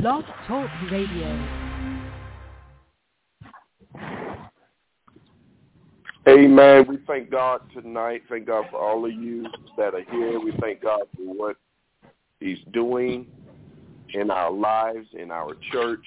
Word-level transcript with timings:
Blog 0.00 0.24
Talk 0.48 0.68
Radio. 0.90 1.64
Amen. 6.26 6.86
We 6.88 6.98
thank 7.06 7.30
God 7.30 7.60
tonight. 7.72 8.22
Thank 8.28 8.46
God 8.46 8.64
for 8.70 8.78
all 8.78 9.04
of 9.04 9.12
you 9.12 9.46
that 9.76 9.94
are 9.94 10.04
here. 10.10 10.40
We 10.40 10.52
thank 10.60 10.82
God 10.82 11.02
for 11.16 11.22
what 11.22 11.56
he's 12.40 12.58
doing 12.72 13.26
in 14.14 14.30
our 14.30 14.50
lives, 14.50 15.06
in 15.12 15.30
our 15.30 15.54
church. 15.70 16.04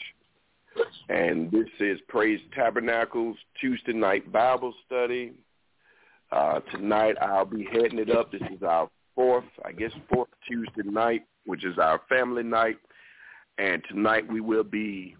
And 1.09 1.49
this 1.51 1.67
is 1.79 1.99
Praise 2.07 2.39
Tabernacles 2.54 3.38
Tuesday 3.61 3.93
night 3.93 4.31
Bible 4.31 4.73
study. 4.85 5.33
Uh, 6.31 6.59
tonight 6.71 7.15
I'll 7.21 7.45
be 7.45 7.67
heading 7.71 7.99
it 7.99 8.09
up. 8.09 8.31
This 8.31 8.41
is 8.51 8.63
our 8.63 8.89
fourth, 9.15 9.45
I 9.63 9.71
guess, 9.71 9.91
fourth 10.11 10.29
Tuesday 10.47 10.89
night, 10.89 11.23
which 11.45 11.63
is 11.63 11.77
our 11.77 12.01
family 12.09 12.43
night. 12.43 12.77
And 13.57 13.81
tonight 13.89 14.31
we 14.31 14.41
will 14.41 14.63
be 14.63 15.16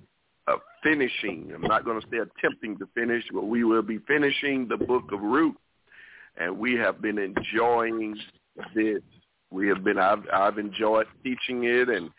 uh, 0.48 0.58
finishing. 0.84 1.52
I'm 1.54 1.62
not 1.62 1.86
going 1.86 2.00
to 2.00 2.08
say 2.12 2.18
attempting 2.18 2.78
to 2.78 2.88
finish, 2.94 3.24
but 3.34 3.46
we 3.46 3.64
will 3.64 3.82
be 3.82 4.00
finishing 4.08 4.68
the 4.68 4.78
book 4.78 5.12
of 5.12 5.22
Ruth. 5.22 5.56
And 6.38 6.58
we 6.58 6.76
have 6.76 7.02
been 7.02 7.18
enjoying 7.18 8.16
this. 8.76 9.02
We 9.50 9.68
have 9.70 9.84
been, 9.84 9.98
I've, 9.98 10.24
I've 10.32 10.58
enjoyed 10.60 11.08
teaching 11.24 11.64
it 11.64 11.90
and 11.90 12.12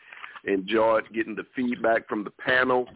enjoyed 0.44 1.04
getting 1.12 1.36
the 1.36 1.46
feedback 1.54 2.08
from 2.08 2.24
the 2.24 2.30
panel. 2.30 2.86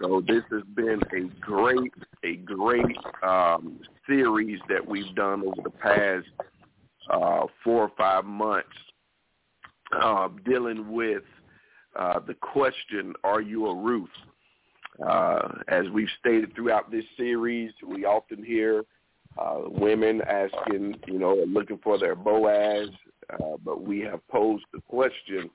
So 0.00 0.22
this 0.26 0.42
has 0.50 0.62
been 0.74 1.00
a 1.12 1.40
great, 1.40 1.92
a 2.24 2.36
great 2.36 2.96
um, 3.22 3.80
series 4.06 4.60
that 4.68 4.86
we've 4.86 5.14
done 5.14 5.42
over 5.42 5.62
the 5.62 5.70
past 5.70 6.26
uh, 7.10 7.46
four 7.64 7.82
or 7.82 7.92
five 7.96 8.24
months, 8.24 8.68
uh, 10.00 10.28
dealing 10.44 10.92
with 10.92 11.22
uh, 11.98 12.20
the 12.20 12.34
question, 12.34 13.12
are 13.24 13.40
you 13.40 13.66
a 13.66 13.74
Ruth? 13.74 14.08
Uh, 15.06 15.48
as 15.68 15.84
we've 15.92 16.08
stated 16.18 16.54
throughout 16.54 16.90
this 16.90 17.04
series, 17.16 17.72
we 17.86 18.04
often 18.04 18.42
hear 18.42 18.84
uh, 19.36 19.60
women 19.66 20.20
asking, 20.22 20.96
you 21.06 21.18
know, 21.18 21.44
looking 21.46 21.78
for 21.82 21.98
their 21.98 22.14
Boaz, 22.14 22.88
uh, 23.32 23.56
but 23.64 23.82
we 23.82 24.00
have 24.00 24.26
posed 24.28 24.64
the 24.72 24.80
question, 24.88 25.50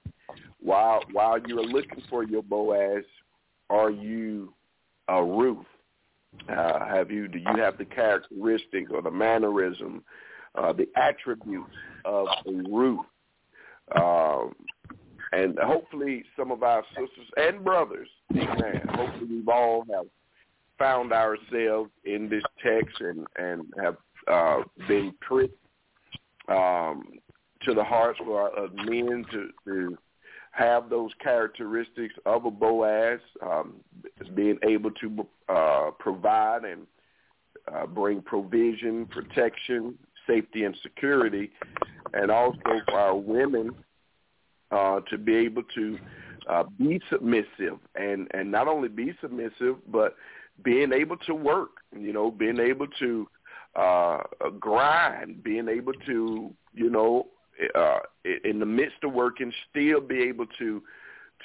while 0.62 1.02
while 1.12 1.38
you 1.48 1.60
are 1.60 1.66
looking 1.66 2.02
for 2.10 2.24
your 2.24 2.44
Boaz, 2.44 3.04
are 3.70 3.90
you 3.90 4.54
a 5.10 5.24
Ruth? 5.24 5.66
Uh, 6.50 6.86
have 6.86 7.12
you 7.12 7.28
do 7.28 7.40
you 7.40 7.58
have 7.58 7.78
the 7.78 7.86
characteristics 7.86 8.92
or 8.94 9.02
the 9.02 9.12
mannerism, 9.12 10.04
uh, 10.56 10.72
the 10.72 10.88
attributes 10.96 11.76
of 12.06 12.28
a 12.48 12.52
Ruth? 12.70 13.06
Um, 13.96 14.54
and 15.34 15.58
hopefully 15.60 16.24
some 16.38 16.52
of 16.52 16.64
our 16.64 16.84
sisters 16.90 17.28
and 17.38 17.64
brothers, 17.64 18.08
amen, 18.32 18.82
hopefully 18.90 19.28
we've 19.30 19.50
all 19.50 19.84
have 19.92 20.06
found 20.78 21.12
ourselves 21.12 21.90
in 22.06 22.30
this 22.30 22.44
text 22.64 23.00
and, 23.00 23.26
and 23.38 23.74
have 23.82 23.98
uh, 24.28 24.62
been 24.88 25.14
pricked 25.22 25.58
um, 26.50 27.04
to 27.64 27.74
the 27.74 27.84
hearts 27.84 28.20
of, 28.22 28.74
men 28.76 29.26
to, 29.32 29.50
to 29.66 29.98
have 30.52 30.90
those 30.90 31.12
characteristics 31.22 32.14
of 32.26 32.46
a 32.46 32.52
Boaz, 32.52 33.20
um, 33.42 33.76
being 34.36 34.60
able 34.64 34.92
to 34.92 35.26
uh, 35.50 35.90
provide 36.00 36.64
and 36.64 36.86
uh, 37.74 37.88
bring 37.88 38.22
provision, 38.22 39.06
protection, 39.08 39.98
safety, 40.28 40.64
and 40.64 40.76
security, 40.84 41.50
and 42.14 42.30
also 42.30 42.60
for 42.88 43.00
our 43.00 43.16
women 43.16 43.72
uh, 44.74 45.00
to 45.10 45.18
be 45.18 45.36
able 45.36 45.64
to 45.76 45.98
uh, 46.50 46.64
be 46.78 47.00
submissive 47.10 47.80
and 47.96 48.28
and 48.34 48.52
not 48.52 48.68
only 48.68 48.90
be 48.90 49.14
submissive, 49.22 49.78
but 49.92 50.16
being 50.64 50.92
able 50.92 51.18
to 51.18 51.34
work. 51.34 51.72
You 51.98 52.14
know, 52.14 52.32
being 52.32 52.60
able 52.60 52.88
to 53.00 53.28
uh, 53.76 54.20
grind, 54.60 55.44
being 55.44 55.68
able 55.68 55.94
to 56.06 56.52
you 56.74 56.90
know 56.90 57.28
uh, 57.76 58.00
in 58.44 58.60
the 58.60 58.66
midst 58.66 58.98
of 59.04 59.14
working, 59.14 59.52
still 59.70 60.02
be 60.02 60.22
able 60.24 60.46
to 60.60 60.82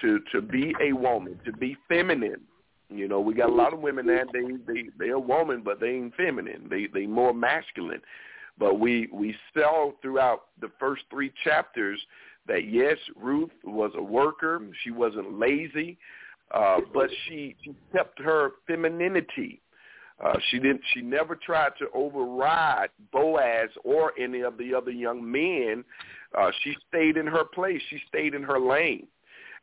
to 0.00 0.20
to 0.32 0.40
be 0.40 0.74
a 0.80 0.92
woman, 0.92 1.38
to 1.44 1.52
be 1.52 1.76
feminine. 1.88 2.40
You 2.90 3.06
know, 3.06 3.20
we 3.20 3.34
got 3.34 3.50
a 3.50 3.54
lot 3.54 3.74
of 3.74 3.80
women 3.80 4.06
that 4.06 4.26
they 4.32 4.72
they 4.72 4.88
they're 4.98 5.14
a 5.14 5.20
woman, 5.20 5.62
but 5.64 5.80
they 5.80 5.90
ain't 5.90 6.14
feminine. 6.14 6.66
They 6.70 6.86
they 6.92 7.06
more 7.06 7.34
masculine. 7.34 8.00
But 8.58 8.80
we 8.80 9.08
we 9.12 9.36
saw 9.54 9.92
throughout 10.02 10.46
the 10.60 10.70
first 10.80 11.02
three 11.10 11.32
chapters 11.44 12.00
that 12.48 12.68
yes, 12.68 12.96
Ruth 13.16 13.50
was 13.64 13.92
a 13.96 14.02
worker. 14.02 14.60
She 14.82 14.90
wasn't 14.90 15.38
lazy, 15.38 15.98
uh, 16.50 16.78
but 16.92 17.08
she, 17.26 17.54
she 17.62 17.74
kept 17.92 18.18
her 18.20 18.52
femininity. 18.66 19.60
Uh, 20.24 20.34
she 20.50 20.58
didn't. 20.58 20.80
She 20.94 21.00
never 21.00 21.36
tried 21.36 21.72
to 21.78 21.86
override 21.94 22.88
Boaz 23.12 23.68
or 23.84 24.12
any 24.18 24.40
of 24.40 24.58
the 24.58 24.74
other 24.74 24.90
young 24.90 25.30
men. 25.30 25.84
Uh, 26.36 26.50
she 26.64 26.74
stayed 26.88 27.16
in 27.16 27.26
her 27.26 27.44
place. 27.44 27.80
She 27.88 28.00
stayed 28.08 28.34
in 28.34 28.42
her 28.42 28.58
lane. 28.58 29.06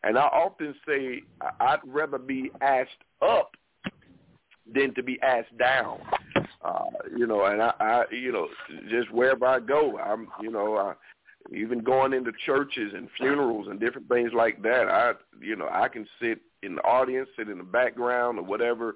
And 0.03 0.18
I 0.18 0.24
often 0.28 0.74
say 0.88 1.22
I'd 1.59 1.79
rather 1.85 2.19
be 2.19 2.51
asked 2.62 2.91
up 3.22 3.56
than 4.74 4.94
to 4.95 5.03
be 5.03 5.19
asked 5.22 5.57
down. 5.57 6.00
Uh, 6.63 6.85
you 7.16 7.28
know, 7.28 7.45
and 7.45 7.62
I, 7.62 7.74
I, 7.79 8.03
you 8.12 8.31
know, 8.31 8.47
just 8.90 9.12
wherever 9.12 9.45
I 9.45 9.59
go, 9.59 10.00
I'm, 10.00 10.28
you 10.41 10.51
know, 10.51 10.78
I, 10.78 10.94
even 11.53 11.79
going 11.79 12.13
into 12.13 12.31
churches 12.45 12.94
and 12.95 13.07
funerals 13.17 13.67
and 13.69 13.79
different 13.79 14.07
things 14.09 14.31
like 14.33 14.61
that, 14.63 14.88
I 14.89 15.13
you 15.41 15.56
know 15.56 15.67
I 15.72 15.88
can 15.88 16.07
sit 16.22 16.39
in 16.63 16.75
the 16.75 16.81
audience, 16.81 17.29
sit 17.38 17.50
in 17.50 17.57
the 17.57 17.63
background 17.63 18.39
or 18.39 18.44
whatever. 18.44 18.95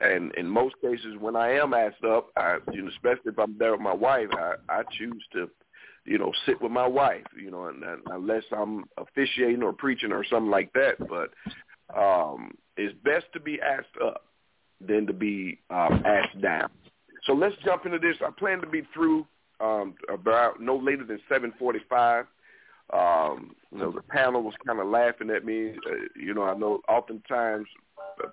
And 0.00 0.34
in 0.36 0.48
most 0.48 0.76
cases, 0.80 1.16
when 1.18 1.36
I 1.36 1.52
am 1.52 1.74
asked 1.74 2.04
up, 2.04 2.30
I, 2.36 2.56
you 2.72 2.82
know, 2.82 2.88
especially 2.88 3.32
if 3.32 3.38
I'm 3.38 3.58
there 3.58 3.72
with 3.72 3.82
my 3.82 3.94
wife, 3.94 4.28
I, 4.32 4.54
I 4.70 4.82
choose 4.96 5.22
to, 5.34 5.50
you 6.06 6.16
know, 6.16 6.32
sit 6.46 6.60
with 6.62 6.72
my 6.72 6.86
wife, 6.86 7.26
you 7.38 7.50
know, 7.50 7.66
and, 7.66 7.82
and 7.84 8.00
unless 8.06 8.44
I'm 8.50 8.84
officiating 8.96 9.62
or 9.62 9.74
preaching 9.74 10.10
or 10.10 10.24
something 10.24 10.50
like 10.50 10.72
that. 10.72 10.94
But 11.00 11.34
um, 11.94 12.52
it's 12.78 12.96
best 13.04 13.26
to 13.34 13.40
be 13.40 13.60
asked 13.60 13.96
up 14.02 14.24
than 14.80 15.06
to 15.06 15.12
be 15.12 15.58
um, 15.68 16.02
asked 16.06 16.40
down. 16.40 16.70
So 17.24 17.34
let's 17.34 17.56
jump 17.62 17.84
into 17.84 17.98
this. 17.98 18.16
I 18.26 18.30
plan 18.30 18.60
to 18.62 18.66
be 18.66 18.82
through 18.94 19.26
um, 19.60 19.94
about 20.08 20.60
no 20.60 20.76
later 20.76 21.04
than 21.04 21.20
7:45. 21.28 22.26
Um, 22.92 23.54
you 23.70 23.78
know, 23.78 23.92
the 23.92 24.02
panel 24.02 24.42
was 24.42 24.54
kind 24.66 24.80
of 24.80 24.88
laughing 24.88 25.30
at 25.30 25.44
me. 25.44 25.70
Uh, 25.70 25.94
you 26.16 26.34
know, 26.34 26.42
I 26.42 26.54
know 26.54 26.80
oftentimes 26.88 27.66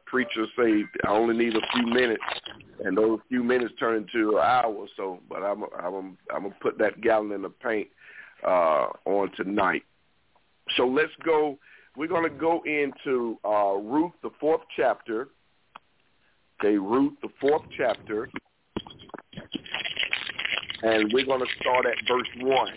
preachers 0.05 0.49
say 0.57 0.83
I 1.05 1.09
only 1.09 1.37
need 1.37 1.55
a 1.55 1.61
few 1.73 1.85
minutes, 1.85 2.23
and 2.83 2.97
those 2.97 3.19
few 3.29 3.43
minutes 3.43 3.73
turn 3.79 3.97
into 3.97 4.37
an 4.37 4.43
hour 4.43 4.73
or 4.73 4.87
so. 4.95 5.19
But 5.29 5.43
I'm 5.43 5.63
I'm 5.79 6.17
I'm 6.33 6.43
gonna 6.43 6.55
put 6.61 6.77
that 6.79 7.01
gallon 7.01 7.31
in 7.31 7.41
the 7.41 7.49
paint 7.49 7.87
uh, 8.45 8.87
on 9.05 9.31
tonight. 9.35 9.83
So 10.75 10.87
let's 10.87 11.13
go. 11.23 11.57
We're 11.95 12.07
gonna 12.07 12.29
go 12.29 12.61
into 12.65 13.37
uh, 13.45 13.75
Ruth, 13.75 14.13
the 14.21 14.31
fourth 14.39 14.61
chapter. 14.75 15.29
Okay, 16.59 16.77
Ruth, 16.77 17.13
the 17.21 17.29
fourth 17.39 17.61
chapter, 17.77 18.27
and 20.83 21.11
we're 21.11 21.25
going 21.25 21.39
to 21.39 21.53
start 21.59 21.85
at 21.85 21.95
verse 22.07 22.27
1. 22.37 22.73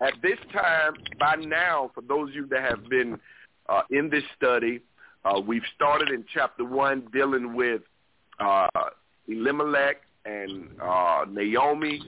At 0.00 0.14
this 0.22 0.38
time, 0.52 0.94
by 1.18 1.36
now, 1.36 1.90
for 1.94 2.02
those 2.02 2.30
of 2.30 2.34
you 2.34 2.46
that 2.48 2.62
have 2.62 2.88
been 2.88 3.18
uh, 3.68 3.82
in 3.90 4.10
this 4.10 4.24
study, 4.36 4.80
uh, 5.24 5.40
we've 5.40 5.62
started 5.74 6.10
in 6.10 6.24
chapter 6.32 6.64
1 6.64 7.08
dealing 7.12 7.54
with 7.54 7.82
uh, 8.40 8.66
Elimelech 9.28 10.02
and 10.24 10.68
uh, 10.82 11.24
Naomi 11.30 12.02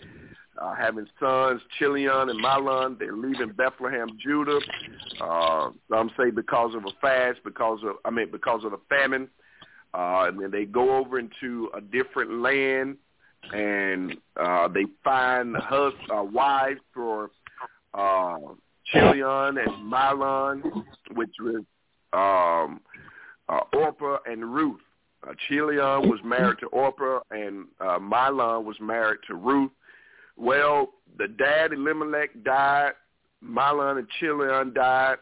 uh, 0.58 0.74
having 0.74 1.06
sons, 1.20 1.60
Chilion 1.78 2.28
and 2.28 2.42
Mahlon. 2.42 2.98
They're 2.98 3.16
leaving 3.16 3.52
Bethlehem, 3.56 4.18
Judah. 4.22 4.58
Uh, 5.20 5.70
some 5.90 6.10
say 6.18 6.30
because 6.30 6.74
of 6.74 6.84
a 6.84 6.90
fast, 7.00 7.38
because 7.44 7.80
of 7.84 7.96
I 8.04 8.10
mean 8.10 8.30
because 8.30 8.64
of 8.64 8.72
the 8.72 8.80
famine. 8.88 9.28
And 9.94 10.38
then 10.38 10.50
they 10.50 10.66
go 10.66 10.96
over 10.96 11.18
into 11.18 11.70
a 11.74 11.80
different 11.80 12.42
land 12.42 12.98
and 13.52 14.16
uh, 14.36 14.68
they 14.68 14.84
find 15.04 15.56
hus- 15.56 15.92
uh, 16.14 16.22
wives 16.22 16.80
for 16.92 17.30
uh, 17.94 18.38
Chilion 18.86 19.58
and 19.58 19.92
Mahlon, 19.92 20.84
which 21.14 21.34
was 21.40 21.64
um, 22.12 22.80
uh, 23.48 23.60
Orpah 23.76 24.18
and 24.26 24.54
Ruth. 24.54 24.80
Uh, 25.26 25.32
Chilion 25.48 26.08
was 26.08 26.20
married 26.24 26.58
to 26.60 26.66
Orpah, 26.66 27.20
and 27.30 27.66
uh, 27.80 27.98
Mahlon 27.98 28.64
was 28.64 28.76
married 28.80 29.20
to 29.26 29.34
Ruth. 29.34 29.70
Well, 30.36 30.90
the 31.18 31.28
dad 31.28 31.72
Elimelech 31.72 32.42
died, 32.44 32.92
Mahlon 33.42 33.98
and 33.98 34.08
Chilion 34.20 34.72
died, 34.74 35.16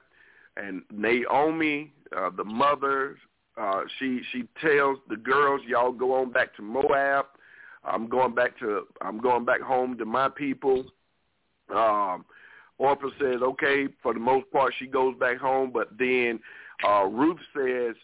and 0.57 0.83
Naomi, 0.93 1.93
uh, 2.17 2.31
the 2.37 2.45
mother, 2.45 3.17
uh, 3.61 3.83
she 3.99 4.21
she 4.33 4.45
tells 4.61 4.99
the 5.09 5.17
girls, 5.17 5.61
y'all 5.67 5.93
go 5.93 6.15
on 6.15 6.33
back 6.33 6.55
to 6.57 6.63
Moab. 6.63 7.27
I'm 7.85 8.09
going 8.09 8.35
back 8.35 8.59
to 8.61 8.87
I'm 9.01 9.19
going 9.19 9.45
back 9.45 9.61
home 9.61 9.97
to 9.99 10.05
my 10.05 10.29
people. 10.29 10.85
Um, 11.75 12.25
Orpah 12.79 13.09
says, 13.21 13.41
okay, 13.43 13.87
for 14.03 14.13
the 14.13 14.21
most 14.21 14.51
part, 14.51 14.75
she 14.79 14.87
goes 14.87 15.17
back 15.19 15.39
home, 15.39 15.71
but 15.73 15.91
then 15.99 16.41
uh, 16.87 17.05
Ruth 17.05 17.39
says 17.57 17.95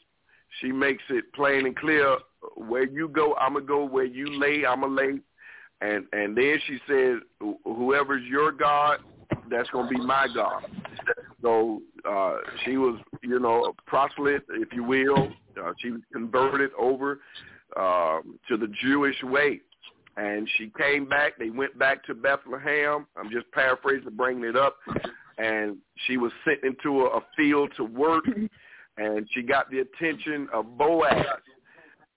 she 0.61 0.71
makes 0.73 1.03
it 1.11 1.33
plain 1.33 1.67
and 1.67 1.77
clear, 1.77 2.17
where 2.57 2.85
you 2.85 3.09
go, 3.09 3.35
I'm 3.35 3.55
to 3.55 3.61
go. 3.61 3.85
Where 3.85 4.05
you 4.05 4.39
lay, 4.39 4.65
I'm 4.65 4.81
to 4.83 4.87
lay. 4.87 5.19
And, 5.81 6.07
and 6.13 6.37
then 6.37 6.59
she 6.67 6.79
says, 6.87 7.17
whoever's 7.65 8.25
your 8.25 8.53
God, 8.53 8.99
that's 9.51 9.69
to 9.71 9.89
be 9.89 9.97
my 9.97 10.29
God. 10.35 10.63
So 11.43 11.81
uh, 12.09 12.37
she 12.65 12.77
was, 12.77 13.01
you 13.23 13.41
know, 13.41 13.65
a 13.65 13.91
proselyte, 13.91 14.43
if 14.51 14.73
you 14.73 14.85
will. 14.85 15.33
Uh, 15.61 15.73
she 15.79 15.91
was 15.91 16.01
converted 16.13 16.71
over 16.79 17.21
um, 17.77 18.39
to 18.49 18.57
the 18.57 18.69
Jewish 18.83 19.17
way. 19.23 19.61
And 20.17 20.49
she 20.57 20.71
came 20.77 21.09
back. 21.09 21.39
They 21.39 21.51
went 21.51 21.79
back 21.79 22.05
to 22.05 22.15
Bethlehem. 22.15 23.07
I'm 23.17 23.31
just 23.31 23.51
paraphrasing, 23.53 24.17
bringing 24.17 24.45
it 24.45 24.57
up. 24.57 24.77
And 25.39 25.79
she 26.07 26.17
was 26.17 26.33
sent 26.45 26.63
into 26.65 27.03
a, 27.03 27.19
a 27.19 27.21
field 27.37 27.73
to 27.77 27.85
work, 27.85 28.25
and 28.99 29.29
she 29.33 29.43
got 29.43 29.71
the 29.71 29.81
attention 29.81 30.49
of 30.53 30.77
Boaz. 30.77 31.25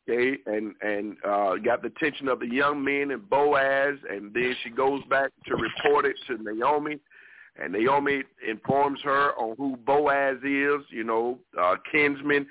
Okay, 0.09 0.37
and 0.47 0.75
and 0.81 1.15
uh, 1.25 1.55
got 1.63 1.81
the 1.81 1.87
attention 1.87 2.27
of 2.27 2.41
the 2.41 2.47
young 2.47 2.83
men 2.83 3.11
and 3.11 3.29
Boaz, 3.29 3.95
and 4.09 4.33
then 4.33 4.53
she 4.61 4.69
goes 4.69 5.01
back 5.09 5.31
to 5.47 5.55
report 5.55 6.03
it 6.03 6.17
to 6.27 6.43
Naomi, 6.43 6.99
and 7.61 7.71
Naomi 7.71 8.23
informs 8.47 8.99
her 9.03 9.31
on 9.37 9.55
who 9.57 9.77
Boaz 9.77 10.37
is, 10.43 10.85
you 10.89 11.05
know, 11.05 11.39
uh, 11.57 11.75
kinsman, 11.89 12.45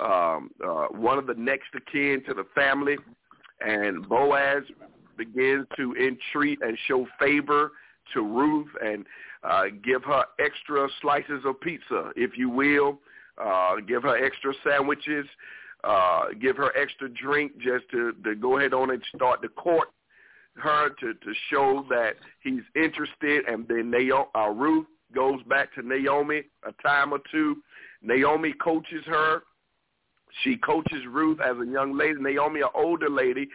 um, 0.00 0.50
uh, 0.64 0.86
one 0.90 1.18
of 1.18 1.26
the 1.26 1.34
next 1.34 1.74
of 1.74 1.82
kin 1.92 2.22
to 2.26 2.34
the 2.34 2.46
family, 2.54 2.96
and 3.60 4.08
Boaz 4.08 4.62
begins 5.16 5.66
to 5.76 5.94
entreat 5.94 6.58
and 6.62 6.76
show 6.86 7.06
favor 7.18 7.72
to 8.14 8.22
Ruth 8.22 8.68
and 8.84 9.06
uh, 9.42 9.64
give 9.84 10.04
her 10.04 10.24
extra 10.38 10.88
slices 11.00 11.42
of 11.44 11.60
pizza, 11.60 12.10
if 12.16 12.36
you 12.36 12.50
will, 12.50 12.98
uh, 13.42 13.76
give 13.86 14.02
her 14.02 14.24
extra 14.24 14.52
sandwiches, 14.64 15.26
uh, 15.84 16.26
give 16.40 16.56
her 16.56 16.76
extra 16.76 17.08
drink 17.08 17.52
just 17.58 17.88
to, 17.90 18.12
to 18.24 18.34
go 18.34 18.58
ahead 18.58 18.74
on 18.74 18.90
and 18.90 19.02
start 19.14 19.42
to 19.42 19.48
court 19.48 19.88
her 20.54 20.88
to, 21.00 21.14
to 21.14 21.32
show 21.50 21.84
that 21.88 22.14
he's 22.42 22.62
interested. 22.74 23.44
And 23.46 23.66
then 23.68 23.90
Naomi, 23.90 24.26
uh, 24.34 24.48
Ruth 24.48 24.86
goes 25.14 25.42
back 25.48 25.74
to 25.74 25.82
Naomi 25.82 26.42
a 26.66 26.72
time 26.82 27.12
or 27.12 27.20
two. 27.30 27.56
Naomi 28.02 28.52
coaches 28.62 29.04
her 29.06 29.42
she 30.42 30.56
coaches 30.56 31.02
Ruth 31.08 31.38
as 31.40 31.56
a 31.56 31.66
young 31.66 31.96
lady. 31.96 32.20
Naomi, 32.20 32.60
an 32.60 32.68
older 32.74 33.10
lady, 33.10 33.48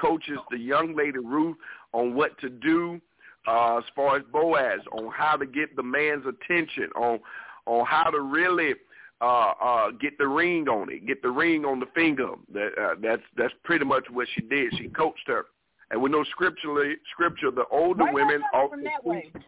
coaches 0.00 0.38
the 0.50 0.58
young 0.58 0.96
lady 0.96 1.18
Ruth 1.18 1.56
on 1.92 2.14
what 2.14 2.38
to 2.40 2.48
do 2.48 3.00
uh, 3.46 3.78
as 3.78 3.84
far 3.94 4.16
as 4.16 4.22
Boaz, 4.32 4.80
on 4.92 5.10
how 5.10 5.36
to 5.36 5.46
get 5.46 5.74
the 5.76 5.82
man's 5.82 6.24
attention, 6.26 6.90
on 6.96 7.20
on 7.66 7.84
how 7.86 8.10
to 8.10 8.20
really 8.20 8.74
uh, 9.20 9.52
uh, 9.60 9.90
get 10.00 10.16
the 10.18 10.26
ring 10.26 10.68
on 10.68 10.90
it, 10.90 11.06
get 11.06 11.20
the 11.22 11.30
ring 11.30 11.64
on 11.64 11.80
the 11.80 11.86
finger. 11.94 12.30
That 12.52 12.70
uh, 12.80 12.94
that's 13.02 13.22
that's 13.36 13.54
pretty 13.64 13.84
much 13.84 14.04
what 14.10 14.28
she 14.34 14.42
did. 14.42 14.72
She 14.78 14.88
coached 14.88 15.26
her, 15.26 15.46
and 15.90 16.00
we 16.00 16.10
know 16.10 16.24
scripturally, 16.24 16.96
scripture, 17.12 17.50
the 17.50 17.64
older 17.70 18.04
Why 18.04 18.12
women 18.12 18.42
also 18.54 18.76
teach 18.76 19.42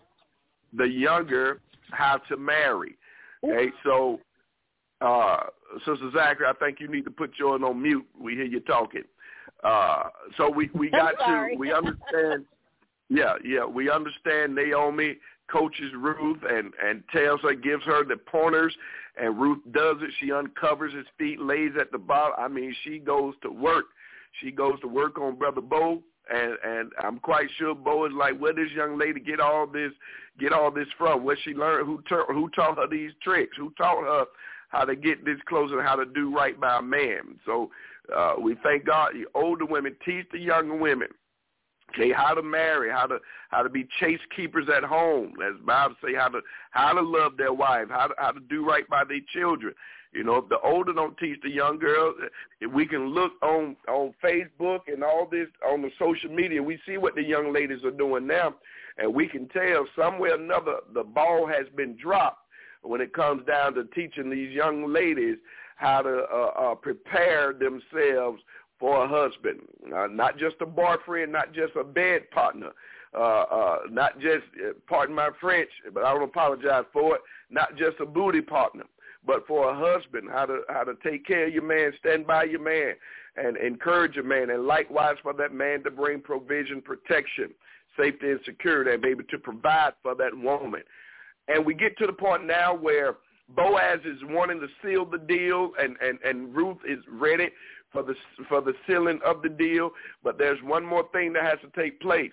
the 0.73 0.89
younger 0.89 1.61
how 1.91 2.19
to 2.29 2.37
marry. 2.37 2.97
Okay, 3.43 3.71
so 3.85 4.21
uh, 5.01 5.45
Sister 5.79 6.11
Zachary, 6.15 6.47
I 6.49 6.53
think 6.55 6.81
you 6.81 6.89
need 6.89 7.05
to 7.05 7.11
put 7.11 7.33
yours 7.39 7.63
on 7.65 7.83
mute. 7.83 8.07
We 8.19 8.35
hear 8.35 8.45
you 8.45 8.61
talking. 8.61 9.05
Uh, 9.63 10.05
so 10.37 10.51
we 10.51 10.71
we 10.75 10.91
got 10.91 11.13
to 11.19 11.55
we 11.57 11.73
understand. 11.75 12.45
Yeah, 13.09 13.35
yeah, 13.45 13.65
we 13.65 13.91
understand 13.91 14.55
Naomi 14.55 15.17
coaches 15.51 15.93
Ruth 15.97 16.39
and 16.49 16.73
and 16.83 17.03
tells 17.13 17.41
her, 17.43 17.55
gives 17.55 17.85
her 17.85 18.05
the 18.05 18.17
pointers, 18.17 18.75
and 19.21 19.39
Ruth 19.39 19.61
does 19.73 19.97
it. 20.01 20.11
She 20.21 20.33
uncovers 20.33 20.95
his 20.95 21.07
feet, 21.19 21.41
lays 21.41 21.73
at 21.79 21.93
the 21.93 21.99
bottom. 21.99 22.35
I 22.39 22.49
mean, 22.49 22.75
she 22.85 22.99
goes 22.99 23.35
to 23.43 23.51
work. 23.51 23.87
She 24.41 24.51
goes 24.51 24.81
to 24.81 24.89
work 24.89 25.19
on 25.19 25.37
Brother 25.37 25.61
Bo, 25.61 26.03
and 26.33 26.57
and 26.65 26.93
I'm 27.03 27.19
quite 27.19 27.49
sure 27.59 27.75
Bo 27.75 28.07
is 28.07 28.13
like, 28.17 28.39
where 28.39 28.55
this 28.55 28.71
young 28.75 28.99
lady 28.99 29.21
get 29.21 29.41
all 29.41 29.67
this 29.67 29.93
get 30.39 30.53
all 30.53 30.71
this 30.71 30.89
from? 30.97 31.25
Where 31.25 31.37
she 31.43 31.51
learned? 31.51 31.87
Who 31.87 32.03
ta- 32.09 32.33
who 32.33 32.49
taught 32.51 32.79
her 32.79 32.87
these 32.89 33.13
tricks? 33.23 33.57
Who 33.57 33.73
taught 33.77 34.03
her 34.05 34.25
how 34.71 34.85
to 34.85 34.97
get 34.97 35.25
this 35.25 35.39
close 35.47 35.71
and 35.73 35.83
how 35.83 35.97
to 35.97 36.07
do 36.07 36.35
right 36.35 36.59
by 36.59 36.79
a 36.79 36.83
man. 36.83 37.39
So 37.45 37.71
uh, 38.15 38.35
we 38.41 38.57
thank 38.63 38.87
God. 38.87 39.13
The 39.15 39.27
older 39.39 39.67
women 39.67 39.95
teach 40.05 40.27
the 40.33 40.39
younger 40.39 40.77
women. 40.77 41.09
Okay, 41.93 42.13
how 42.13 42.35
to 42.35 42.43
marry, 42.43 42.89
how 42.89 43.07
to 43.07 43.19
how 43.49 43.65
to 43.65 43.69
be 43.69 43.87
chase 43.99 44.21
keepers 44.35 44.69
at 44.75 44.85
home. 44.85 45.33
As 45.45 45.61
Bible 45.65 45.97
say, 46.03 46.15
how 46.15 46.29
to 46.29 46.41
how 46.71 46.93
to 46.93 47.01
love 47.01 47.37
their 47.37 47.53
wife, 47.53 47.89
how 47.91 48.07
to 48.07 48.15
how 48.17 48.31
to 48.31 48.41
do 48.49 48.65
right 48.65 48.89
by 48.89 49.03
their 49.05 49.21
children. 49.33 49.75
You 50.13 50.25
know, 50.25 50.37
if 50.37 50.49
the 50.49 50.59
older 50.61 50.93
don't 50.93 51.19
teach 51.19 51.39
the 51.43 51.51
young 51.51 51.79
girls, 51.79 52.15
we 52.73 52.87
can 52.87 53.09
look 53.09 53.33
on 53.43 53.77
on 53.89 54.15
Facebook 54.23 54.81
and 54.87 55.03
all 55.03 55.27
this 55.29 55.49
on 55.67 55.83
the 55.83 55.91
social 55.99 56.31
media, 56.31 56.63
we 56.63 56.79
see 56.87 56.97
what 56.97 57.17
the 57.17 57.25
young 57.25 57.53
ladies 57.53 57.85
are 57.85 57.91
doing 57.91 58.25
now, 58.25 58.55
and 58.99 59.13
we 59.13 59.27
can 59.27 59.49
tell 59.49 59.85
somewhere 59.97 60.33
or 60.33 60.41
another 60.41 60.77
the 60.95 61.03
ball 61.03 61.47
has 61.47 61.67
been 61.77 61.97
dropped 61.97 62.47
when 62.83 63.01
it 63.01 63.13
comes 63.13 63.45
down 63.47 63.75
to 63.75 63.85
teaching 63.85 64.31
these 64.31 64.53
young 64.53 64.93
ladies 64.93 65.37
how 65.77 66.03
to 66.03 66.25
uh, 66.33 66.73
uh, 66.73 66.75
prepare 66.75 67.53
themselves 67.53 68.41
for 68.79 69.05
a 69.05 69.09
husband, 69.09 69.61
uh, 69.95 70.07
not 70.07 70.39
just 70.39 70.57
a 70.61 70.67
boyfriend, 70.67 71.33
not 71.33 71.53
just 71.53 71.77
a 71.77 71.85
bed 71.85 72.31
partner, 72.31 72.71
uh, 73.15 73.19
uh, 73.19 73.79
not 73.91 74.19
just, 74.21 74.45
uh, 74.65 74.73
pardon 74.89 75.15
my 75.15 75.31
French, 75.41 75.69
but 75.93 76.05
I 76.05 76.13
don't 76.13 76.23
apologize 76.23 76.85
for 76.93 77.17
it, 77.17 77.21
not 77.51 77.77
just 77.77 78.01
a 78.01 78.07
booty 78.07 78.41
partner, 78.41 78.85
but 79.27 79.47
for 79.47 79.71
a 79.71 79.75
husband, 79.75 80.29
how 80.31 80.47
to 80.47 80.63
how 80.69 80.85
to 80.85 80.95
take 81.05 81.27
care 81.27 81.47
of 81.47 81.53
your 81.53 81.63
man, 81.63 81.93
stand 81.99 82.27
by 82.27 82.45
your 82.45 82.61
man, 82.61 82.95
and 83.37 83.57
encourage 83.57 84.15
your 84.15 84.25
man, 84.25 84.51
and 84.51 84.67
likewise 84.67 85.17
for 85.23 85.33
that 85.35 85.53
man 85.53 85.83
to 85.83 85.91
bring 85.91 86.21
provision, 86.21 86.81
protection, 86.81 87.51
safety, 87.99 88.31
and 88.31 88.41
security, 88.45 88.93
and 88.93 89.03
be 89.03 89.09
able 89.09 89.25
to 89.25 89.39
provide 89.39 89.93
for 90.03 90.15
that 90.15 90.37
woman. 90.37 90.83
And 91.53 91.65
we 91.65 91.75
get 91.75 91.99
to 91.99 92.07
the 92.07 92.13
point 92.13 92.47
now 92.47 92.75
where 92.75 93.17
Boaz 93.57 93.99
is 94.05 94.19
wanting 94.25 94.61
to 94.61 94.69
seal 94.83 95.05
the 95.05 95.19
deal, 95.19 95.73
and, 95.81 95.97
and, 96.01 96.19
and 96.25 96.55
Ruth 96.55 96.79
is 96.89 96.99
ready 97.11 97.49
for 97.93 98.05
the 98.05 98.15
for 98.49 98.61
the 98.61 98.73
sealing 98.87 99.19
of 99.25 99.43
the 99.43 99.49
deal. 99.49 99.91
But 100.23 100.39
there's 100.39 100.63
one 100.63 100.85
more 100.85 101.09
thing 101.13 101.33
that 101.33 101.43
has 101.43 101.59
to 101.63 101.81
take 101.81 102.01
place, 102.01 102.31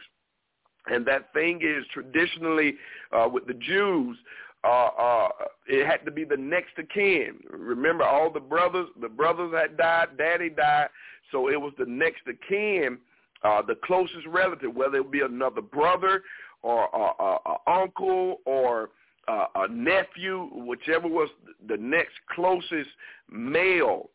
and 0.86 1.06
that 1.08 1.34
thing 1.34 1.62
is 1.64 1.84
traditionally 1.92 2.76
uh, 3.12 3.28
with 3.32 3.48
the 3.48 3.56
Jews, 3.56 4.18
uh, 4.64 4.90
uh, 5.00 5.28
it 5.68 5.88
had 5.88 6.06
to 6.06 6.12
be 6.12 6.24
the 6.24 6.38
next 6.38 6.78
of 6.78 6.88
kin. 6.90 7.40
Remember, 7.50 8.04
all 8.04 8.32
the 8.32 8.40
brothers, 8.40 8.88
the 9.02 9.10
brothers 9.10 9.54
had 9.54 9.78
died, 9.78 10.10
daddy 10.18 10.50
died, 10.50 10.90
so 11.32 11.50
it 11.50 11.60
was 11.60 11.74
the 11.80 11.86
next 11.86 12.28
of 12.28 12.36
kin, 12.48 13.00
uh, 13.44 13.62
the 13.62 13.76
closest 13.84 14.28
relative, 14.28 14.76
whether 14.76 14.98
it 14.98 15.12
be 15.12 15.22
another 15.22 15.62
brother 15.62 16.22
or 16.62 16.94
uh, 16.96 17.38
uh, 17.46 17.58
uncle 17.68 18.38
or 18.46 18.90
uh, 19.28 19.46
a 19.56 19.68
nephew, 19.68 20.50
whichever 20.54 21.08
was 21.08 21.30
the 21.68 21.78
next 21.78 22.14
closest 22.34 22.90
male, 23.30 24.10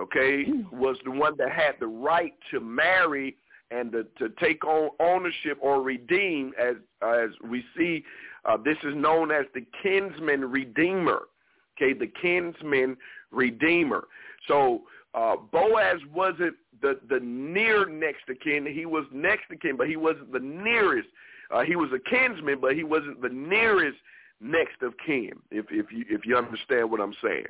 okay, 0.00 0.44
was 0.72 0.96
the 1.04 1.10
one 1.10 1.34
that 1.38 1.50
had 1.50 1.74
the 1.80 1.86
right 1.86 2.34
to 2.50 2.60
marry 2.60 3.36
and 3.70 3.90
to, 3.92 4.04
to 4.18 4.28
take 4.40 4.64
on 4.64 4.90
ownership 5.00 5.58
or 5.60 5.82
redeem, 5.82 6.52
as 6.60 6.76
as 7.02 7.30
we 7.48 7.64
see, 7.76 8.04
uh, 8.44 8.56
this 8.56 8.76
is 8.84 8.94
known 8.94 9.30
as 9.30 9.46
the 9.54 9.64
kinsman 9.82 10.44
redeemer. 10.50 11.22
Okay, 11.76 11.98
the 11.98 12.10
kinsman 12.20 12.96
redeemer. 13.30 14.04
So 14.46 14.82
uh, 15.14 15.36
Boaz 15.50 15.98
wasn't 16.14 16.54
the 16.82 17.00
the 17.08 17.20
near 17.20 17.86
next 17.86 18.26
to 18.26 18.34
kin. 18.34 18.66
He 18.66 18.86
was 18.86 19.04
next 19.12 19.48
to 19.50 19.56
kin, 19.56 19.76
but 19.76 19.88
he 19.88 19.96
wasn't 19.96 20.32
the 20.32 20.40
nearest. 20.40 21.08
Uh, 21.50 21.62
he 21.62 21.76
was 21.76 21.90
a 21.92 22.10
kinsman, 22.10 22.58
but 22.60 22.74
he 22.74 22.84
wasn't 22.84 23.20
the 23.22 23.28
nearest 23.28 23.98
next 24.42 24.82
of 24.82 24.94
kin, 25.06 25.32
if 25.50 25.66
if 25.70 25.92
you 25.92 26.04
if 26.08 26.26
you 26.26 26.36
understand 26.36 26.90
what 26.90 27.00
I'm 27.00 27.14
saying. 27.22 27.46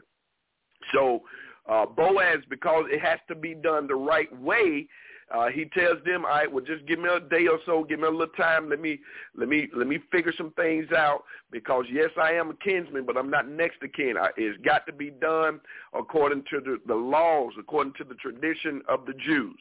So 0.93 1.23
uh, 1.69 1.87
Boaz, 1.87 2.39
because 2.51 2.85
it 2.89 3.01
has 3.01 3.19
to 3.29 3.35
be 3.35 3.55
done 3.55 3.87
the 3.87 3.95
right 3.95 4.29
way, 4.41 4.89
uh, 5.33 5.49
he 5.49 5.65
tells 5.67 6.03
them, 6.05 6.25
"All 6.25 6.31
right, 6.33 6.53
well, 6.53 6.65
just 6.65 6.85
give 6.87 6.99
me 6.99 7.09
a 7.09 7.21
day 7.21 7.47
or 7.47 7.59
so, 7.65 7.85
give 7.85 8.01
me 8.01 8.07
a 8.07 8.11
little 8.11 8.27
time. 8.37 8.69
Let 8.69 8.81
me 8.81 9.01
let 9.37 9.49
me 9.49 9.69
let 9.75 9.87
me 9.87 9.99
figure 10.11 10.33
some 10.37 10.53
things 10.53 10.91
out. 10.93 11.25
Because 11.51 11.85
yes, 11.91 12.11
I 12.21 12.33
am 12.33 12.51
a 12.51 12.55
kinsman, 12.55 13.07
but 13.07 13.17
I'm 13.17 13.31
not 13.31 13.49
next 13.49 13.81
to 13.81 13.89
kin. 13.89 14.17
I, 14.19 14.31
it's 14.37 14.61
got 14.65 14.87
to 14.87 14.93
be 14.93 15.11
done 15.11 15.61
according 15.95 16.45
to 16.51 16.61
the, 16.61 16.79
the 16.87 16.95
laws, 16.95 17.53
according 17.59 17.95
to 17.99 18.05
the 18.05 18.15
tradition 18.17 18.83
of 18.89 19.07
the 19.07 19.15
Jews." 19.15 19.59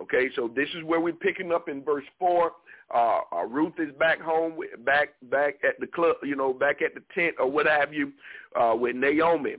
Okay, 0.00 0.30
so 0.34 0.50
this 0.54 0.68
is 0.74 0.82
where 0.84 1.00
we're 1.00 1.12
picking 1.12 1.52
up 1.52 1.68
in 1.68 1.84
verse 1.84 2.04
four. 2.18 2.52
Uh, 2.92 3.20
uh, 3.32 3.44
Ruth 3.44 3.74
is 3.78 3.92
back 3.98 4.20
home, 4.20 4.58
back 4.84 5.10
back 5.30 5.56
at 5.66 5.78
the 5.78 5.86
club, 5.86 6.16
you 6.22 6.34
know, 6.34 6.52
back 6.52 6.82
at 6.82 6.94
the 6.94 7.02
tent 7.14 7.36
or 7.38 7.50
what 7.50 7.66
have 7.66 7.92
you, 7.92 8.12
uh, 8.60 8.74
with 8.74 8.96
Naomi, 8.96 9.56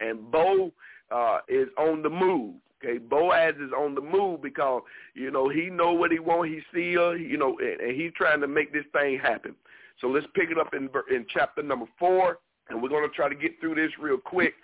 and 0.00 0.30
Bo 0.30 0.70
uh, 1.10 1.38
is 1.48 1.68
on 1.78 2.02
the 2.02 2.10
move. 2.10 2.54
Okay, 2.84 2.98
Boaz 2.98 3.54
is 3.56 3.72
on 3.72 3.94
the 3.94 4.00
move 4.00 4.42
because 4.42 4.82
you 5.14 5.30
know 5.30 5.48
he 5.48 5.70
know 5.70 5.92
what 5.92 6.12
he 6.12 6.18
want. 6.18 6.50
He 6.50 6.60
see 6.74 6.94
her, 6.94 7.16
you 7.16 7.38
know, 7.38 7.56
and, 7.58 7.80
and 7.80 7.98
he's 7.98 8.12
trying 8.14 8.40
to 8.40 8.48
make 8.48 8.72
this 8.72 8.84
thing 8.92 9.18
happen. 9.18 9.54
So 10.00 10.08
let's 10.08 10.26
pick 10.34 10.50
it 10.50 10.58
up 10.58 10.74
in 10.74 10.90
in 11.10 11.24
chapter 11.32 11.62
number 11.62 11.86
four, 11.98 12.38
and 12.68 12.82
we're 12.82 12.90
going 12.90 13.08
to 13.08 13.14
try 13.14 13.28
to 13.28 13.34
get 13.34 13.58
through 13.60 13.76
this 13.76 13.90
real 13.98 14.18
quick. 14.18 14.54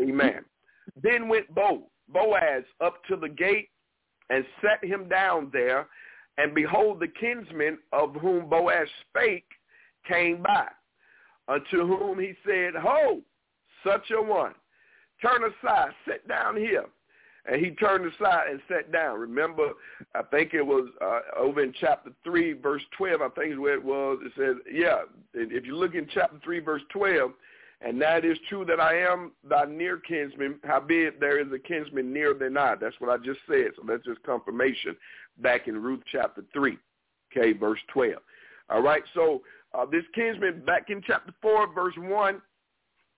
Amen. 0.00 0.44
Then 1.00 1.28
went 1.28 1.54
Bo, 1.54 1.84
Boaz 2.12 2.64
up 2.80 3.04
to 3.08 3.16
the 3.16 3.28
gate 3.28 3.68
and 4.30 4.44
set 4.60 4.82
him 4.88 5.08
down 5.08 5.50
there, 5.52 5.86
and 6.38 6.54
behold, 6.54 7.00
the 7.00 7.08
kinsman 7.08 7.78
of 7.92 8.14
whom 8.14 8.48
Boaz 8.48 8.88
spake 9.08 9.46
came 10.08 10.42
by, 10.42 10.66
unto 11.48 11.86
whom 11.86 12.18
he 12.18 12.34
said, 12.46 12.74
Ho, 12.74 13.20
such 13.84 14.10
a 14.10 14.22
one, 14.22 14.54
turn 15.20 15.42
aside, 15.44 15.90
sit 16.06 16.26
down 16.28 16.56
here. 16.56 16.86
And 17.44 17.62
he 17.62 17.72
turned 17.72 18.06
aside 18.06 18.50
and 18.50 18.60
sat 18.68 18.92
down. 18.92 19.18
Remember, 19.18 19.70
I 20.14 20.22
think 20.22 20.54
it 20.54 20.62
was 20.62 20.88
uh, 21.04 21.20
over 21.36 21.60
in 21.60 21.74
chapter 21.80 22.12
3, 22.22 22.52
verse 22.52 22.82
12, 22.96 23.20
I 23.20 23.28
think 23.30 23.54
is 23.54 23.58
where 23.58 23.74
it 23.74 23.84
was. 23.84 24.20
It 24.22 24.32
says, 24.38 24.56
yeah, 24.72 25.00
if 25.34 25.66
you 25.66 25.76
look 25.76 25.96
in 25.96 26.06
chapter 26.14 26.38
3, 26.44 26.60
verse 26.60 26.82
12, 26.92 27.32
and 27.84 28.00
that 28.00 28.24
is 28.24 28.38
true 28.48 28.64
that 28.66 28.78
I 28.78 28.96
am 28.96 29.32
thy 29.48 29.64
near 29.64 29.96
kinsman, 29.96 30.60
howbeit 30.62 31.18
there 31.18 31.40
is 31.40 31.52
a 31.52 31.58
kinsman 31.58 32.12
nearer 32.12 32.34
than 32.34 32.56
I. 32.56 32.76
That's 32.76 32.94
what 33.00 33.10
I 33.10 33.16
just 33.16 33.40
said. 33.48 33.72
So 33.74 33.82
that's 33.88 34.04
just 34.04 34.22
confirmation 34.22 34.96
back 35.38 35.68
in 35.68 35.80
Ruth 35.82 36.02
chapter 36.10 36.44
3, 36.52 36.76
okay, 37.36 37.52
verse 37.52 37.80
12. 37.92 38.14
All 38.70 38.82
right, 38.82 39.02
so 39.14 39.42
uh, 39.74 39.86
this 39.86 40.04
kinsman, 40.14 40.64
back 40.64 40.90
in 40.90 41.02
chapter 41.06 41.32
4, 41.42 41.74
verse 41.74 41.94
1, 41.96 42.40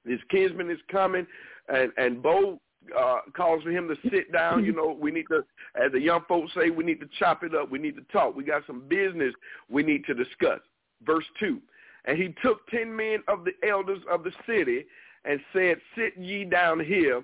this 0.04 0.20
kinsman 0.30 0.70
is 0.70 0.78
coming, 0.90 1.26
and, 1.68 1.92
and 1.96 2.22
Bo 2.22 2.60
uh, 2.98 3.18
calls 3.34 3.62
for 3.62 3.70
him 3.70 3.88
to 3.88 4.10
sit 4.10 4.32
down. 4.32 4.64
You 4.64 4.72
know, 4.72 4.96
we 4.98 5.10
need 5.10 5.26
to, 5.30 5.44
as 5.74 5.92
the 5.92 6.00
young 6.00 6.20
folks 6.28 6.52
say, 6.54 6.70
we 6.70 6.84
need 6.84 7.00
to 7.00 7.08
chop 7.18 7.42
it 7.42 7.54
up. 7.54 7.70
We 7.70 7.78
need 7.78 7.96
to 7.96 8.04
talk. 8.12 8.36
We 8.36 8.44
got 8.44 8.62
some 8.66 8.82
business 8.88 9.32
we 9.70 9.82
need 9.82 10.04
to 10.06 10.14
discuss. 10.14 10.60
Verse 11.04 11.24
2, 11.40 11.60
and 12.06 12.18
he 12.18 12.34
took 12.42 12.66
ten 12.68 12.94
men 12.94 13.18
of 13.28 13.44
the 13.44 13.52
elders 13.66 14.00
of 14.10 14.24
the 14.24 14.32
city 14.46 14.84
and 15.24 15.40
said, 15.52 15.76
sit 15.96 16.16
ye 16.16 16.44
down 16.44 16.80
here. 16.80 17.22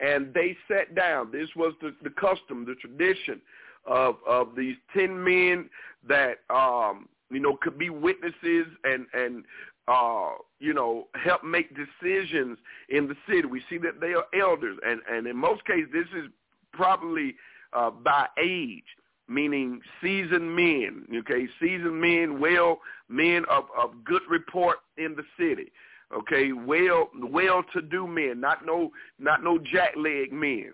And 0.00 0.32
they 0.34 0.56
sat 0.68 0.94
down. 0.94 1.32
This 1.32 1.48
was 1.56 1.72
the, 1.80 1.94
the 2.02 2.10
custom, 2.10 2.64
the 2.66 2.74
tradition 2.74 3.40
of, 3.86 4.16
of 4.28 4.54
these 4.56 4.76
ten 4.94 5.22
men 5.22 5.70
that, 6.08 6.38
um, 6.50 7.08
you 7.30 7.40
know, 7.40 7.56
could 7.62 7.78
be 7.78 7.90
witnesses 7.90 8.66
and, 8.84 9.06
and 9.14 9.44
uh, 9.88 10.32
you 10.58 10.74
know, 10.74 11.06
help 11.14 11.44
make 11.44 11.70
decisions 11.70 12.58
in 12.88 13.08
the 13.08 13.14
city. 13.28 13.46
We 13.46 13.62
see 13.70 13.78
that 13.78 14.00
they 14.00 14.14
are 14.14 14.24
elders, 14.38 14.78
and, 14.84 15.00
and 15.10 15.26
in 15.26 15.36
most 15.36 15.64
cases, 15.64 15.88
this 15.92 16.08
is 16.16 16.28
probably 16.72 17.36
uh, 17.72 17.90
by 17.90 18.26
age, 18.42 18.84
meaning 19.28 19.80
seasoned 20.02 20.54
men, 20.54 21.06
okay, 21.18 21.46
seasoned 21.60 22.00
men, 22.00 22.40
well, 22.40 22.80
men 23.08 23.44
of, 23.50 23.64
of 23.80 24.04
good 24.04 24.22
report 24.28 24.78
in 24.98 25.14
the 25.16 25.24
city, 25.38 25.70
okay, 26.14 26.52
well, 26.52 27.10
well-to-do 27.14 28.06
men, 28.06 28.40
not 28.40 28.64
no, 28.64 28.90
not 29.18 29.42
no 29.42 29.58
jackleg 29.58 30.32
men, 30.32 30.72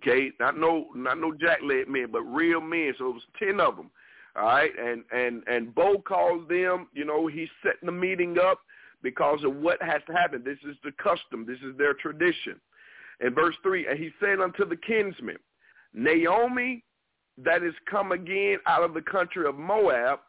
okay, 0.00 0.30
not 0.40 0.58
no, 0.58 0.86
not 0.94 1.18
no 1.18 1.32
jackleg 1.32 1.88
men, 1.88 2.08
but 2.10 2.22
real 2.22 2.60
men. 2.60 2.94
So 2.98 3.10
it 3.10 3.14
was 3.14 3.22
ten 3.38 3.60
of 3.60 3.76
them 3.76 3.90
all 4.34 4.44
right, 4.44 4.70
and 4.78 5.04
and 5.12 5.42
and 5.46 5.74
Bo 5.74 5.98
calls 5.98 6.48
them. 6.48 6.88
You 6.94 7.04
know, 7.04 7.26
he's 7.26 7.48
setting 7.62 7.86
the 7.86 7.92
meeting 7.92 8.38
up 8.38 8.60
because 9.02 9.44
of 9.44 9.56
what 9.56 9.82
has 9.82 10.00
to 10.06 10.12
happen. 10.12 10.42
This 10.44 10.58
is 10.68 10.76
the 10.84 10.92
custom. 10.92 11.44
This 11.46 11.58
is 11.58 11.76
their 11.76 11.94
tradition. 11.94 12.60
In 13.20 13.34
verse 13.34 13.54
three, 13.62 13.86
and 13.86 13.98
he 13.98 14.10
said 14.20 14.40
unto 14.40 14.64
the 14.64 14.76
kinsmen, 14.76 15.36
Naomi, 15.92 16.82
that 17.38 17.62
is 17.62 17.74
come 17.90 18.12
again 18.12 18.58
out 18.66 18.82
of 18.82 18.94
the 18.94 19.02
country 19.02 19.46
of 19.46 19.56
Moab, 19.56 20.20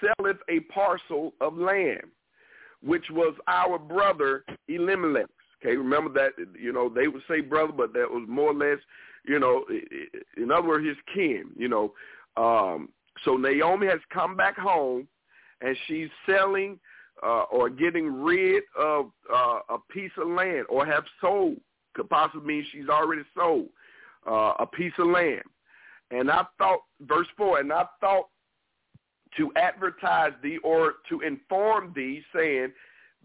selleth 0.00 0.38
a 0.48 0.60
parcel 0.72 1.32
of 1.40 1.56
land, 1.56 2.02
which 2.86 3.04
was 3.10 3.34
our 3.48 3.78
brother 3.78 4.44
Elimelech. 4.68 5.26
Okay, 5.60 5.76
remember 5.76 6.12
that, 6.12 6.32
you 6.58 6.72
know, 6.72 6.88
they 6.88 7.08
would 7.08 7.22
say 7.28 7.40
brother, 7.40 7.72
but 7.72 7.92
that 7.94 8.10
was 8.10 8.24
more 8.28 8.50
or 8.50 8.54
less, 8.54 8.78
you 9.26 9.38
know, 9.38 9.64
in 10.36 10.50
other 10.52 10.68
words, 10.68 10.86
his 10.86 10.96
kin, 11.12 11.46
you 11.56 11.68
know. 11.68 11.92
Um, 12.36 12.90
so 13.24 13.36
Naomi 13.36 13.86
has 13.86 14.00
come 14.12 14.36
back 14.36 14.56
home, 14.58 15.08
and 15.62 15.76
she's 15.86 16.08
selling 16.26 16.78
uh, 17.22 17.44
or 17.50 17.70
getting 17.70 18.22
rid 18.22 18.62
of 18.78 19.10
uh, 19.32 19.60
a 19.70 19.78
piece 19.90 20.10
of 20.18 20.28
land, 20.28 20.66
or 20.68 20.84
have 20.84 21.04
sold. 21.20 21.56
Could 21.94 22.10
possibly 22.10 22.46
mean 22.46 22.66
she's 22.70 22.90
already 22.90 23.22
sold 23.34 23.68
uh, 24.30 24.52
a 24.58 24.66
piece 24.66 24.92
of 24.98 25.06
land. 25.06 25.42
And 26.10 26.30
I 26.30 26.44
thought, 26.58 26.80
verse 27.00 27.26
four, 27.36 27.58
and 27.58 27.72
I 27.72 27.86
thought 28.00 28.28
to 29.36 29.52
advertise 29.56 30.32
thee 30.42 30.58
or 30.62 30.94
to 31.08 31.20
inform 31.20 31.92
thee, 31.94 32.22
saying, 32.34 32.72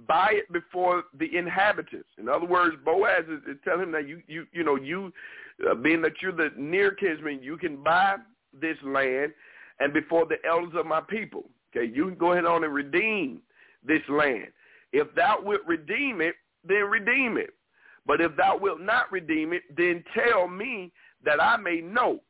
buy 0.07 0.29
it 0.31 0.51
before 0.51 1.03
the 1.19 1.37
inhabitants. 1.37 2.09
In 2.17 2.27
other 2.27 2.45
words, 2.45 2.75
Boaz 2.83 3.23
is, 3.25 3.41
is 3.49 3.57
telling 3.63 3.83
him 3.83 3.91
that 3.91 4.07
you, 4.07 4.21
you, 4.27 4.45
you 4.51 4.63
know, 4.63 4.75
you, 4.75 5.11
uh, 5.69 5.75
being 5.75 6.01
that 6.01 6.13
you're 6.21 6.31
the 6.31 6.49
near 6.57 6.91
kinsman, 6.91 7.41
you 7.41 7.57
can 7.57 7.81
buy 7.83 8.15
this 8.59 8.77
land 8.83 9.31
and 9.79 9.93
before 9.93 10.25
the 10.25 10.37
elders 10.47 10.73
of 10.75 10.85
my 10.85 11.01
people. 11.01 11.45
Okay, 11.75 11.91
you 11.93 12.05
can 12.05 12.17
go 12.17 12.33
ahead 12.33 12.45
on 12.45 12.63
and 12.63 12.73
redeem 12.73 13.41
this 13.85 14.01
land. 14.09 14.47
If 14.91 15.13
thou 15.15 15.37
wilt 15.41 15.61
redeem 15.65 16.21
it, 16.21 16.35
then 16.67 16.83
redeem 16.83 17.37
it. 17.37 17.51
But 18.05 18.19
if 18.19 18.35
thou 18.35 18.57
wilt 18.57 18.81
not 18.81 19.11
redeem 19.11 19.53
it, 19.53 19.63
then 19.75 20.03
tell 20.13 20.47
me 20.47 20.91
that 21.23 21.41
I 21.41 21.57
may 21.57 21.81
know. 21.81 22.21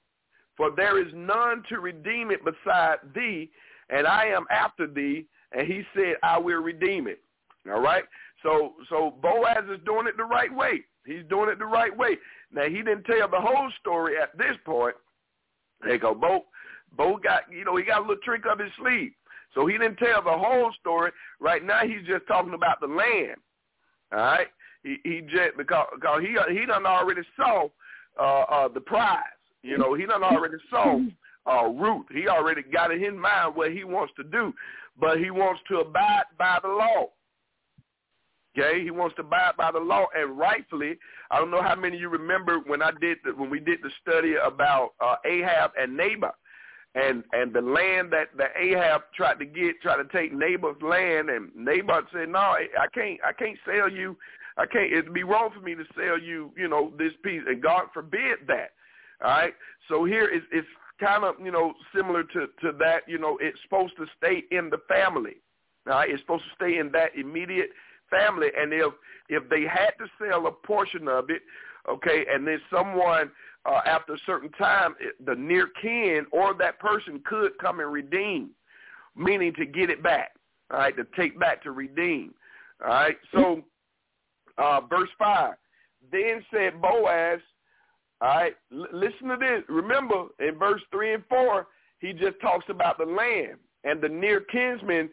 For 0.58 0.70
there 0.70 1.02
is 1.02 1.12
none 1.16 1.64
to 1.70 1.80
redeem 1.80 2.30
it 2.30 2.42
beside 2.44 2.98
thee, 3.16 3.50
and 3.92 4.08
I 4.08 4.26
am 4.26 4.46
after 4.50 4.88
thee. 4.88 5.26
And 5.52 5.68
he 5.68 5.84
said, 5.94 6.16
I 6.24 6.38
will 6.38 6.62
redeem 6.62 7.08
it. 7.08 7.22
All 7.72 7.82
right? 7.82 8.04
So 8.42 8.74
so 8.90 9.16
Boaz 9.22 9.66
is 9.72 9.80
doing 9.86 10.08
it 10.08 10.18
the 10.18 10.24
right 10.24 10.54
way. 10.54 10.82
He's 11.06 11.24
doing 11.30 11.50
it 11.50 11.60
the 11.60 11.66
right 11.66 11.96
way. 11.96 12.18
Now, 12.54 12.66
he 12.66 12.78
didn't 12.78 13.04
tell 13.04 13.28
the 13.30 13.40
whole 13.40 13.72
story 13.80 14.16
at 14.22 14.38
this 14.38 14.56
point. 14.66 14.96
They 15.84 15.98
go, 15.98 16.14
Bo, 16.14 16.46
Bo 16.96 17.18
got, 17.18 17.44
you 17.52 17.66
know, 17.66 17.76
he 17.76 17.84
got 17.84 18.00
a 18.00 18.02
little 18.02 18.18
trick 18.24 18.44
up 18.50 18.60
his 18.60 18.70
sleeve. 18.80 19.12
So 19.56 19.66
he 19.66 19.78
didn't 19.78 19.98
tell 19.98 20.22
the 20.22 20.38
whole 20.38 20.72
story. 20.80 21.12
Right 21.40 21.66
now 21.66 21.82
he's 21.84 22.06
just 22.08 22.28
talking 22.28 22.54
about 22.54 22.80
the 22.80 22.88
land. 22.88 23.38
All 24.14 24.20
right? 24.20 24.48
He 24.84 24.98
he 25.04 25.22
just 25.22 25.58
because, 25.58 25.88
because 25.94 26.22
he 26.22 26.36
he 26.58 26.66
done 26.66 26.86
already 26.86 27.22
saw 27.36 27.68
uh 28.20 28.42
uh 28.42 28.68
the 28.68 28.82
prize. 28.82 29.22
You 29.64 29.78
know, 29.78 29.94
he 29.94 30.06
done 30.06 30.24
already 30.24 30.56
saw 30.70 31.00
uh 31.50 31.66
Ruth. 31.66 32.06
He 32.12 32.28
already 32.28 32.62
got 32.64 32.92
it 32.92 33.02
in 33.02 33.18
mind 33.18 33.56
what 33.56 33.72
he 33.72 33.84
wants 33.84 34.14
to 34.18 34.24
do. 34.24 34.54
But 35.00 35.20
he 35.20 35.32
wants 35.32 35.62
to 35.70 35.80
abide 35.80 36.26
by 36.38 36.60
the 36.62 36.70
law. 36.70 37.10
Okay, 38.58 38.84
he 38.84 38.92
wants 38.92 39.16
to 39.16 39.22
abide 39.22 39.54
by 39.58 39.72
the 39.72 39.80
law, 39.80 40.08
and 40.14 40.38
rightfully, 40.38 40.98
I 41.30 41.38
don't 41.38 41.52
know 41.52 41.62
how 41.62 41.76
many 41.76 41.96
of 41.96 42.02
you 42.02 42.10
remember 42.10 42.60
when 42.60 42.82
I 42.82 42.92
did 43.00 43.20
the, 43.24 43.32
when 43.32 43.50
we 43.50 43.62
did 43.62 43.80
the 43.82 43.90
study 44.02 44.34
about 44.36 44.92
uh, 45.00 45.16
Ahab 45.26 45.72
and 45.80 45.96
Naboth 45.96 46.36
and 46.96 47.24
and 47.32 47.54
the 47.54 47.62
land 47.62 48.12
that 48.12 48.28
the 48.36 48.48
Ahab 48.60 49.04
tried 49.16 49.40
to 49.40 49.46
get, 49.46 49.82
tried 49.82 50.04
to 50.04 50.10
take 50.12 50.34
Naboth's 50.34 50.82
land, 50.82 51.30
and 51.30 51.50
Naboth 51.56 52.06
said, 52.12 52.28
"No, 52.28 52.40
I 52.40 52.88
can't. 52.94 53.20
I 53.26 53.32
can't 53.32 53.58
sell 53.66 53.90
you. 53.90 54.18
I 54.58 54.66
can't. 54.66 54.92
It'd 54.92 55.14
be 55.14 55.24
wrong 55.24 55.52
for 55.54 55.62
me 55.62 55.74
to 55.74 55.86
sell 55.96 56.20
you, 56.20 56.52
you 56.58 56.68
know, 56.68 56.92
this 56.98 57.14
piece." 57.24 57.44
And 57.48 57.64
God 57.64 57.84
forbid 57.94 58.40
that. 58.48 58.72
All 59.24 59.32
right. 59.32 59.54
So 59.88 60.04
here 60.04 60.28
is 60.28 60.42
it's 60.52 60.68
kind 61.02 61.24
of 61.24 61.36
you 61.44 61.52
know 61.52 61.74
similar 61.96 62.24
to 62.24 62.48
to 62.62 62.72
that. 62.80 63.02
You 63.08 63.18
know, 63.18 63.38
it's 63.42 63.60
supposed 63.64 63.98
to 63.98 64.06
stay 64.18 64.44
in 64.52 64.70
the 64.70 64.80
family. 64.88 65.38
Right. 65.86 66.10
It's 66.10 66.22
supposed 66.22 66.44
to 66.44 66.56
stay 66.56 66.78
in 66.78 66.92
that 66.92 67.16
immediate 67.18 67.72
family. 68.10 68.50
And 68.58 68.72
if 68.72 68.94
if 69.30 69.50
they 69.50 69.62
had 69.64 69.92
to 70.00 70.06
sell 70.20 70.48
a 70.48 70.52
portion 70.52 71.08
of 71.08 71.30
it, 71.30 71.42
okay, 71.90 72.26
and 72.32 72.48
then 72.48 72.60
someone 72.72 73.32
uh, 73.66 73.82
after 73.86 74.14
a 74.14 74.20
certain 74.26 74.52
time, 74.52 74.96
the 75.26 75.36
near 75.36 75.70
kin 75.82 76.26
or 76.32 76.54
that 76.56 76.80
person 76.80 77.22
could 77.26 77.58
come 77.60 77.80
and 77.80 77.92
redeem, 77.92 78.50
meaning 79.16 79.54
to 79.54 79.66
get 79.66 79.90
it 79.90 80.04
back, 80.04 80.34
all 80.72 80.80
right, 80.80 80.96
to 80.98 81.06
take 81.16 81.40
back 81.40 81.64
to 81.64 81.72
redeem. 81.72 82.34
All 82.84 82.90
right, 82.90 83.18
so 83.34 83.62
uh, 84.58 84.82
verse 84.90 85.10
5, 85.20 85.54
then 86.12 86.44
said 86.52 86.82
Boaz, 86.82 87.40
all 88.22 88.28
right, 88.28 88.56
l- 88.72 88.88
listen 88.94 89.28
to 89.30 89.38
this. 89.40 89.64
Remember, 89.68 90.26
in 90.40 90.58
verse 90.58 90.82
3 90.92 91.16
and 91.16 91.24
4, 91.28 91.68
he 92.00 92.14
just 92.14 92.40
talks 92.40 92.66
about 92.70 92.98
the 92.98 93.06
land. 93.06 93.58
And 93.84 94.02
the 94.02 94.10
near 94.10 94.42
kinsman, 94.42 95.10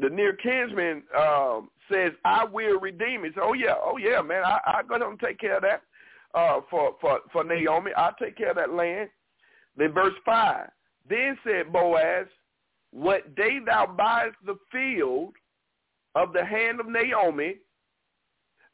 the 0.00 0.08
near 0.08 0.34
kinsman 0.34 1.02
um, 1.18 1.70
says, 1.90 2.12
I 2.24 2.44
will 2.44 2.78
redeem 2.78 3.24
it. 3.24 3.34
Oh, 3.40 3.52
yeah, 3.52 3.74
oh, 3.82 3.96
yeah, 3.96 4.22
man, 4.22 4.44
I, 4.44 4.60
I'm 4.64 4.86
going 4.86 5.00
to 5.00 5.26
take 5.26 5.40
care 5.40 5.56
of 5.56 5.62
that 5.62 5.82
uh, 6.34 6.60
for, 6.70 6.94
for, 7.00 7.20
for 7.32 7.42
Naomi. 7.42 7.90
I'll 7.96 8.14
take 8.20 8.36
care 8.36 8.50
of 8.50 8.56
that 8.56 8.72
land. 8.72 9.10
Then 9.76 9.92
verse 9.92 10.14
5. 10.24 10.68
Then 11.08 11.36
said 11.44 11.72
Boaz, 11.72 12.26
what 12.92 13.34
day 13.34 13.58
thou 13.64 13.86
buyest 13.86 14.36
the 14.44 14.56
field 14.70 15.34
of 16.14 16.32
the 16.32 16.44
hand 16.44 16.80
of 16.80 16.86
Naomi, 16.88 17.56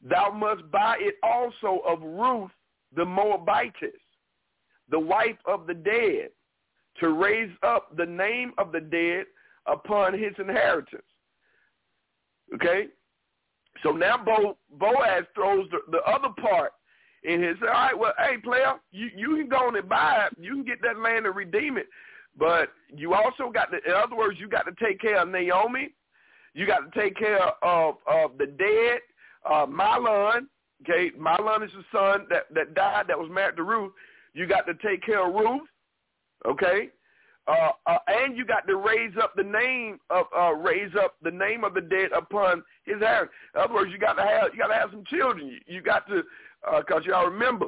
thou 0.01 0.31
must 0.31 0.69
buy 0.71 0.97
it 0.99 1.15
also 1.23 1.81
of 1.87 2.01
Ruth 2.01 2.51
the 2.95 3.05
Moabitess, 3.05 3.99
the 4.89 4.99
wife 4.99 5.37
of 5.45 5.67
the 5.67 5.73
dead, 5.73 6.29
to 6.99 7.09
raise 7.09 7.51
up 7.63 7.95
the 7.97 8.05
name 8.05 8.53
of 8.57 8.71
the 8.71 8.79
dead 8.79 9.25
upon 9.65 10.13
his 10.13 10.33
inheritance. 10.37 11.01
Okay? 12.53 12.87
So 13.81 13.91
now 13.91 14.17
Bo, 14.23 14.57
Boaz 14.77 15.23
throws 15.33 15.67
the, 15.71 15.79
the 15.91 16.01
other 16.03 16.29
part 16.39 16.73
in 17.23 17.41
his, 17.41 17.55
all 17.61 17.67
right, 17.69 17.97
well, 17.97 18.13
hey, 18.17 18.37
player, 18.37 18.75
you, 18.91 19.09
you 19.15 19.37
can 19.37 19.47
go 19.49 19.67
on 19.67 19.75
and 19.75 19.87
buy 19.87 20.27
it. 20.27 20.37
You 20.39 20.53
can 20.53 20.65
get 20.65 20.81
that 20.83 20.99
land 20.99 21.25
and 21.25 21.35
redeem 21.35 21.77
it. 21.77 21.87
But 22.37 22.69
you 22.93 23.13
also 23.13 23.49
got 23.51 23.71
to, 23.71 23.77
in 23.77 23.93
other 23.93 24.15
words, 24.15 24.39
you 24.39 24.47
got 24.47 24.63
to 24.63 24.85
take 24.85 24.99
care 24.99 25.21
of 25.21 25.29
Naomi. 25.29 25.93
You 26.53 26.65
got 26.67 26.91
to 26.91 26.99
take 26.99 27.15
care 27.17 27.39
of, 27.63 27.95
of 28.07 28.37
the 28.37 28.47
dead, 28.47 28.99
uh, 29.49 29.65
Mahlon. 29.65 30.47
Okay, 30.83 31.11
Mahlon 31.17 31.65
is 31.65 31.71
the 31.71 31.83
son 31.97 32.25
that, 32.29 32.53
that 32.53 32.73
died 32.75 33.05
that 33.07 33.17
was 33.17 33.29
married 33.31 33.55
to 33.55 33.63
Ruth. 33.63 33.93
You 34.33 34.47
got 34.47 34.65
to 34.67 34.73
take 34.85 35.03
care 35.03 35.27
of 35.27 35.33
Ruth. 35.33 35.61
Okay, 36.45 36.89
uh, 37.47 37.71
uh, 37.87 37.97
and 38.07 38.37
you 38.37 38.45
got 38.45 38.67
to 38.67 38.75
raise 38.77 39.13
up 39.21 39.33
the 39.35 39.43
name 39.43 39.99
of 40.09 40.25
uh, 40.37 40.53
raise 40.53 40.91
up 41.01 41.15
the 41.23 41.31
name 41.31 41.63
of 41.63 41.73
the 41.73 41.81
dead 41.81 42.11
upon 42.15 42.63
his 42.85 42.97
heir. 43.01 43.29
In 43.55 43.61
other 43.61 43.73
words, 43.73 43.91
you 43.91 43.97
got 43.97 44.13
to 44.13 44.23
have 44.23 44.53
you 44.53 44.59
got 44.59 44.67
to 44.67 44.73
have 44.73 44.91
some 44.91 45.03
children. 45.05 45.47
You, 45.47 45.75
you 45.75 45.81
got 45.81 46.07
to 46.07 46.23
because 46.79 47.03
uh, 47.05 47.11
y'all 47.11 47.29
remember 47.29 47.67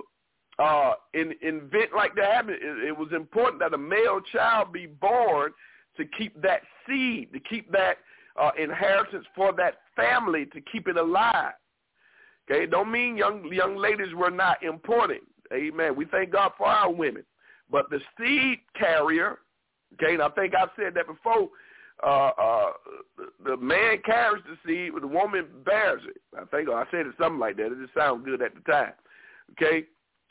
uh, 0.60 0.94
in 1.14 1.34
in 1.42 1.58
event 1.58 1.92
like 1.96 2.16
that 2.16 2.32
happened, 2.32 2.58
it, 2.62 2.88
it 2.88 2.98
was 2.98 3.10
important 3.14 3.60
that 3.62 3.74
a 3.74 3.78
male 3.78 4.22
child 4.32 4.72
be 4.72 4.88
born 4.88 5.52
to 5.98 6.06
keep 6.18 6.42
that 6.42 6.62
seed, 6.88 7.32
to 7.34 7.40
keep 7.40 7.72
that 7.72 7.98
uh, 8.42 8.52
inheritance 8.58 9.26
for 9.36 9.54
that 9.54 9.76
family, 9.96 10.46
to 10.48 10.62
keep 10.72 10.88
it 10.88 10.98
alive. 10.98 11.54
Okay, 12.50 12.66
don't 12.66 12.92
mean 12.92 13.18
young 13.18 13.52
young 13.52 13.76
ladies 13.76 14.14
were 14.16 14.32
not 14.32 14.62
important. 14.64 15.22
Amen. 15.54 15.96
We 15.96 16.06
thank 16.06 16.32
God 16.32 16.52
for 16.58 16.68
our 16.68 16.92
women, 16.92 17.24
but 17.72 17.90
the 17.90 18.00
seed 18.18 18.60
carrier 18.78 19.40
Okay, 19.96 20.14
and 20.14 20.24
I 20.24 20.30
think 20.30 20.54
I've 20.56 20.70
said 20.76 20.94
that 20.96 21.08
before. 21.08 21.50
Uh, 22.06 22.32
uh, 22.38 22.72
the 23.46 23.56
man 23.56 24.00
carries 24.06 24.44
the 24.44 24.58
seed, 24.68 24.92
but 24.94 25.02
the 25.02 25.08
woman 25.08 25.46
bears 25.66 26.02
it. 26.08 26.22
I 26.38 26.44
think 26.46 26.70
I 26.70 26.84
said 26.92 27.08
it 27.08 27.14
something 27.20 27.40
like 27.40 27.56
that. 27.58 27.68
It 27.68 27.82
just 27.82 27.94
sounded 27.94 28.26
good 28.26 28.42
at 28.42 28.54
the 28.54 28.72
time. 28.72 28.92
Okay, 29.52 29.86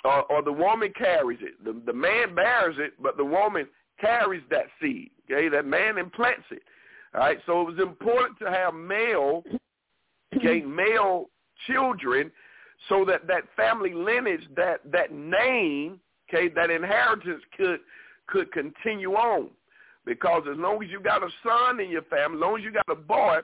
or, 0.04 0.24
or 0.30 0.42
the 0.42 0.52
woman 0.52 0.92
carries 0.96 1.38
it. 1.40 1.64
The, 1.64 1.80
the 1.86 1.92
man 1.92 2.34
bears 2.34 2.76
it, 2.78 2.94
but 3.02 3.16
the 3.16 3.24
woman 3.24 3.66
carries 3.98 4.42
that 4.50 4.66
seed. 4.80 5.10
Okay, 5.30 5.48
that 5.48 5.64
man 5.64 5.96
implants 5.96 6.44
it. 6.50 6.62
All 7.14 7.20
right, 7.20 7.38
so 7.46 7.62
it 7.62 7.64
was 7.64 7.78
important 7.78 8.38
to 8.40 8.50
have 8.50 8.74
male, 8.74 9.44
okay, 10.36 10.60
male 10.60 11.30
children, 11.66 12.30
so 12.88 13.04
that 13.04 13.26
that 13.26 13.44
family 13.56 13.94
lineage, 13.94 14.46
that 14.56 14.80
that 14.92 15.12
name, 15.12 16.00
okay, 16.28 16.48
that 16.48 16.70
inheritance 16.70 17.42
could 17.56 17.80
could 18.26 18.52
continue 18.52 19.12
on. 19.12 19.48
Because 20.06 20.42
as 20.50 20.58
long 20.58 20.82
as 20.84 20.90
you 20.90 21.00
got 21.00 21.22
a 21.22 21.28
son 21.42 21.80
in 21.80 21.90
your 21.90 22.02
family, 22.02 22.36
as 22.36 22.40
long 22.40 22.58
as 22.58 22.64
you 22.64 22.70
got 22.70 22.88
a 22.90 22.94
boy, 22.94 23.38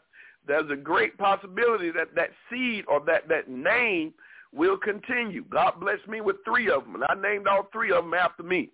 there's 0.46 0.70
a 0.70 0.76
great 0.76 1.16
possibility 1.16 1.90
that 1.90 2.14
that 2.14 2.30
seed 2.50 2.84
or 2.88 3.00
that, 3.06 3.28
that 3.28 3.48
name 3.48 4.12
will 4.52 4.76
continue. 4.76 5.44
God 5.50 5.80
blessed 5.80 6.08
me 6.08 6.20
with 6.20 6.36
three 6.44 6.70
of 6.70 6.84
them, 6.84 6.96
and 6.96 7.04
I 7.08 7.14
named 7.14 7.46
all 7.46 7.68
three 7.72 7.92
of 7.92 8.04
them 8.04 8.14
after 8.14 8.42
me. 8.42 8.70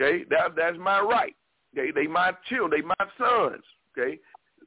Okay, 0.00 0.24
that 0.30 0.54
that's 0.56 0.76
my 0.78 1.00
right. 1.00 1.34
Okay, 1.76 1.90
they 1.90 2.06
my 2.06 2.32
children, 2.48 2.70
they 2.80 2.86
my 2.86 3.10
sons. 3.18 3.62
Okay, 3.96 4.18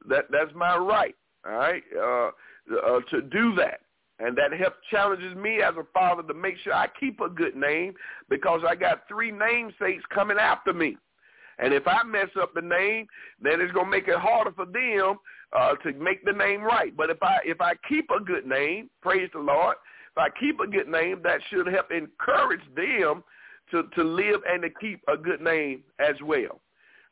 that 0.08 0.26
that's 0.30 0.52
my 0.54 0.76
right. 0.76 1.14
All 1.46 1.52
right, 1.52 1.82
uh, 1.96 2.30
uh, 2.74 3.00
to 3.10 3.22
do 3.22 3.54
that. 3.56 3.80
And 4.18 4.36
that 4.38 4.52
helps 4.52 4.78
challenges 4.90 5.36
me 5.36 5.60
as 5.60 5.74
a 5.76 5.84
father 5.92 6.22
to 6.22 6.34
make 6.34 6.56
sure 6.64 6.72
I 6.72 6.88
keep 6.98 7.20
a 7.20 7.28
good 7.28 7.54
name 7.54 7.94
because 8.30 8.62
I 8.66 8.74
got 8.74 9.06
three 9.08 9.30
namesakes 9.30 10.04
coming 10.12 10.38
after 10.38 10.72
me. 10.72 10.96
And 11.58 11.72
if 11.72 11.86
I 11.86 12.02
mess 12.02 12.28
up 12.40 12.54
the 12.54 12.62
name, 12.62 13.06
then 13.40 13.60
it's 13.60 13.72
gonna 13.72 13.90
make 13.90 14.08
it 14.08 14.18
harder 14.18 14.52
for 14.52 14.66
them 14.66 15.18
uh, 15.52 15.74
to 15.76 15.92
make 15.94 16.24
the 16.24 16.32
name 16.32 16.62
right. 16.62 16.96
But 16.96 17.10
if 17.10 17.22
I 17.22 17.38
if 17.44 17.60
I 17.60 17.74
keep 17.88 18.10
a 18.10 18.22
good 18.22 18.46
name, 18.46 18.90
praise 19.02 19.30
the 19.32 19.40
Lord, 19.40 19.76
if 20.12 20.18
I 20.18 20.28
keep 20.38 20.60
a 20.60 20.66
good 20.66 20.88
name, 20.88 21.20
that 21.24 21.40
should 21.50 21.66
help 21.66 21.90
encourage 21.90 22.60
them 22.74 23.24
to 23.70 23.84
to 23.94 24.04
live 24.04 24.40
and 24.48 24.62
to 24.62 24.70
keep 24.80 25.00
a 25.08 25.16
good 25.16 25.40
name 25.40 25.82
as 25.98 26.14
well. 26.22 26.60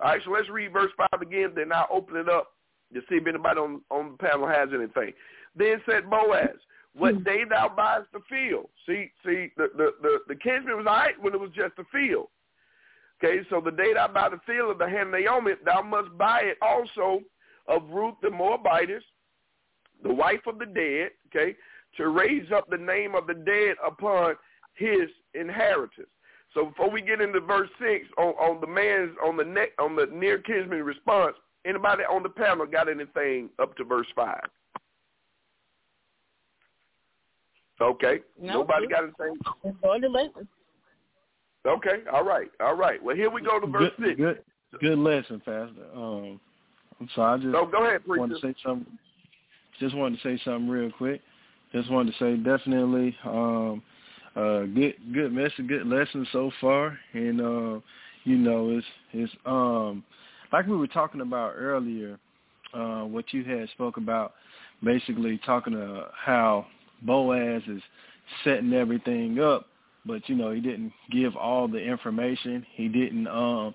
All 0.00 0.10
right, 0.10 0.20
so 0.24 0.30
let's 0.30 0.48
read 0.50 0.72
verse 0.72 0.92
five 0.96 1.22
again. 1.22 1.52
Then 1.54 1.72
I'll 1.72 1.88
open 1.90 2.16
it 2.16 2.28
up 2.28 2.52
to 2.92 3.00
see 3.08 3.16
if 3.16 3.26
anybody 3.26 3.60
on 3.60 3.80
on 3.90 4.12
the 4.12 4.18
panel 4.18 4.46
has 4.46 4.68
anything. 4.74 5.12
Then 5.56 5.80
said 5.86 6.10
Boaz, 6.10 6.56
what 6.96 7.14
mm-hmm. 7.14 7.24
day 7.24 7.44
thou 7.48 7.68
buyest 7.74 8.10
the 8.12 8.20
field. 8.28 8.68
See, 8.86 9.10
see, 9.24 9.50
the, 9.56 9.68
the, 9.76 9.90
the, 10.02 10.18
the 10.28 10.36
kinsman 10.36 10.76
was 10.76 10.86
all 10.88 10.96
right 10.96 11.20
when 11.20 11.34
it 11.34 11.40
was 11.40 11.50
just 11.54 11.78
a 11.78 11.84
field. 11.92 12.28
Okay, 13.22 13.40
so 13.48 13.60
the 13.60 13.70
day 13.70 13.94
thou 13.94 14.08
buy 14.08 14.28
the 14.28 14.40
field 14.46 14.70
of 14.70 14.78
the 14.78 14.88
hand 14.88 15.10
Naomi, 15.10 15.52
thou 15.64 15.82
must 15.82 16.16
buy 16.18 16.40
it 16.42 16.58
also 16.60 17.20
of 17.68 17.88
Ruth 17.90 18.16
the 18.22 18.28
Moabitess, 18.28 19.02
the 20.02 20.12
wife 20.12 20.46
of 20.46 20.58
the 20.58 20.66
dead, 20.66 21.10
okay, 21.28 21.56
to 21.96 22.08
raise 22.08 22.50
up 22.52 22.68
the 22.68 22.76
name 22.76 23.14
of 23.14 23.26
the 23.26 23.34
dead 23.34 23.76
upon 23.86 24.34
his 24.74 25.08
inheritance. 25.34 26.08
So 26.52 26.66
before 26.66 26.90
we 26.90 27.02
get 27.02 27.20
into 27.20 27.40
verse 27.40 27.70
six 27.80 28.06
on, 28.18 28.34
on 28.34 28.60
the 28.60 28.66
man's 28.66 29.16
on 29.24 29.36
the 29.36 29.44
neck 29.44 29.70
on 29.78 29.96
the 29.96 30.06
near 30.12 30.38
kinsman 30.38 30.82
response, 30.82 31.34
anybody 31.64 32.04
on 32.04 32.22
the 32.22 32.28
panel 32.28 32.66
got 32.66 32.88
anything 32.88 33.50
up 33.60 33.76
to 33.76 33.84
verse 33.84 34.06
five? 34.14 34.44
Okay. 37.80 38.20
No, 38.40 38.60
Nobody 38.60 38.86
got 38.86 39.04
anything? 39.04 39.36
Okay. 41.66 41.96
All 42.12 42.24
right. 42.24 42.50
All 42.60 42.76
right. 42.76 43.02
Well, 43.02 43.16
here 43.16 43.30
we 43.30 43.42
go 43.42 43.58
to 43.58 43.66
verse 43.66 43.90
good, 43.98 44.08
six. 44.08 44.20
Good, 44.20 44.38
good 44.80 44.98
lesson, 44.98 45.38
Pastor. 45.38 45.86
Um, 45.94 46.40
I'm 47.00 47.08
so 47.14 47.22
I 47.22 47.36
just 47.36 47.54
oh, 47.54 47.66
go 47.66 47.84
ahead, 47.84 48.02
wanted 48.06 48.40
to 48.40 48.40
say 48.40 48.54
something. 48.64 48.86
Just 49.80 49.96
wanted 49.96 50.20
to 50.20 50.22
say 50.22 50.40
something 50.44 50.68
real 50.68 50.90
quick. 50.92 51.20
Just 51.72 51.90
wanted 51.90 52.12
to 52.12 52.18
say 52.18 52.36
definitely 52.36 53.16
um, 53.24 53.82
uh, 54.36 54.60
good 54.60 54.94
good 55.12 55.32
message, 55.32 55.66
good 55.66 55.86
lesson 55.86 56.26
so 56.32 56.52
far, 56.60 56.96
and 57.12 57.40
uh, 57.40 57.80
you 58.24 58.36
know 58.36 58.70
it's 58.70 58.86
it's 59.12 59.32
um, 59.46 60.04
like 60.52 60.66
we 60.66 60.76
were 60.76 60.86
talking 60.86 61.20
about 61.20 61.54
earlier. 61.56 62.18
Uh, 62.72 63.04
what 63.04 63.32
you 63.32 63.44
had 63.44 63.68
spoke 63.70 63.96
about, 63.98 64.34
basically 64.82 65.38
talking 65.46 65.72
to 65.72 66.08
how 66.16 66.66
Boaz 67.02 67.62
is 67.68 67.82
setting 68.42 68.72
everything 68.72 69.38
up, 69.40 69.66
but 70.06 70.28
you 70.28 70.34
know 70.34 70.50
he 70.52 70.60
didn't 70.60 70.92
give 71.10 71.36
all 71.36 71.68
the 71.68 71.78
information. 71.78 72.64
He 72.74 72.88
didn't, 72.88 73.26
um, 73.28 73.74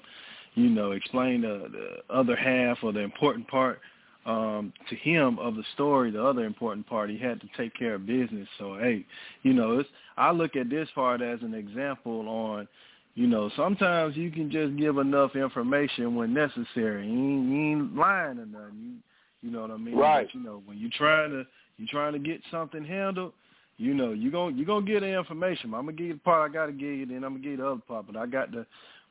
you 0.56 0.70
know, 0.70 0.92
explain 0.92 1.42
the, 1.42 1.70
the 1.72 2.14
other 2.14 2.36
half 2.36 2.80
or 2.84 2.92
the 2.92 3.00
important 3.00 3.48
part 3.48 3.80
um, 4.26 4.74
to 4.90 4.96
him 4.96 5.40
of 5.40 5.56
the 5.56 5.64
story. 5.74 6.12
The 6.12 6.24
other 6.24 6.46
important 6.46 6.88
part, 6.88 7.10
he 7.10 7.18
had 7.18 7.40
to 7.42 7.48
take 7.58 7.74
care 7.78 7.96
of 7.96 8.06
business. 8.06 8.48
So 8.58 8.78
hey, 8.80 9.06
you 9.44 9.54
know, 9.54 9.80
it's 9.80 9.90
I 10.18 10.32
look 10.32 10.56
at 10.56 10.70
this 10.70 10.90
part 10.96 11.22
as 11.22 11.40
an 11.42 11.54
example 11.54 12.28
on. 12.28 12.68
You 13.16 13.28
know, 13.28 13.50
sometimes 13.58 14.16
you 14.16 14.32
can 14.32 14.50
just 14.50 14.78
give 14.78 14.98
enough 14.98 15.36
information 15.36 16.16
when 16.16 16.34
necessary. 16.34 17.06
You 17.06 17.12
ain't, 17.12 17.50
you 17.50 17.58
ain't 17.58 17.96
lying 17.96 18.40
or 18.40 18.46
nothing. 18.46 19.04
You, 19.42 19.52
know 19.52 19.62
what 19.62 19.72
I 19.72 19.78
mean? 19.78 19.96
Right. 19.96 20.28
But, 20.28 20.36
you 20.36 20.44
know, 20.44 20.62
when 20.66 20.78
you're 20.78 20.92
trying 20.96 21.32
to 21.32 21.46
you're 21.78 21.88
trying 21.90 22.14
to 22.14 22.20
get 22.20 22.42
something 22.52 22.84
handled, 22.84 23.34
you 23.78 23.94
know, 23.94 24.12
you 24.12 24.32
going 24.32 24.58
you 24.58 24.66
gonna 24.66 24.86
get 24.86 25.00
the 25.02 25.08
information. 25.08 25.74
I'm 25.74 25.86
gonna 25.86 25.94
give 25.94 26.08
you 26.08 26.14
the 26.14 26.20
part 26.20 26.50
I 26.50 26.54
gotta 26.54 26.74
give 26.74 26.90
you, 26.90 27.06
then 27.06 27.24
I'm 27.24 27.34
gonna 27.34 27.40
give 27.40 27.52
you 27.52 27.58
the 27.58 27.68
other 27.68 27.82
part. 27.88 28.08
But 28.08 28.18
I 28.18 28.26
got 28.26 28.52
to 28.52 28.66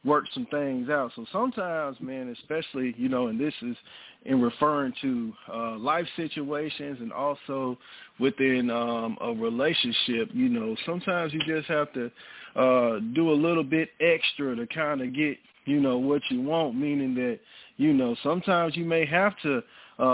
work 0.04 0.24
some 0.32 0.46
things 0.46 0.88
out. 0.88 1.10
So 1.16 1.24
sometimes, 1.32 1.96
man, 2.00 2.34
especially 2.40 2.94
you 2.96 3.08
know, 3.08 3.28
and 3.28 3.40
this 3.40 3.54
is 3.62 3.76
in 4.24 4.40
referring 4.40 4.92
to 5.00 5.32
uh, 5.52 5.78
life 5.78 6.06
situations 6.16 6.98
and 7.00 7.12
also 7.12 7.78
within 8.20 8.70
um, 8.70 9.16
a 9.20 9.32
relationship. 9.32 10.30
You 10.32 10.48
know, 10.48 10.76
sometimes 10.86 11.32
you 11.32 11.40
just 11.46 11.68
have 11.68 11.92
to 11.94 12.10
uh, 12.56 13.00
do 13.14 13.30
a 13.30 13.34
little 13.34 13.64
bit 13.64 13.90
extra 14.00 14.54
to 14.54 14.66
kind 14.66 15.00
of 15.00 15.14
get 15.14 15.38
you 15.64 15.80
know 15.80 15.98
what 15.98 16.22
you 16.30 16.42
want. 16.42 16.76
Meaning 16.76 17.14
that 17.14 17.40
you 17.76 17.92
know 17.92 18.16
sometimes 18.22 18.76
you 18.76 18.84
may 18.84 19.06
have 19.06 19.32
to 19.42 19.62
uh, 19.98 20.02
uh, 20.02 20.06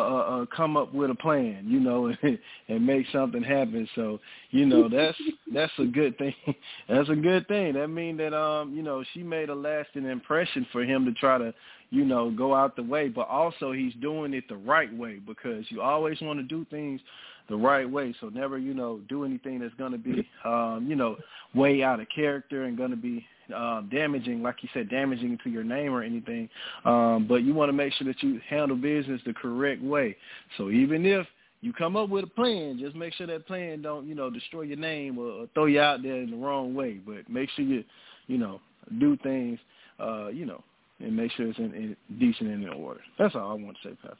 uh, 0.42 0.46
come 0.46 0.76
up 0.76 0.94
with 0.94 1.10
a 1.10 1.14
plan, 1.14 1.64
you 1.66 1.78
know, 1.78 2.06
and, 2.22 2.38
and 2.68 2.86
make 2.86 3.06
something 3.12 3.42
happen. 3.42 3.88
So, 3.94 4.18
you 4.50 4.64
know, 4.64 4.88
that's 4.88 5.18
that's 5.52 5.72
a 5.78 5.84
good 5.84 6.16
thing. 6.16 6.34
that's 6.88 7.08
a 7.08 7.16
good 7.16 7.46
thing. 7.48 7.74
That 7.74 7.88
means 7.88 8.18
that 8.18 8.34
um, 8.34 8.74
you 8.74 8.82
know, 8.82 9.04
she 9.12 9.22
made 9.22 9.50
a 9.50 9.54
lasting 9.54 10.06
impression 10.06 10.66
for 10.72 10.84
him 10.84 11.04
to 11.04 11.12
try 11.12 11.38
to, 11.38 11.52
you 11.90 12.04
know, 12.04 12.30
go 12.30 12.54
out 12.54 12.76
the 12.76 12.82
way, 12.82 13.08
but 13.08 13.28
also 13.28 13.72
he's 13.72 13.94
doing 14.00 14.32
it 14.32 14.44
the 14.48 14.56
right 14.56 14.94
way 14.96 15.20
because 15.26 15.64
you 15.68 15.82
always 15.82 16.20
want 16.20 16.38
to 16.38 16.44
do 16.44 16.66
things 16.70 17.00
the 17.48 17.56
right 17.56 17.88
way. 17.88 18.14
So 18.20 18.28
never, 18.28 18.58
you 18.58 18.74
know, 18.74 19.00
do 19.08 19.24
anything 19.24 19.60
that's 19.60 19.74
going 19.74 19.92
to 19.92 19.98
be, 19.98 20.26
um, 20.44 20.86
you 20.88 20.96
know, 20.96 21.16
way 21.54 21.82
out 21.82 22.00
of 22.00 22.06
character 22.14 22.64
and 22.64 22.76
going 22.76 22.90
to 22.90 22.96
be 22.96 23.26
uh, 23.54 23.82
damaging, 23.82 24.42
like 24.42 24.56
you 24.62 24.68
said, 24.72 24.88
damaging 24.88 25.38
to 25.44 25.50
your 25.50 25.64
name 25.64 25.92
or 25.92 26.02
anything. 26.02 26.48
Um, 26.84 27.26
but 27.28 27.36
you 27.36 27.54
want 27.54 27.68
to 27.68 27.72
make 27.72 27.92
sure 27.94 28.06
that 28.06 28.22
you 28.22 28.40
handle 28.48 28.76
business 28.76 29.20
the 29.26 29.34
correct 29.34 29.82
way. 29.82 30.16
So 30.56 30.70
even 30.70 31.04
if 31.04 31.26
you 31.60 31.72
come 31.72 31.96
up 31.96 32.10
with 32.10 32.24
a 32.24 32.28
plan, 32.28 32.78
just 32.78 32.94
make 32.94 33.14
sure 33.14 33.26
that 33.26 33.46
plan 33.46 33.82
don't, 33.82 34.06
you 34.06 34.14
know, 34.14 34.30
destroy 34.30 34.62
your 34.62 34.76
name 34.76 35.18
or, 35.18 35.26
or 35.26 35.46
throw 35.54 35.66
you 35.66 35.80
out 35.80 36.02
there 36.02 36.16
in 36.16 36.30
the 36.30 36.36
wrong 36.36 36.74
way. 36.74 37.00
But 37.04 37.28
make 37.28 37.48
sure 37.50 37.64
you, 37.64 37.84
you 38.26 38.38
know, 38.38 38.60
do 38.98 39.16
things, 39.22 39.58
uh, 39.98 40.28
you 40.28 40.46
know, 40.46 40.62
and 41.00 41.16
make 41.16 41.32
sure 41.32 41.48
it's 41.48 41.58
in, 41.58 41.72
in 41.74 41.96
decent 42.18 42.50
and 42.50 42.62
in 42.62 42.68
order. 42.68 43.00
That's 43.18 43.34
all 43.34 43.50
I 43.50 43.54
want 43.54 43.76
to 43.82 43.88
say, 43.88 43.94
Pastor. 44.02 44.16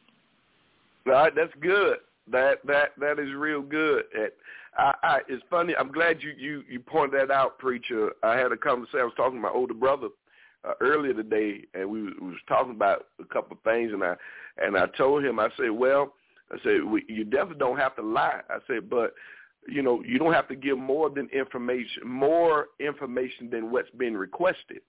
All 1.07 1.13
right, 1.13 1.33
that's 1.35 1.53
good. 1.61 1.99
That 2.31 2.59
that 2.67 2.91
that 2.99 3.19
is 3.19 3.35
real 3.35 3.61
good. 3.61 4.05
I, 4.77 4.95
I, 5.03 5.19
it's 5.29 5.43
funny. 5.51 5.75
I'm 5.79 5.93
glad 5.93 6.23
you 6.23 6.33
you 6.37 6.63
you 6.69 6.81
pointed 6.81 7.21
that 7.21 7.33
out, 7.33 7.59
preacher. 7.59 8.13
I 8.23 8.37
had 8.37 8.53
a 8.53 8.57
conversation. 8.57 9.01
I 9.01 9.05
was 9.05 9.13
talking 9.17 9.37
to 9.37 9.43
my 9.43 9.51
older 9.51 9.75
brother 9.75 10.09
uh, 10.67 10.73
earlier 10.81 11.15
today, 11.15 11.65
and 11.75 11.89
we, 11.89 12.05
we 12.05 12.29
was 12.29 12.39
talking 12.49 12.73
about 12.73 13.07
a 13.21 13.25
couple 13.25 13.57
of 13.57 13.63
things, 13.63 13.93
and 13.93 14.03
I 14.03 14.15
and 14.59 14.77
I 14.77 14.87
told 14.97 15.25
him, 15.25 15.39
I 15.39 15.49
said, 15.57 15.71
well, 15.71 16.15
I 16.51 16.57
said 16.63 16.85
we, 16.85 17.05
you 17.09 17.25
definitely 17.25 17.59
don't 17.59 17.79
have 17.79 17.95
to 17.97 18.03
lie. 18.03 18.41
I 18.49 18.59
said, 18.67 18.89
but 18.89 19.13
you 19.69 19.83
know, 19.83 20.03
you 20.03 20.19
don't 20.19 20.33
have 20.33 20.49
to 20.49 20.57
give 20.57 20.79
more 20.79 21.11
than 21.11 21.29
information, 21.29 22.07
more 22.07 22.69
information 22.81 23.51
than 23.51 23.71
what's 23.71 23.91
been 23.91 24.17
requested. 24.17 24.81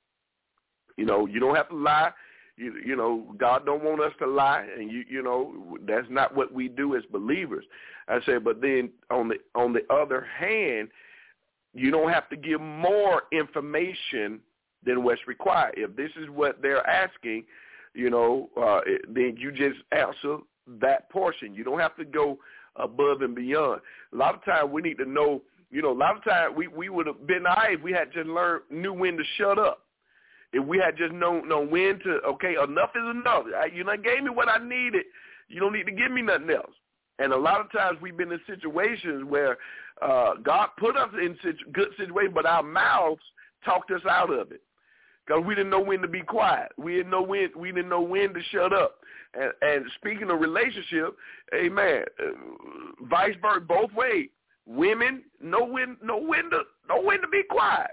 You 0.98 1.06
know, 1.06 1.26
you 1.26 1.40
don't 1.40 1.56
have 1.56 1.70
to 1.70 1.76
lie 1.76 2.12
you, 2.58 2.74
you 2.86 2.96
know, 2.96 3.34
God 3.38 3.66
don't 3.66 3.84
want 3.84 4.02
us 4.02 4.14
to 4.20 4.28
lie, 4.28 4.66
and 4.78 4.90
you 4.90 5.04
you 5.10 5.22
know 5.22 5.78
that's 5.86 6.08
not 6.10 6.36
what 6.36 6.54
we 6.54 6.70
do 6.70 6.96
as 6.96 7.04
believers. 7.12 7.66
I 8.08 8.20
said, 8.26 8.44
but 8.44 8.62
then 8.62 8.92
on 9.10 9.28
the 9.28 9.36
on 9.56 9.74
the 9.74 9.82
other 9.94 10.26
hand, 10.38 10.90
you 11.74 11.92
don't 11.92 12.12
have 12.12 12.30
to 12.30 12.38
give 12.38 12.62
more 12.62 13.24
information 13.32 14.40
than 14.86 15.04
what's 15.04 15.22
required. 15.28 15.74
If 15.78 15.96
this 15.96 16.12
is 16.16 16.30
what 16.30 16.62
they're 16.62 16.88
asking, 16.88 17.46
you 17.94 18.10
know, 18.10 18.50
uh, 18.56 18.82
then 19.10 19.36
you 19.38 19.52
just 19.52 19.80
answer 19.92 20.38
that 20.80 21.10
portion. 21.10 21.54
You 21.54 21.64
don't 21.64 21.80
have 21.80 21.96
to 21.98 22.06
go 22.06 22.38
above 22.78 23.22
and 23.22 23.36
beyond. 23.36 23.82
A 24.14 24.16
lot 24.16 24.36
of 24.36 24.46
times 24.46 24.70
we 24.72 24.82
need 24.82 24.98
to 25.00 25.06
know, 25.06 25.42
you 25.72 25.82
know, 25.82 25.92
a 25.92 25.98
lot 25.98 26.16
of 26.16 26.24
times 26.24 26.54
we, 26.56 26.68
we 26.68 26.90
would 26.90 27.08
have 27.08 27.26
been 27.28 27.46
if 27.70 27.82
we 27.82 27.92
had 27.92 28.12
just 28.14 28.28
learned, 28.28 28.64
knew 28.70 28.94
when 28.94 29.18
to 29.18 29.24
shut 29.38 29.60
up 29.60 29.85
if 30.56 30.66
we 30.66 30.78
had 30.78 30.96
just 30.96 31.14
known 31.14 31.50
known 31.50 31.70
when 31.70 32.00
to 32.00 32.20
okay, 32.26 32.56
enough 32.56 32.92
is 32.96 33.04
enough. 33.12 33.44
You 33.74 33.84
know, 33.84 33.98
gave 33.98 34.24
me 34.24 34.30
what 34.30 34.48
I 34.48 34.58
needed. 34.58 35.04
You 35.50 35.60
don't 35.60 35.74
need 35.74 35.86
to 35.86 35.92
give 35.92 36.12
me 36.12 36.22
nothing 36.22 36.50
else. 36.50 36.74
And 37.20 37.34
a 37.34 37.38
lot 37.38 37.60
of 37.60 37.72
times 37.72 38.00
we've 38.02 38.16
been 38.16 38.32
in 38.32 38.40
situations 38.48 39.26
where 39.28 39.58
uh, 40.02 40.36
God 40.42 40.70
put 40.80 40.96
us 40.96 41.10
in 41.22 41.38
situ- 41.44 41.72
good 41.74 41.90
situations, 41.98 42.34
but 42.34 42.46
our 42.46 42.64
mouths 42.64 43.22
talked 43.66 43.92
us 43.92 44.02
out 44.10 44.32
of 44.32 44.52
it 44.54 44.62
because 45.26 45.44
we 45.46 45.56
didn't 45.56 45.72
know 45.72 45.82
when 45.82 46.02
to 46.02 46.08
be 46.08 46.22
quiet. 46.22 46.72
We 46.78 46.96
didn't 46.96 47.12
know 47.12 47.22
when 47.22 47.50
we 47.58 47.74
didn't 47.74 47.90
know 47.90 48.02
when 48.02 48.34
to 48.34 48.42
shut 48.52 48.72
up. 48.72 48.96
And, 49.34 49.52
and 49.62 49.86
speaking 49.98 50.30
of 50.30 50.40
relationship, 50.40 51.18
amen. 51.54 52.04
Uh, 52.18 53.06
vice 53.10 53.36
versa, 53.42 53.60
both 53.60 53.92
ways. 53.92 54.30
Women 54.66 55.24
know 55.42 55.66
when 55.66 55.98
know 56.02 56.18
when 56.18 56.50
to 56.50 56.62
know 56.88 57.02
when 57.02 57.20
to 57.20 57.28
be 57.28 57.44
quiet 57.50 57.92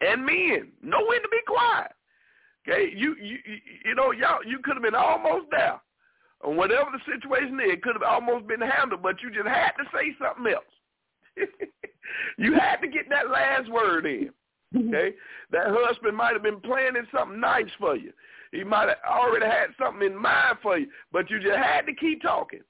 and 0.00 0.24
men 0.24 0.68
know 0.82 1.04
when 1.06 1.22
to 1.22 1.28
be 1.30 1.40
quiet. 1.46 1.92
Okay, 2.68 2.92
you 2.94 3.16
you 3.20 3.38
you 3.84 3.94
know 3.94 4.12
y'all 4.12 4.44
you 4.44 4.58
could 4.62 4.74
have 4.74 4.82
been 4.82 4.94
almost 4.94 5.46
there, 5.50 5.80
and 6.44 6.56
whatever 6.56 6.90
the 6.92 7.12
situation 7.12 7.58
is, 7.60 7.74
it 7.74 7.82
could 7.82 7.94
have 7.94 8.02
almost 8.02 8.46
been 8.46 8.60
handled, 8.60 9.02
but 9.02 9.22
you 9.22 9.30
just 9.30 9.48
had 9.48 9.72
to 9.72 9.84
say 9.92 10.14
something 10.20 10.52
else. 10.52 10.64
you 12.38 12.54
had 12.54 12.76
to 12.76 12.88
get 12.88 13.08
that 13.08 13.30
last 13.30 13.70
word 13.70 14.06
in. 14.06 14.30
Okay, 14.76 15.14
that 15.50 15.66
husband 15.68 16.14
might 16.14 16.34
have 16.34 16.42
been 16.42 16.60
planning 16.60 17.06
something 17.14 17.40
nice 17.40 17.70
for 17.78 17.96
you. 17.96 18.12
He 18.52 18.64
might 18.64 18.88
have 18.88 18.98
already 19.08 19.46
had 19.46 19.68
something 19.80 20.06
in 20.06 20.16
mind 20.16 20.58
for 20.62 20.78
you, 20.78 20.88
but 21.10 21.30
you 21.30 21.40
just 21.40 21.56
had 21.56 21.86
to 21.86 21.94
keep 21.94 22.20
talking. 22.20 22.60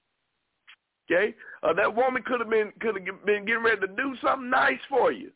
Okay, 1.11 1.35
uh, 1.65 1.73
that 1.73 1.93
woman 1.93 2.23
could 2.23 2.39
have 2.39 2.51
been 2.51 2.73
could 2.81 2.95
have 2.95 3.27
been 3.27 3.45
getting 3.45 3.65
ready 3.65 3.81
to 3.81 3.89
do 3.89 4.15
something 4.23 4.49
nice 4.49 4.79
for 4.89 5.11
you 5.11 5.33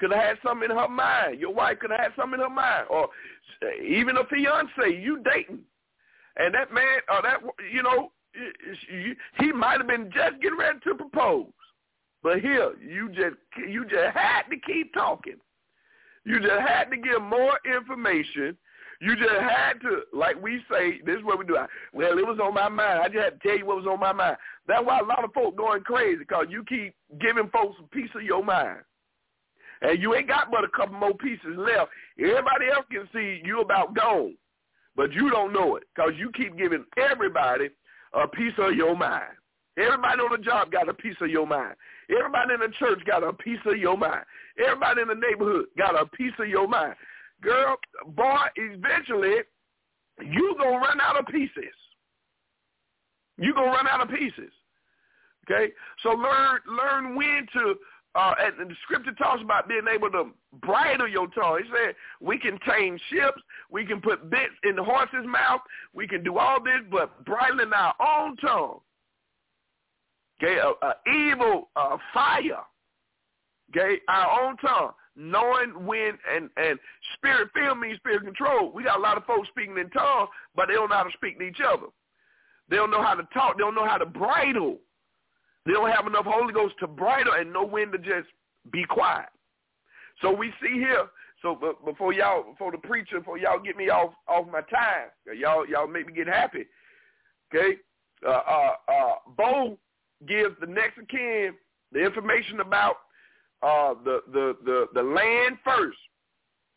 could 0.00 0.10
have 0.10 0.22
had 0.22 0.38
something 0.44 0.70
in 0.70 0.76
her 0.76 0.88
mind. 0.88 1.40
Your 1.40 1.54
wife 1.54 1.78
could 1.78 1.90
have 1.90 2.00
had 2.00 2.12
something 2.16 2.40
in 2.40 2.46
her 2.46 2.54
mind, 2.54 2.86
or 2.90 3.04
uh, 3.04 3.82
even 3.82 4.16
a 4.16 4.24
fiance 4.24 5.00
you 5.00 5.22
dating, 5.24 5.60
and 6.36 6.54
that 6.54 6.72
man 6.72 6.98
or 7.10 7.22
that 7.22 7.40
you 7.72 7.82
know 7.82 8.10
he 9.38 9.52
might 9.52 9.78
have 9.78 9.86
been 9.86 10.10
just 10.12 10.40
getting 10.42 10.58
ready 10.58 10.78
to 10.84 10.94
propose, 10.94 11.46
but 12.22 12.40
here 12.40 12.72
you 12.80 13.08
just 13.10 13.36
you 13.68 13.84
just 13.84 14.16
had 14.16 14.42
to 14.50 14.56
keep 14.66 14.92
talking. 14.94 15.36
You 16.24 16.40
just 16.40 16.60
had 16.66 16.84
to 16.90 16.96
give 16.96 17.22
more 17.22 17.58
information. 17.66 18.56
You 19.00 19.16
just 19.16 19.30
had 19.30 19.74
to, 19.82 20.02
like 20.14 20.40
we 20.42 20.62
say, 20.70 21.00
this 21.04 21.18
is 21.18 21.24
what 21.24 21.38
we 21.38 21.44
do. 21.44 21.58
Well, 21.92 22.18
it 22.18 22.26
was 22.26 22.38
on 22.42 22.54
my 22.54 22.68
mind. 22.70 23.00
I 23.00 23.08
just 23.08 23.18
had 23.18 23.40
to 23.40 23.46
tell 23.46 23.58
you 23.58 23.66
what 23.66 23.76
was 23.76 23.86
on 23.86 24.00
my 24.00 24.12
mind. 24.12 24.38
That's 24.66 24.84
why 24.84 25.00
a 25.00 25.04
lot 25.04 25.24
of 25.24 25.34
folks 25.34 25.58
going 25.58 25.82
crazy 25.82 26.16
because 26.16 26.46
you 26.48 26.64
keep 26.64 26.94
giving 27.20 27.50
folks 27.50 27.76
a 27.80 27.86
piece 27.94 28.08
of 28.14 28.22
your 28.22 28.42
mind. 28.42 28.78
And 29.82 30.00
you 30.00 30.14
ain't 30.14 30.28
got 30.28 30.50
but 30.50 30.64
a 30.64 30.68
couple 30.68 30.98
more 30.98 31.14
pieces 31.14 31.56
left. 31.56 31.90
Everybody 32.18 32.66
else 32.74 32.86
can 32.90 33.08
see 33.12 33.42
you 33.44 33.60
about 33.60 33.94
gone, 33.94 34.36
but 34.96 35.12
you 35.12 35.30
don't 35.30 35.52
know 35.52 35.76
it 35.76 35.84
because 35.94 36.12
you 36.16 36.30
keep 36.32 36.56
giving 36.56 36.84
everybody 36.96 37.70
a 38.12 38.28
piece 38.28 38.54
of 38.58 38.74
your 38.74 38.96
mind. 38.96 39.34
Everybody 39.76 40.20
on 40.20 40.30
the 40.30 40.44
job 40.44 40.70
got 40.70 40.88
a 40.88 40.94
piece 40.94 41.16
of 41.20 41.30
your 41.30 41.46
mind. 41.46 41.74
Everybody 42.08 42.54
in 42.54 42.60
the 42.60 42.72
church 42.78 43.00
got 43.06 43.24
a 43.24 43.32
piece 43.32 43.58
of 43.66 43.76
your 43.76 43.96
mind. 43.98 44.24
Everybody 44.64 45.02
in 45.02 45.08
the 45.08 45.14
neighborhood 45.14 45.66
got 45.76 46.00
a 46.00 46.06
piece 46.06 46.32
of 46.38 46.48
your 46.48 46.68
mind. 46.68 46.94
Girl, 47.42 47.76
boy, 48.14 48.36
eventually 48.56 49.38
you 50.22 50.54
gonna 50.58 50.78
run 50.78 51.00
out 51.00 51.18
of 51.18 51.26
pieces. 51.26 51.74
You 53.36 53.52
gonna 53.52 53.72
run 53.72 53.88
out 53.88 54.00
of 54.00 54.08
pieces. 54.08 54.52
Okay? 55.50 55.72
So 56.02 56.10
learn 56.10 56.60
learn 56.68 57.16
when 57.16 57.46
to 57.54 57.74
uh, 58.14 58.34
and 58.38 58.70
the 58.70 58.74
scripture 58.82 59.12
talks 59.12 59.42
about 59.42 59.68
being 59.68 59.86
able 59.92 60.10
to 60.10 60.30
bridle 60.62 61.08
your 61.08 61.26
tongue. 61.28 61.60
He 61.62 61.70
said 61.70 61.94
we 62.20 62.38
can 62.38 62.58
tame 62.66 62.98
ships, 63.10 63.40
we 63.70 63.84
can 63.84 64.00
put 64.00 64.30
bits 64.30 64.54
in 64.62 64.76
the 64.76 64.84
horse's 64.84 65.26
mouth, 65.26 65.60
we 65.92 66.06
can 66.06 66.22
do 66.22 66.38
all 66.38 66.62
this, 66.62 66.80
but 66.90 67.24
bridling 67.24 67.72
our 67.72 67.94
own 68.00 68.36
tongue. 68.36 68.78
Okay, 70.42 70.58
a, 70.58 70.86
a 70.86 70.94
evil 71.12 71.70
uh, 71.76 71.96
fire. 72.12 72.62
Okay, 73.70 74.00
our 74.08 74.42
own 74.42 74.56
tongue, 74.58 74.92
knowing 75.16 75.86
when 75.86 76.18
and 76.32 76.50
and 76.56 76.78
spirit 77.16 77.48
filled 77.54 77.78
means 77.78 77.98
spirit 77.98 78.22
control. 78.22 78.70
We 78.72 78.84
got 78.84 78.98
a 78.98 79.02
lot 79.02 79.16
of 79.16 79.24
folks 79.24 79.48
speaking 79.48 79.78
in 79.78 79.90
tongues, 79.90 80.28
but 80.54 80.68
they 80.68 80.74
don't 80.74 80.90
know 80.90 80.96
how 80.96 81.04
to 81.04 81.12
speak 81.14 81.38
to 81.38 81.44
each 81.44 81.60
other. 81.66 81.86
They 82.68 82.76
don't 82.76 82.90
know 82.90 83.02
how 83.02 83.14
to 83.14 83.26
talk. 83.34 83.56
They 83.56 83.62
don't 83.62 83.74
know 83.74 83.86
how 83.86 83.98
to 83.98 84.06
bridle 84.06 84.78
they 85.66 85.72
don't 85.72 85.90
have 85.90 86.06
enough 86.06 86.26
Holy 86.26 86.52
Ghost 86.52 86.74
to 86.80 86.86
bridle 86.86 87.32
and 87.34 87.52
know 87.52 87.64
when 87.64 87.90
to 87.92 87.98
just 87.98 88.28
be 88.70 88.84
quiet. 88.84 89.28
So 90.20 90.32
we 90.32 90.52
see 90.62 90.74
here. 90.74 91.08
So 91.42 91.58
before 91.84 92.12
y'all, 92.12 92.42
before 92.52 92.72
the 92.72 92.78
preacher, 92.78 93.18
before 93.18 93.36
y'all 93.36 93.60
get 93.60 93.76
me 93.76 93.90
off 93.90 94.14
off 94.28 94.46
my 94.50 94.62
time, 94.62 95.08
y'all 95.36 95.66
y'all 95.66 95.86
make 95.86 96.06
me 96.06 96.12
get 96.12 96.26
happy. 96.26 96.64
Okay, 97.54 97.76
uh, 98.26 98.30
uh, 98.30 98.72
uh, 98.88 99.14
Bo 99.36 99.78
gives 100.26 100.54
the 100.60 100.66
next 100.66 100.98
of 100.98 101.08
kin 101.08 101.54
the 101.92 102.02
information 102.02 102.60
about 102.60 102.96
uh, 103.62 103.94
the, 104.04 104.20
the 104.32 104.56
the 104.64 104.86
the 104.94 105.02
land 105.02 105.58
first, 105.62 105.98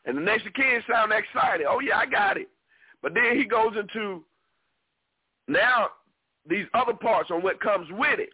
and 0.05 0.17
the 0.17 0.21
next 0.21 0.45
of 0.45 0.53
kin 0.53 0.83
sound 0.89 1.13
excited. 1.13 1.65
Oh 1.69 1.79
yeah, 1.79 1.97
I 1.97 2.05
got 2.05 2.37
it. 2.37 2.49
But 3.01 3.13
then 3.13 3.37
he 3.37 3.45
goes 3.45 3.73
into 3.77 4.25
now 5.47 5.89
these 6.49 6.65
other 6.73 6.93
parts 6.93 7.31
on 7.31 7.41
what 7.41 7.61
comes 7.61 7.87
with 7.91 8.19
it. 8.19 8.33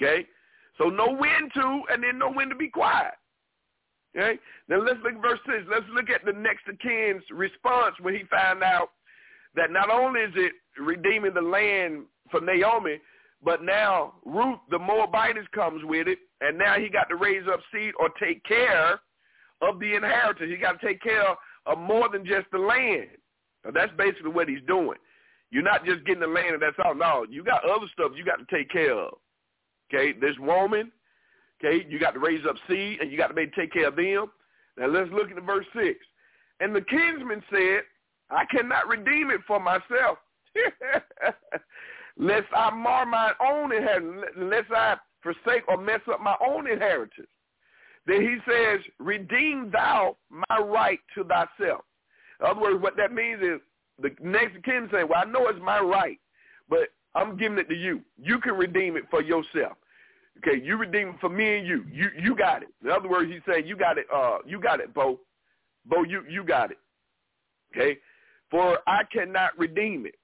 Okay? 0.00 0.26
So 0.78 0.88
know 0.88 1.14
when 1.14 1.50
to 1.54 1.82
and 1.90 2.02
then 2.02 2.18
know 2.18 2.32
when 2.32 2.48
to 2.48 2.54
be 2.54 2.68
quiet. 2.68 3.14
Okay? 4.16 4.38
Now 4.68 4.78
let's 4.78 4.98
look 5.02 5.14
at 5.14 5.22
verse 5.22 5.40
6. 5.46 5.64
Let's 5.70 5.86
look 5.94 6.10
at 6.10 6.24
the 6.24 6.32
next 6.32 6.68
of 6.68 6.78
kin's 6.78 7.22
response 7.30 7.94
when 8.00 8.14
he 8.14 8.22
found 8.30 8.62
out 8.62 8.90
that 9.54 9.70
not 9.70 9.90
only 9.90 10.20
is 10.20 10.32
it 10.36 10.52
redeeming 10.78 11.34
the 11.34 11.40
land 11.40 12.04
for 12.30 12.40
Naomi, 12.40 13.00
but 13.42 13.62
now 13.62 14.14
Ruth, 14.24 14.58
the 14.70 14.78
Moabitess, 14.78 15.46
comes 15.54 15.82
with 15.84 16.08
it, 16.08 16.18
and 16.40 16.58
now 16.58 16.76
he 16.78 16.88
got 16.88 17.08
to 17.08 17.16
raise 17.16 17.46
up 17.50 17.60
seed 17.72 17.92
or 17.98 18.08
take 18.22 18.44
care 18.44 19.00
of 19.62 19.78
the 19.80 19.94
inheritance. 19.94 20.50
He 20.50 20.56
got 20.56 20.80
to 20.80 20.86
take 20.86 21.02
care 21.02 21.34
of 21.66 21.78
more 21.78 22.08
than 22.08 22.24
just 22.24 22.46
the 22.52 22.58
land. 22.58 23.08
Now, 23.64 23.70
that's 23.72 23.92
basically 23.96 24.30
what 24.30 24.48
he's 24.48 24.62
doing. 24.66 24.98
You're 25.50 25.62
not 25.62 25.84
just 25.84 26.04
getting 26.04 26.20
the 26.20 26.26
land 26.26 26.54
and 26.54 26.62
that's 26.62 26.76
all. 26.84 26.94
No, 26.94 27.26
you 27.28 27.42
got 27.42 27.68
other 27.68 27.86
stuff 27.92 28.12
you 28.14 28.24
got 28.24 28.38
to 28.38 28.56
take 28.56 28.70
care 28.70 28.94
of. 28.94 29.14
Okay, 29.92 30.12
this 30.12 30.36
woman, 30.38 30.92
okay, 31.62 31.84
you 31.88 31.98
got 31.98 32.12
to 32.12 32.20
raise 32.20 32.44
up 32.48 32.56
seed 32.68 33.00
and 33.00 33.10
you 33.10 33.18
got 33.18 33.28
to 33.28 33.34
maybe 33.34 33.50
take 33.56 33.72
care 33.72 33.88
of 33.88 33.96
them. 33.96 34.26
Now 34.76 34.86
let's 34.86 35.10
look 35.12 35.30
at 35.30 35.42
verse 35.42 35.66
6. 35.74 35.98
And 36.60 36.74
the 36.74 36.82
kinsman 36.82 37.42
said, 37.50 37.82
I 38.30 38.44
cannot 38.44 38.86
redeem 38.86 39.30
it 39.30 39.40
for 39.46 39.58
myself, 39.58 40.18
lest 42.16 42.46
I 42.54 42.70
mar 42.70 43.04
my 43.04 43.32
own 43.40 43.72
inheritance, 43.72 44.26
lest 44.36 44.70
I 44.70 44.96
forsake 45.22 45.66
or 45.68 45.76
mess 45.76 46.00
up 46.10 46.20
my 46.20 46.36
own 46.46 46.70
inheritance. 46.70 47.28
Then 48.06 48.22
he 48.22 48.36
says, 48.50 48.80
redeem 48.98 49.70
thou 49.72 50.16
my 50.30 50.58
right 50.58 51.00
to 51.14 51.24
thyself. 51.24 51.82
In 52.40 52.46
other 52.46 52.60
words, 52.60 52.82
what 52.82 52.96
that 52.96 53.12
means 53.12 53.42
is 53.42 53.60
the 54.00 54.10
next 54.22 54.62
king 54.64 54.88
saying, 54.92 55.08
well, 55.08 55.22
I 55.24 55.30
know 55.30 55.48
it's 55.48 55.60
my 55.62 55.80
right, 55.80 56.18
but 56.68 56.88
I'm 57.14 57.36
giving 57.36 57.58
it 57.58 57.68
to 57.68 57.74
you. 57.74 58.00
You 58.16 58.38
can 58.38 58.54
redeem 58.54 58.96
it 58.96 59.04
for 59.10 59.22
yourself. 59.22 59.76
Okay, 60.46 60.62
you 60.62 60.76
redeem 60.76 61.08
it 61.10 61.16
for 61.20 61.28
me 61.28 61.58
and 61.58 61.66
you. 61.66 61.84
You 61.92 62.08
you 62.18 62.36
got 62.36 62.62
it. 62.62 62.68
In 62.82 62.90
other 62.90 63.08
words, 63.08 63.30
he's 63.30 63.42
saying 63.46 63.66
you 63.66 63.76
got 63.76 63.98
it. 63.98 64.06
Uh, 64.14 64.38
you 64.46 64.60
got 64.60 64.80
it, 64.80 64.94
Bo. 64.94 65.20
Bo, 65.86 66.02
you 66.04 66.24
you 66.28 66.44
got 66.44 66.70
it. 66.70 66.78
Okay, 67.74 67.98
for 68.50 68.78
I 68.86 69.02
cannot 69.12 69.58
redeem 69.58 70.06
it. 70.06 70.14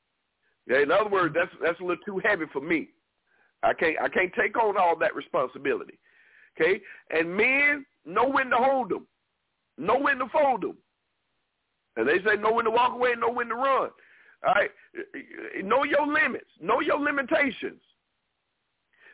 Okay? 0.71 0.83
In 0.83 0.91
other 0.91 1.11
words, 1.11 1.35
that's 1.35 1.51
that's 1.63 1.79
a 1.81 1.83
little 1.83 2.03
too 2.05 2.21
heavy 2.25 2.45
for 2.53 2.61
me. 2.61 2.89
I 3.63 3.73
can't 3.75 3.97
I 4.01 4.09
can't 4.09 4.33
take 4.35 4.57
on 4.57 4.77
all 4.77 4.97
that 4.97 5.15
responsibility. 5.15 5.99
Okay? 6.59 6.81
And 7.11 7.35
men 7.37 7.85
know 8.05 8.29
when 8.29 8.51
to 8.51 8.57
hold 8.57 8.91
them, 8.91 9.07
know 9.79 9.99
when 9.99 10.19
to 10.19 10.29
fold 10.33 10.63
them. 10.63 10.77
And 11.97 12.09
they 12.09 12.19
say 12.19 12.37
know 12.37 12.53
when 12.53 12.65
to 12.65 12.71
walk 12.71 12.93
away, 12.93 13.15
know 13.19 13.31
when 13.31 13.49
to 13.49 13.55
run. 13.55 13.91
All 14.47 14.55
right? 14.55 14.71
Know 15.63 15.85
your 15.85 16.07
limits. 16.07 16.51
Know 16.61 16.81
your 16.81 16.99
limitations. 16.99 17.81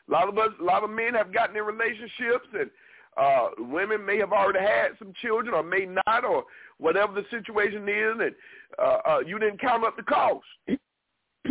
A 0.09 0.13
lot 0.13 0.29
of 0.29 0.37
us, 0.39 0.51
a 0.61 0.65
lot 0.65 0.85
of 0.85 0.91
men 0.91 1.15
have 1.15 1.33
gotten 1.33 1.57
in 1.57 1.65
relationships, 1.65 2.49
and 2.59 2.71
uh, 3.17 3.49
women 3.59 4.05
may 4.05 4.19
have 4.19 4.33
already 4.33 4.59
had 4.59 4.91
some 4.99 5.13
children, 5.21 5.55
or 5.55 5.63
may 5.63 5.87
not, 6.07 6.25
or 6.25 6.45
whatever 6.79 7.13
the 7.13 7.25
situation 7.31 7.89
is, 7.89 8.15
and 8.21 8.35
uh, 8.79 8.99
uh, 9.09 9.19
you 9.27 9.39
didn't 9.39 9.61
count 9.61 9.85
up 9.85 9.97
the 9.97 10.03
cost. 10.03 10.45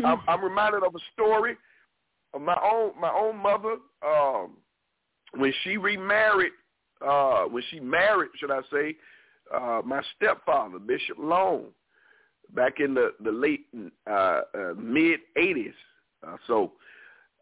I'm, 0.06 0.22
I'm 0.28 0.44
reminded 0.44 0.84
of 0.84 0.96
a 0.96 1.00
story 1.14 1.58
of 2.34 2.42
my 2.42 2.58
own 2.64 3.00
my 3.00 3.12
own 3.12 3.38
mother 3.38 3.78
um, 4.06 4.58
when 5.36 5.54
she 5.64 5.78
remarried. 5.78 6.54
Uh, 7.06 7.46
when 7.46 7.64
she 7.72 7.80
married, 7.80 8.30
should 8.38 8.52
I 8.52 8.60
say, 8.72 8.96
uh, 9.52 9.82
my 9.84 10.04
stepfather, 10.16 10.78
Bishop 10.78 11.18
Long, 11.20 11.66
back 12.54 12.80
in 12.80 12.94
the 12.94 13.14
the 13.24 13.32
late 13.32 13.66
uh, 14.10 14.42
uh, 14.54 14.74
mid 14.78 15.20
'80s. 15.38 15.74
Uh, 16.26 16.38
so, 16.46 16.74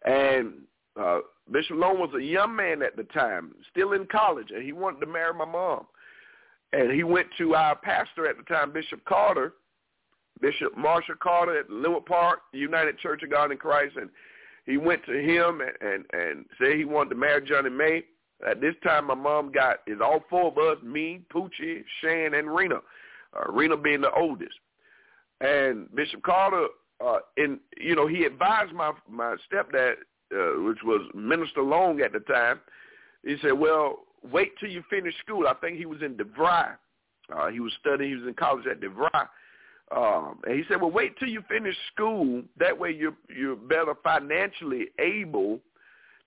and 0.06 0.54
uh, 1.00 1.20
Bishop 1.52 1.78
Long 1.78 2.00
was 2.00 2.12
a 2.16 2.24
young 2.24 2.56
man 2.56 2.82
at 2.82 2.96
the 2.96 3.04
time, 3.04 3.54
still 3.72 3.94
in 3.94 4.06
college, 4.08 4.48
and 4.54 4.64
he 4.64 4.72
wanted 4.72 5.00
to 5.00 5.06
marry 5.08 5.34
my 5.34 5.46
mom. 5.46 5.86
And 6.74 6.92
he 6.92 7.04
went 7.04 7.28
to 7.38 7.56
our 7.56 7.76
pastor 7.76 8.28
at 8.28 8.38
the 8.38 8.44
time, 8.44 8.72
Bishop 8.72 9.04
Carter, 9.06 9.54
Bishop 10.42 10.78
Marshall 10.78 11.16
Carter 11.22 11.60
at 11.60 11.70
Linwood 11.70 12.06
Park, 12.06 12.42
United 12.54 13.00
Church 13.00 13.24
of 13.24 13.32
God 13.32 13.52
in 13.52 13.58
Christ, 13.58 13.96
and 13.98 14.10
he 14.66 14.78
went 14.78 15.04
to 15.06 15.14
him 15.14 15.62
and, 15.62 15.72
and, 15.94 16.06
and 16.14 16.46
said 16.60 16.76
he 16.76 16.86
wanted 16.86 17.10
to 17.12 17.16
marry 17.16 17.42
Johnny 17.46 17.70
May. 17.70 18.04
At 18.48 18.62
this 18.62 18.76
time, 18.84 19.08
my 19.08 19.16
mom 19.16 19.52
got 19.52 19.78
is 19.88 20.00
all 20.02 20.24
four 20.30 20.48
of 20.48 20.58
us, 20.58 20.82
me, 20.84 21.22
Poochie, 21.34 21.84
Shan, 22.02 22.36
and 22.36 22.56
Rena. 22.56 22.76
Uh, 23.36 23.52
Rena 23.52 23.76
being 23.76 24.02
the 24.02 24.12
oldest. 24.12 24.54
And 25.42 25.94
Bishop 25.94 26.22
Carter, 26.24 26.68
uh, 27.06 27.20
in 27.36 27.60
you 27.78 27.96
know, 27.96 28.08
he 28.08 28.24
advised 28.24 28.74
my 28.74 28.94
my 29.10 29.36
stepdad, 29.52 29.96
uh, 30.34 30.62
which 30.62 30.80
was 30.84 31.02
Minister 31.14 31.62
Long 31.62 32.02
at 32.02 32.14
the 32.14 32.20
time. 32.20 32.60
He 33.24 33.36
said, 33.42 33.54
"Well, 33.54 34.00
wait 34.32 34.58
till 34.60 34.70
you 34.70 34.84
finish 34.90 35.14
school." 35.20 35.48
I 35.48 35.54
think 35.56 35.78
he 35.78 35.86
was 35.86 36.02
in 36.02 36.16
DeVry. 36.16 36.76
Uh, 37.36 37.48
he 37.50 37.60
was 37.60 37.74
studying. 37.80 38.12
He 38.12 38.16
was 38.18 38.28
in 38.28 38.34
college 38.34 38.66
at 38.68 38.82
DeVry. 38.82 39.28
Um, 39.96 40.40
and 40.46 40.56
he 40.56 40.64
said, 40.68 40.82
"Well, 40.82 40.92
wait 40.92 41.18
till 41.18 41.30
you 41.30 41.42
finish 41.50 41.76
school. 41.94 42.44
That 42.58 42.78
way, 42.78 42.92
you're 42.92 43.16
you're 43.36 43.56
better 43.56 43.96
financially 44.04 44.88
able 45.00 45.60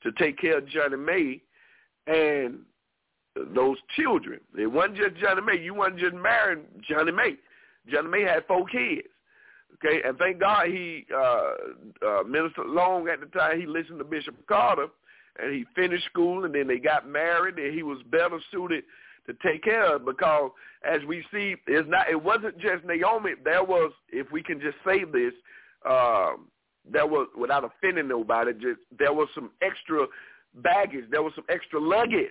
to 0.03 0.13
take 0.13 0.39
care 0.39 0.59
of 0.59 0.67
Johnny 0.67 0.97
May 0.97 1.41
and 2.07 2.61
those 3.55 3.79
children. 3.97 4.41
It 4.59 4.67
wasn't 4.67 4.97
just 4.97 5.17
Johnny 5.17 5.43
May. 5.43 5.59
You 5.59 5.75
wasn't 5.75 6.01
just 6.01 6.15
marrying 6.15 6.65
Johnny 6.89 7.13
May. 7.13 7.37
Johnny 7.91 8.09
May 8.09 8.23
had 8.23 8.47
four 8.47 8.67
kids. 8.67 9.09
Okay, 9.75 10.01
and 10.05 10.17
thank 10.19 10.39
God 10.39 10.67
he 10.69 11.07
uh, 11.15 11.53
uh, 12.07 12.23
Minister 12.25 12.65
Long 12.67 13.09
at 13.09 13.21
the 13.21 13.27
time 13.27 13.61
he 13.61 13.67
listened 13.67 13.99
to 13.99 14.05
Bishop 14.05 14.35
Carter, 14.47 14.87
and 15.43 15.53
he 15.53 15.65
finished 15.75 16.05
school, 16.07 16.45
and 16.45 16.55
then 16.55 16.69
they 16.69 16.79
got 16.79 17.09
married, 17.09 17.59
and 17.59 17.75
he 17.75 17.83
was 17.83 17.99
better 18.11 18.39
suited 18.51 18.85
to 19.27 19.35
take 19.43 19.63
care 19.65 19.97
of 19.97 20.05
because 20.05 20.51
as 20.85 21.01
we 21.07 21.25
see, 21.33 21.57
it's 21.67 21.89
not 21.89 22.11
it 22.11 22.23
wasn't 22.23 22.59
just 22.59 22.85
Naomi. 22.85 23.33
There 23.45 23.65
was, 23.65 23.93
if 24.11 24.31
we 24.33 24.43
can 24.43 24.61
just 24.61 24.77
say 24.85 25.05
this, 25.05 25.33
um, 25.89 26.49
there 26.91 27.07
was 27.07 27.29
without 27.39 27.65
offending 27.65 28.09
nobody, 28.09 28.53
just 28.53 28.81
there 28.99 29.13
was 29.13 29.29
some 29.35 29.51
extra 29.63 30.07
baggage. 30.57 31.05
There 31.11 31.23
was 31.23 31.33
some 31.35 31.45
extra 31.49 31.81
luggage. 31.81 32.31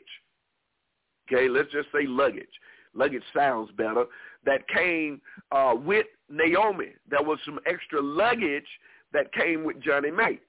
Okay, 1.31 1.47
let's 1.47 1.71
just 1.71 1.87
say 1.93 2.05
luggage. 2.07 2.49
Luggage 2.93 3.23
sounds 3.33 3.71
better. 3.77 4.05
That 4.45 4.67
came 4.67 5.21
uh, 5.51 5.75
with 5.77 6.07
Naomi. 6.29 6.93
There 7.09 7.21
was 7.21 7.37
some 7.45 7.59
extra 7.65 8.01
luggage 8.01 8.65
that 9.13 9.31
came 9.33 9.63
with 9.63 9.81
Johnny 9.81 10.11
May. 10.11 10.39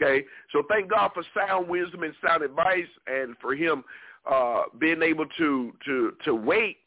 Okay, 0.00 0.26
so 0.52 0.62
thank 0.68 0.90
God 0.90 1.12
for 1.14 1.22
sound 1.34 1.68
wisdom 1.68 2.02
and 2.02 2.12
sound 2.22 2.42
advice, 2.42 2.84
and 3.06 3.34
for 3.40 3.54
him 3.54 3.82
uh, 4.30 4.64
being 4.78 5.02
able 5.02 5.24
to 5.38 5.72
to 5.86 6.12
to 6.24 6.34
wait 6.34 6.78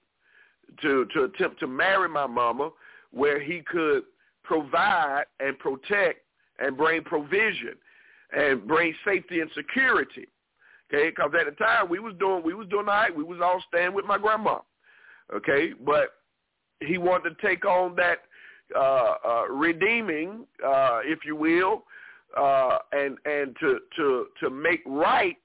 to 0.82 1.06
to 1.14 1.24
attempt 1.24 1.60
to 1.62 1.68
marry 1.68 2.08
my 2.08 2.28
mama, 2.28 2.70
where 3.12 3.42
he 3.42 3.62
could 3.62 4.04
provide 4.44 5.24
and 5.40 5.58
protect 5.58 6.20
and 6.60 6.78
bring 6.78 7.04
provision 7.04 7.76
and 8.32 8.68
bring 8.68 8.94
safety 9.06 9.40
and 9.40 9.50
security. 9.56 10.28
Okay, 10.94 11.10
because 11.10 11.32
at 11.40 11.46
the 11.46 11.64
time 11.64 11.90
we 11.90 12.00
was 12.00 12.14
doing 12.20 12.44
we 12.44 12.54
was 12.54 12.68
doing 12.68 12.88
all 12.88 12.94
right. 12.94 13.16
We 13.16 13.24
was 13.24 13.40
all 13.44 13.64
staying 13.68 13.94
with 13.94 14.06
my 14.06 14.20
grandma. 14.20 14.60
Okay, 15.34 15.72
but 15.84 16.16
he 16.82 16.98
wanted 16.98 17.38
to 17.38 17.48
take 17.48 17.66
on 17.66 17.96
that 17.96 18.20
uh, 18.76 19.16
uh, 19.28 19.48
redeeming, 19.50 20.46
uh, 20.66 21.00
if 21.04 21.20
you 21.26 21.36
will, 21.36 21.84
uh, 22.38 22.78
and 22.92 23.18
and 23.26 23.56
to 23.60 23.80
to 23.96 24.28
to 24.42 24.50
make 24.50 24.82
right. 24.86 25.38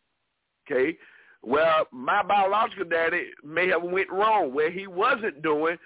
Okay, 0.66 0.97
well, 1.42 1.87
my 1.92 2.23
biological 2.23 2.85
daddy 2.85 3.27
may 3.44 3.68
have 3.68 3.83
went 3.83 4.11
wrong 4.11 4.55
where 4.55 4.70
he 4.70 4.87
wasn't 4.87 5.42
doing. 5.42 5.77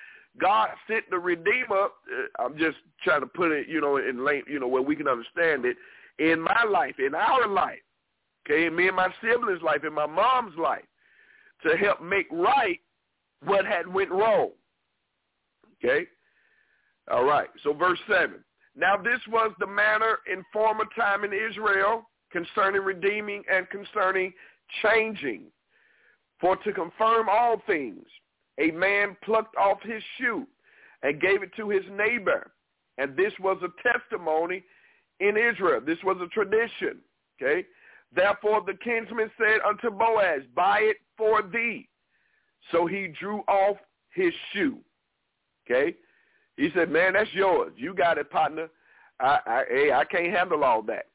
God 0.41 0.69
sent 0.89 1.09
the 1.11 1.19
Redeemer. 1.19 1.87
Uh, 1.87 2.43
I'm 2.45 2.57
just 2.57 2.77
trying 3.03 3.21
to 3.21 3.27
put 3.27 3.51
it, 3.51 3.69
you 3.69 3.81
know, 3.81 3.97
in 3.97 4.25
length, 4.25 4.49
you 4.49 4.61
know, 4.61 4.69
where 4.69 4.83
we 4.83 4.95
can 4.95 5.09
understand 5.09 5.65
it 5.65 5.77
in 6.19 6.41
my 6.41 6.65
life, 6.71 6.95
in 6.99 7.15
our 7.15 7.49
life, 7.49 7.81
okay, 8.47 8.67
in 8.67 8.77
me 8.77 8.89
and 8.89 8.97
my 8.97 9.09
siblings' 9.21 9.63
life, 9.63 9.85
in 9.85 9.93
my 9.93 10.07
mom's 10.07 10.57
life, 10.57 10.85
to 11.67 11.77
help 11.77 12.03
make 12.03 12.27
right 12.31 12.81
what 13.45 13.65
had 13.65 13.87
went 13.93 14.11
wrong. 14.11 14.51
Okay? 15.83 16.07
All 17.11 17.25
right. 17.25 17.49
So 17.63 17.73
verse 17.73 17.99
7. 18.09 18.45
Now 18.77 18.97
this 18.97 19.21
was 19.29 19.53
the 19.59 19.67
manner 19.67 20.19
in 20.33 20.45
former 20.53 20.85
time 20.97 21.25
in 21.25 21.33
Israel 21.33 22.09
concerning 22.31 22.83
redeeming 22.83 23.43
and 23.51 23.69
concerning 23.71 24.33
changing. 24.83 25.45
For 26.41 26.57
to 26.57 26.73
confirm 26.73 27.29
all 27.29 27.61
things, 27.67 28.05
a 28.61 28.71
man 28.71 29.17
plucked 29.25 29.57
off 29.57 29.79
his 29.83 30.03
shoe 30.19 30.47
and 31.03 31.21
gave 31.21 31.43
it 31.43 31.51
to 31.57 31.69
his 31.69 31.83
neighbor. 31.91 32.53
And 32.99 33.17
this 33.17 33.33
was 33.41 33.59
a 33.63 33.89
testimony 33.89 34.63
in 35.21 35.37
Israel. 35.37 35.81
This 35.85 35.99
was 36.05 36.17
a 36.21 36.29
tradition. 36.29 36.99
Okay. 37.41 37.67
Therefore 38.15 38.63
the 38.65 38.75
kinsman 38.75 39.31
said 39.39 39.59
unto 39.67 39.91
Boaz, 39.91 40.43
Buy 40.55 40.81
it 40.83 40.97
for 41.17 41.43
thee. 41.43 41.89
So 42.73 42.87
he 42.87 43.09
drew 43.19 43.41
off 43.49 43.77
his 44.11 44.33
shoe. 44.53 44.79
Okay. 45.71 45.95
He 46.57 46.71
said, 46.75 46.91
Man, 46.91 47.13
that's 47.13 47.33
yours. 47.33 47.73
You 47.77 47.95
got 47.95 48.19
it, 48.19 48.31
partner. 48.31 48.69
I, 49.21 49.39
I, 49.47 49.65
hey, 49.69 49.93
I 49.93 50.05
can't 50.05 50.33
handle 50.33 50.65
all 50.65 50.83
that. 50.83 51.07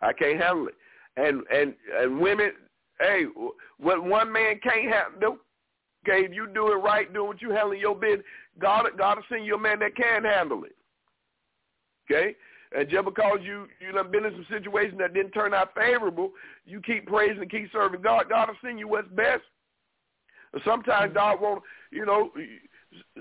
I 0.00 0.12
can't 0.12 0.40
handle 0.40 0.68
it. 0.68 0.74
And 1.16 1.42
and 1.52 1.74
and 1.98 2.20
women, 2.20 2.52
hey, 3.00 3.24
what 3.78 4.04
one 4.04 4.30
man 4.30 4.60
can't 4.62 4.92
handle, 4.92 5.38
okay, 6.06 6.24
if 6.24 6.32
you 6.32 6.46
do 6.46 6.72
it 6.72 6.76
right, 6.76 7.12
doing 7.12 7.28
what 7.28 7.42
you 7.42 7.50
handle 7.50 7.74
your 7.74 7.94
business, 7.94 8.26
God, 8.58 8.86
God 8.98 9.18
will 9.18 9.24
send 9.30 9.46
you 9.46 9.54
a 9.54 9.58
man 9.58 9.78
that 9.80 9.96
can 9.96 10.24
handle 10.24 10.64
it. 10.64 10.76
Okay? 12.10 12.36
And 12.76 12.88
just 12.88 13.04
because 13.04 13.38
you 13.42 13.66
you 13.80 13.96
have 13.96 14.12
been 14.12 14.26
in 14.26 14.32
some 14.32 14.46
situations 14.50 14.98
that 14.98 15.14
didn't 15.14 15.32
turn 15.32 15.54
out 15.54 15.74
favorable, 15.74 16.32
you 16.66 16.80
keep 16.82 17.06
praising 17.06 17.40
and 17.40 17.50
keep 17.50 17.70
serving 17.72 18.02
God. 18.02 18.28
God 18.28 18.48
will 18.48 18.56
send 18.62 18.78
you 18.78 18.88
what's 18.88 19.08
best. 19.08 19.42
Sometimes 20.64 21.10
mm-hmm. 21.10 21.14
God 21.14 21.40
won't, 21.40 21.62
you 21.90 22.04
know, 22.04 22.30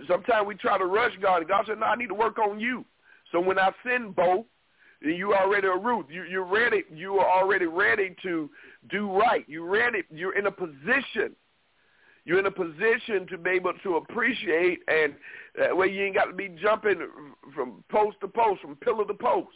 sometimes 0.08 0.48
we 0.48 0.56
try 0.56 0.78
to 0.78 0.86
rush 0.86 1.14
God. 1.22 1.38
And 1.38 1.48
God 1.48 1.66
said, 1.68 1.80
no, 1.80 1.86
I 1.86 1.96
need 1.96 2.08
to 2.08 2.14
work 2.14 2.38
on 2.38 2.60
you. 2.60 2.86
So 3.32 3.40
when 3.40 3.60
I 3.60 3.72
send 3.86 4.16
both, 4.16 4.46
you 5.02 5.34
already 5.34 5.68
a 5.68 5.76
Ruth. 5.76 6.06
You, 6.10 6.24
you're 6.24 6.46
ready. 6.46 6.84
You 6.94 7.16
are 7.16 7.42
already 7.42 7.66
ready 7.66 8.16
to 8.24 8.50
do 8.90 9.12
right. 9.12 9.46
You're 9.48 9.70
ready. 9.70 10.04
You're 10.10 10.38
in 10.38 10.48
a 10.48 10.52
position. 10.52 11.36
You're 12.24 12.40
in 12.40 12.48
a 12.48 12.52
position 12.52 13.28
to 13.30 13.38
be 13.38 13.52
able 13.52 13.74
to 13.84 13.98
appreciate, 13.98 14.80
and 14.88 15.14
uh, 15.14 15.68
that 15.68 15.78
way 15.78 15.88
you 15.92 16.04
ain't 16.04 16.16
got 16.16 16.26
to 16.26 16.34
be 16.34 16.50
jumping 16.60 17.08
from 17.54 17.84
post 17.92 18.18
to 18.22 18.28
post, 18.28 18.62
from 18.62 18.76
pillar 18.78 19.06
to 19.06 19.14
post. 19.14 19.56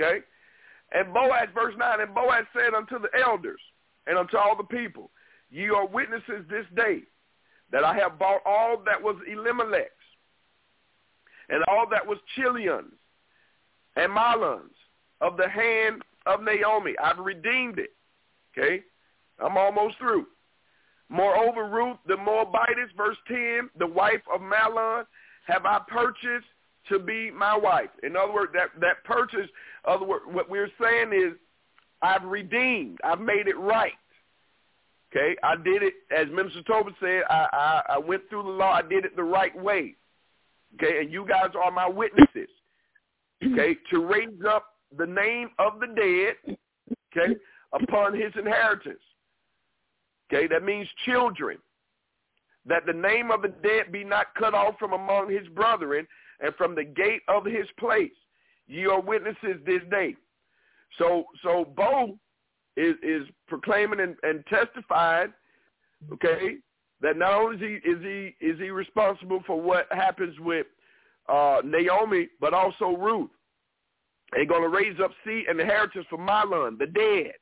Okay? 0.00 0.20
And 0.92 1.12
Boaz, 1.12 1.48
verse 1.54 1.74
9, 1.76 2.00
and 2.00 2.14
Boaz 2.14 2.44
said 2.54 2.72
unto 2.72 2.98
the 2.98 3.10
elders 3.22 3.60
and 4.06 4.16
unto 4.16 4.38
all 4.38 4.56
the 4.56 4.64
people, 4.64 5.10
Ye 5.50 5.68
are 5.68 5.86
witnesses 5.86 6.44
this 6.48 6.64
day 6.74 7.02
that 7.72 7.84
I 7.84 7.96
have 7.96 8.18
bought 8.18 8.40
all 8.44 8.82
that 8.84 9.02
was 9.02 9.16
Elimelech's 9.30 9.90
and 11.48 11.64
all 11.64 11.86
that 11.90 12.06
was 12.06 12.18
Chilion's 12.36 12.92
and 13.96 14.12
Mahlon's 14.12 14.74
of 15.20 15.36
the 15.36 15.48
hand 15.48 16.02
of 16.26 16.42
Naomi. 16.42 16.94
I've 17.02 17.18
redeemed 17.18 17.78
it. 17.78 17.94
Okay? 18.56 18.82
I'm 19.38 19.56
almost 19.56 19.98
through. 19.98 20.26
Moreover, 21.08 21.66
Ruth 21.66 21.96
the 22.06 22.16
Moabitess, 22.16 22.90
verse 22.96 23.16
10, 23.28 23.70
the 23.78 23.86
wife 23.86 24.20
of 24.32 24.40
Mahlon, 24.40 25.04
have 25.46 25.64
I 25.64 25.80
purchased 25.88 26.46
to 26.90 26.98
be 26.98 27.30
my 27.30 27.56
wife. 27.56 27.90
In 28.02 28.16
other 28.16 28.32
words, 28.32 28.52
that, 28.54 28.68
that 28.80 29.04
purchase, 29.04 29.48
other 29.86 30.04
words, 30.04 30.24
what 30.30 30.50
we're 30.50 30.70
saying 30.80 31.12
is 31.12 31.34
I've 32.02 32.24
redeemed. 32.24 32.98
I've 33.04 33.20
made 33.20 33.46
it 33.46 33.58
right. 33.58 33.92
Okay, 35.10 35.36
I 35.42 35.56
did 35.56 35.82
it 35.82 35.94
as 36.14 36.28
Minister 36.28 36.62
Tobin 36.64 36.94
said. 37.00 37.22
I, 37.30 37.46
I 37.52 37.94
I 37.94 37.98
went 37.98 38.28
through 38.28 38.42
the 38.42 38.50
law. 38.50 38.72
I 38.72 38.82
did 38.82 39.04
it 39.04 39.16
the 39.16 39.22
right 39.22 39.56
way. 39.58 39.96
Okay, 40.74 41.00
and 41.00 41.10
you 41.10 41.26
guys 41.26 41.50
are 41.62 41.70
my 41.70 41.88
witnesses. 41.88 42.48
Okay, 43.44 43.76
to 43.90 44.04
raise 44.04 44.28
up 44.46 44.74
the 44.96 45.06
name 45.06 45.50
of 45.58 45.80
the 45.80 45.86
dead. 45.86 46.56
Okay, 47.16 47.36
upon 47.72 48.14
his 48.14 48.32
inheritance. 48.36 49.00
Okay, 50.30 50.46
that 50.48 50.62
means 50.62 50.88
children. 51.06 51.58
That 52.66 52.84
the 52.84 52.92
name 52.92 53.30
of 53.30 53.40
the 53.40 53.48
dead 53.48 53.90
be 53.90 54.04
not 54.04 54.34
cut 54.34 54.52
off 54.52 54.78
from 54.78 54.92
among 54.92 55.30
his 55.30 55.48
brethren 55.48 56.06
and 56.40 56.54
from 56.56 56.74
the 56.74 56.84
gate 56.84 57.22
of 57.28 57.46
his 57.46 57.66
place. 57.78 58.12
Ye 58.66 58.84
are 58.84 59.00
witnesses 59.00 59.56
this 59.64 59.80
day. 59.90 60.16
So 60.98 61.24
so 61.42 61.64
Bo 61.76 62.18
is 62.78 62.94
is 63.02 63.28
proclaiming 63.48 64.00
and, 64.00 64.16
and 64.22 64.44
testifying, 64.46 65.32
okay, 66.12 66.56
that 67.00 67.16
not 67.16 67.34
only 67.34 67.56
is 67.56 67.60
he 67.60 67.90
is 67.90 68.02
he 68.02 68.46
is 68.46 68.58
he 68.58 68.70
responsible 68.70 69.42
for 69.46 69.60
what 69.60 69.86
happens 69.90 70.38
with 70.40 70.66
uh, 71.28 71.60
Naomi, 71.64 72.28
but 72.40 72.54
also 72.54 72.96
Ruth. 72.96 73.30
They're 74.32 74.46
going 74.46 74.62
to 74.62 74.68
raise 74.68 74.98
up 75.02 75.10
seed 75.24 75.46
and 75.48 75.58
inheritance 75.58 76.06
for 76.08 76.18
Mahlon, 76.18 76.78
the 76.78 76.86
dead. 76.86 77.32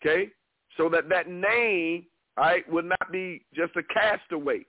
Okay, 0.00 0.30
so 0.76 0.88
that 0.90 1.08
that 1.08 1.28
name, 1.28 2.04
right, 2.36 2.70
would 2.70 2.84
not 2.84 3.10
be 3.10 3.44
just 3.54 3.72
a 3.76 3.82
castaway. 3.82 4.64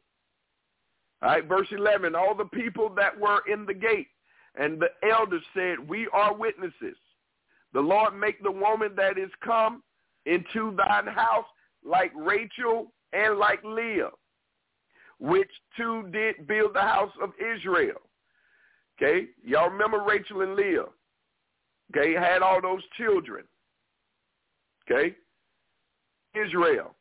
All 1.22 1.30
right, 1.30 1.48
verse 1.48 1.68
11, 1.72 2.14
all 2.16 2.36
the 2.36 2.46
people 2.46 2.90
that 2.96 3.18
were 3.20 3.42
in 3.52 3.66
the 3.66 3.74
gate 3.74 4.08
and 4.60 4.80
the 4.80 4.90
elders 5.10 5.42
said, 5.56 5.78
we 5.88 6.08
are 6.14 6.36
witnesses. 6.36 6.98
The 7.76 7.82
Lord 7.82 8.18
make 8.18 8.42
the 8.42 8.52
woman 8.52 8.94
that 8.96 9.18
is 9.18 9.30
come 9.44 9.84
into 10.26 10.74
thine 10.78 11.08
house 11.14 11.46
like 11.84 12.14
Rachel 12.16 12.94
and 13.12 13.38
like 13.38 13.62
Leah, 13.66 14.12
which 15.20 15.50
two 15.76 16.08
did 16.14 16.48
build 16.48 16.74
the 16.74 16.82
house 16.82 17.12
of 17.22 17.32
Israel. 17.38 18.00
Okay, 18.98 19.28
y'all 19.44 19.70
remember 19.70 20.02
Rachel 20.08 20.40
and 20.40 20.56
Leah? 20.56 20.86
Okay, 21.94 22.14
had 22.14 22.42
all 22.42 22.62
those 22.62 22.82
children. 22.96 23.44
Okay, 24.90 25.14
Israel. 26.34 26.96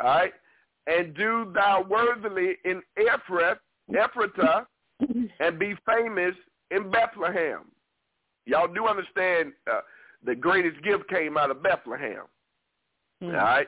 All 0.00 0.06
right, 0.06 0.32
and 0.86 1.16
do 1.16 1.50
thou 1.52 1.84
worthily 1.90 2.58
in 2.64 2.80
Ephrath, 2.96 3.58
Ephratah, 3.90 4.66
and 5.40 5.58
be 5.58 5.74
famous 5.84 6.36
in 6.70 6.92
Bethlehem. 6.92 7.62
Y'all 8.46 8.72
do 8.72 8.86
understand 8.86 9.52
uh, 9.68 9.80
the 10.24 10.34
greatest 10.34 10.82
gift 10.82 11.08
came 11.08 11.36
out 11.36 11.50
of 11.50 11.62
Bethlehem. 11.62 12.24
Mm. 13.22 13.28
All 13.28 13.32
right. 13.32 13.66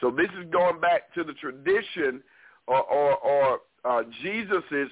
So 0.00 0.10
this 0.10 0.28
is 0.38 0.50
going 0.50 0.80
back 0.80 1.12
to 1.14 1.24
the 1.24 1.34
tradition 1.34 2.22
or, 2.66 2.82
or, 2.82 3.16
or 3.18 3.58
uh, 3.84 4.02
Jesus's 4.22 4.90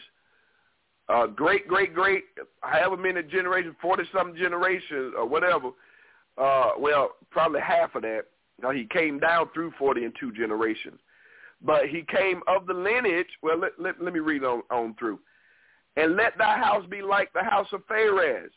uh, 1.09 1.27
great, 1.27 1.67
great, 1.67 1.95
great, 1.95 2.25
however 2.61 2.97
many 2.97 3.23
generations, 3.23 3.75
40-something 3.83 4.37
generations 4.37 5.15
or 5.17 5.27
whatever. 5.27 5.71
Uh, 6.39 6.71
well, 6.79 7.11
probably 7.31 7.61
half 7.61 7.95
of 7.95 8.03
that. 8.03 8.23
Now, 8.63 8.71
he 8.71 8.87
came 8.91 9.19
down 9.19 9.49
through 9.53 9.73
40 9.79 10.05
and 10.05 10.15
two 10.19 10.33
generations. 10.33 11.01
But 11.65 11.89
he 11.89 12.05
came 12.09 12.43
of 12.47 12.67
the 12.67 12.75
lineage. 12.75 13.29
Well, 13.43 13.59
let, 13.59 13.73
let, 13.79 14.03
let 14.03 14.13
me 14.13 14.21
read 14.21 14.45
on, 14.45 14.63
on 14.71 14.95
through. 14.99 15.19
And 15.97 16.17
let 16.17 16.39
thy 16.39 16.57
house 16.59 16.85
be 16.89 17.03
like 17.03 17.33
the 17.33 17.43
house 17.43 17.69
of 17.73 17.87
Pharez, 17.87 18.49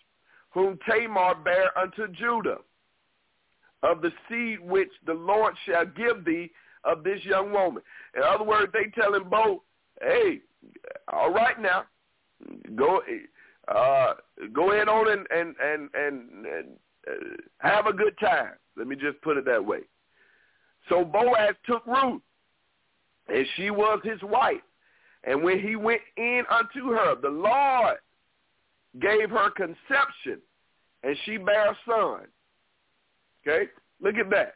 whom 0.56 0.80
Tamar 0.90 1.36
bare 1.36 1.78
unto 1.78 2.08
Judah, 2.08 2.58
of 3.84 4.02
the 4.02 4.12
seed 4.28 4.60
which 4.62 4.90
the 5.06 5.14
Lord 5.14 5.54
shall 5.66 5.86
give 5.86 6.24
thee 6.24 6.50
of 6.86 7.04
this 7.04 7.24
young 7.26 7.52
woman. 7.52 7.84
In 8.16 8.24
other 8.24 8.46
words, 8.46 8.72
they 8.72 8.90
tell 9.00 9.14
him 9.14 9.30
both, 9.30 9.60
hey, 10.02 10.40
all 11.12 11.32
right 11.32 11.62
now, 11.62 11.84
go 12.76 13.02
uh, 13.68 14.14
go 14.54 14.72
ahead 14.72 14.88
on 14.88 15.12
and 15.12 15.28
and 15.30 15.56
and, 15.62 15.90
and, 15.94 16.46
and 16.46 16.66
uh, 17.08 17.36
have 17.60 17.88
a 17.88 17.94
good 17.94 18.18
time. 18.20 18.54
Let 18.78 18.88
me 18.88 18.96
just 18.96 19.22
put 19.22 19.38
it 19.38 19.46
that 19.46 19.64
way. 19.64 19.82
So 20.88 21.04
Boaz 21.04 21.56
took 21.66 21.86
Ruth, 21.86 22.22
and 23.28 23.46
she 23.58 23.72
was 23.72 24.00
his 24.06 24.22
wife. 24.24 24.62
And 25.26 25.44
when 25.44 25.60
he 25.60 25.76
went 25.76 26.02
in 26.16 26.44
unto 26.50 26.92
her, 26.92 27.16
the 27.20 27.30
Lord 27.30 27.98
gave 29.02 29.30
her 29.30 29.50
conception, 29.52 30.40
and 31.04 31.16
she 31.26 31.38
bare 31.38 31.72
a 31.72 31.78
son. 31.86 32.22
Okay, 33.48 33.70
look 34.02 34.16
at 34.16 34.30
that. 34.32 34.56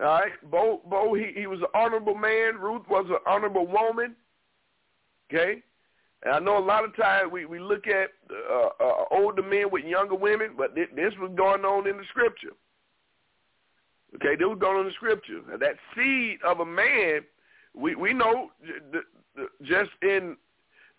All 0.00 0.06
right, 0.06 0.50
Bo, 0.50 0.80
Bo 0.88 1.14
he, 1.14 1.32
he 1.34 1.46
was 1.46 1.60
an 1.60 1.66
honorable 1.74 2.14
man. 2.14 2.56
Ruth 2.58 2.82
was 2.88 3.06
an 3.08 3.18
honorable 3.26 3.66
woman. 3.66 4.14
Okay, 5.30 5.62
and 6.22 6.34
I 6.34 6.38
know 6.38 6.58
a 6.58 6.64
lot 6.64 6.84
of 6.84 6.96
times 6.96 7.30
we, 7.32 7.44
we 7.44 7.58
look 7.58 7.86
at 7.86 8.10
uh, 8.30 8.68
uh, 8.80 9.04
older 9.10 9.42
men 9.42 9.70
with 9.70 9.84
younger 9.84 10.14
women, 10.14 10.50
but 10.56 10.74
th- 10.74 10.90
this 10.94 11.12
was 11.20 11.30
going 11.36 11.64
on 11.64 11.86
in 11.86 11.96
the 11.96 12.04
scripture. 12.10 12.52
Okay, 14.16 14.36
this 14.36 14.46
was 14.46 14.58
going 14.58 14.76
on 14.76 14.80
in 14.82 14.88
the 14.88 14.92
scripture. 14.94 15.40
That 15.58 15.76
seed 15.94 16.38
of 16.44 16.60
a 16.60 16.64
man, 16.64 17.20
we 17.74 17.94
we 17.94 18.12
know 18.12 18.50
just 19.62 19.90
in 20.02 20.36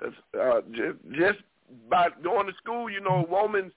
uh, 0.03 0.61
just 1.11 1.39
by 1.89 2.09
going 2.23 2.47
to 2.47 2.53
school, 2.57 2.89
you 2.89 3.01
know, 3.01 3.25
woman's, 3.29 3.71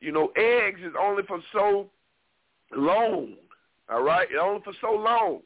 you 0.00 0.12
know, 0.12 0.32
eggs 0.36 0.80
is 0.82 0.94
only 0.98 1.22
for 1.24 1.40
so 1.52 1.90
long. 2.74 3.34
All 3.90 4.02
right, 4.02 4.28
only 4.40 4.62
for 4.62 4.72
so 4.80 4.92
long, 4.92 5.40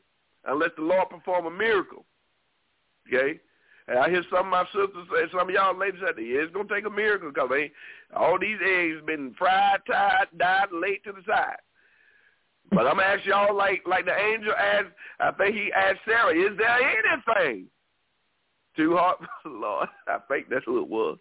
unless 0.45 0.71
the 0.77 0.83
Lord 0.83 1.11
perform 1.11 1.47
a 1.47 1.51
miracle. 1.51 2.05
Okay. 3.07 3.41
And 3.89 3.99
I 3.99 4.11
hear 4.11 4.23
some 4.31 4.47
of 4.47 4.47
my 4.47 4.65
sisters 4.67 5.09
say, 5.11 5.31
some 5.33 5.49
of 5.49 5.55
y'all 5.55 5.77
ladies 5.77 6.01
say, 6.01 6.23
yeah, 6.23 6.41
it's 6.41 6.53
gonna 6.53 6.69
take 6.69 6.85
a 6.87 6.91
miracle 6.91 7.31
because 7.33 7.51
all 8.15 8.39
these 8.39 8.59
eggs 8.65 9.01
been 9.07 9.35
fried, 9.39 9.81
tied, 9.91 10.27
dyed, 10.37 10.69
laid 10.73 11.03
to 11.05 11.13
the 11.13 11.23
side. 11.27 11.57
But 12.71 12.87
I'm 12.87 12.97
gonna 12.97 13.05
ask 13.05 13.25
y'all 13.25 13.57
like 13.57 13.83
like 13.87 14.05
the 14.05 14.15
angel 14.15 14.53
asked. 14.53 14.93
I 15.19 15.33
think 15.33 15.57
he 15.57 15.73
asked 15.73 16.01
Sarah, 16.05 16.37
is 16.37 16.57
there 16.59 16.69
anything 16.69 17.69
too 18.77 18.97
hard 18.97 19.17
Lord. 19.45 19.89
I 20.07 20.19
think 20.29 20.49
that's 20.49 20.67
what 20.67 20.83
it 20.83 20.89
was. 20.89 21.19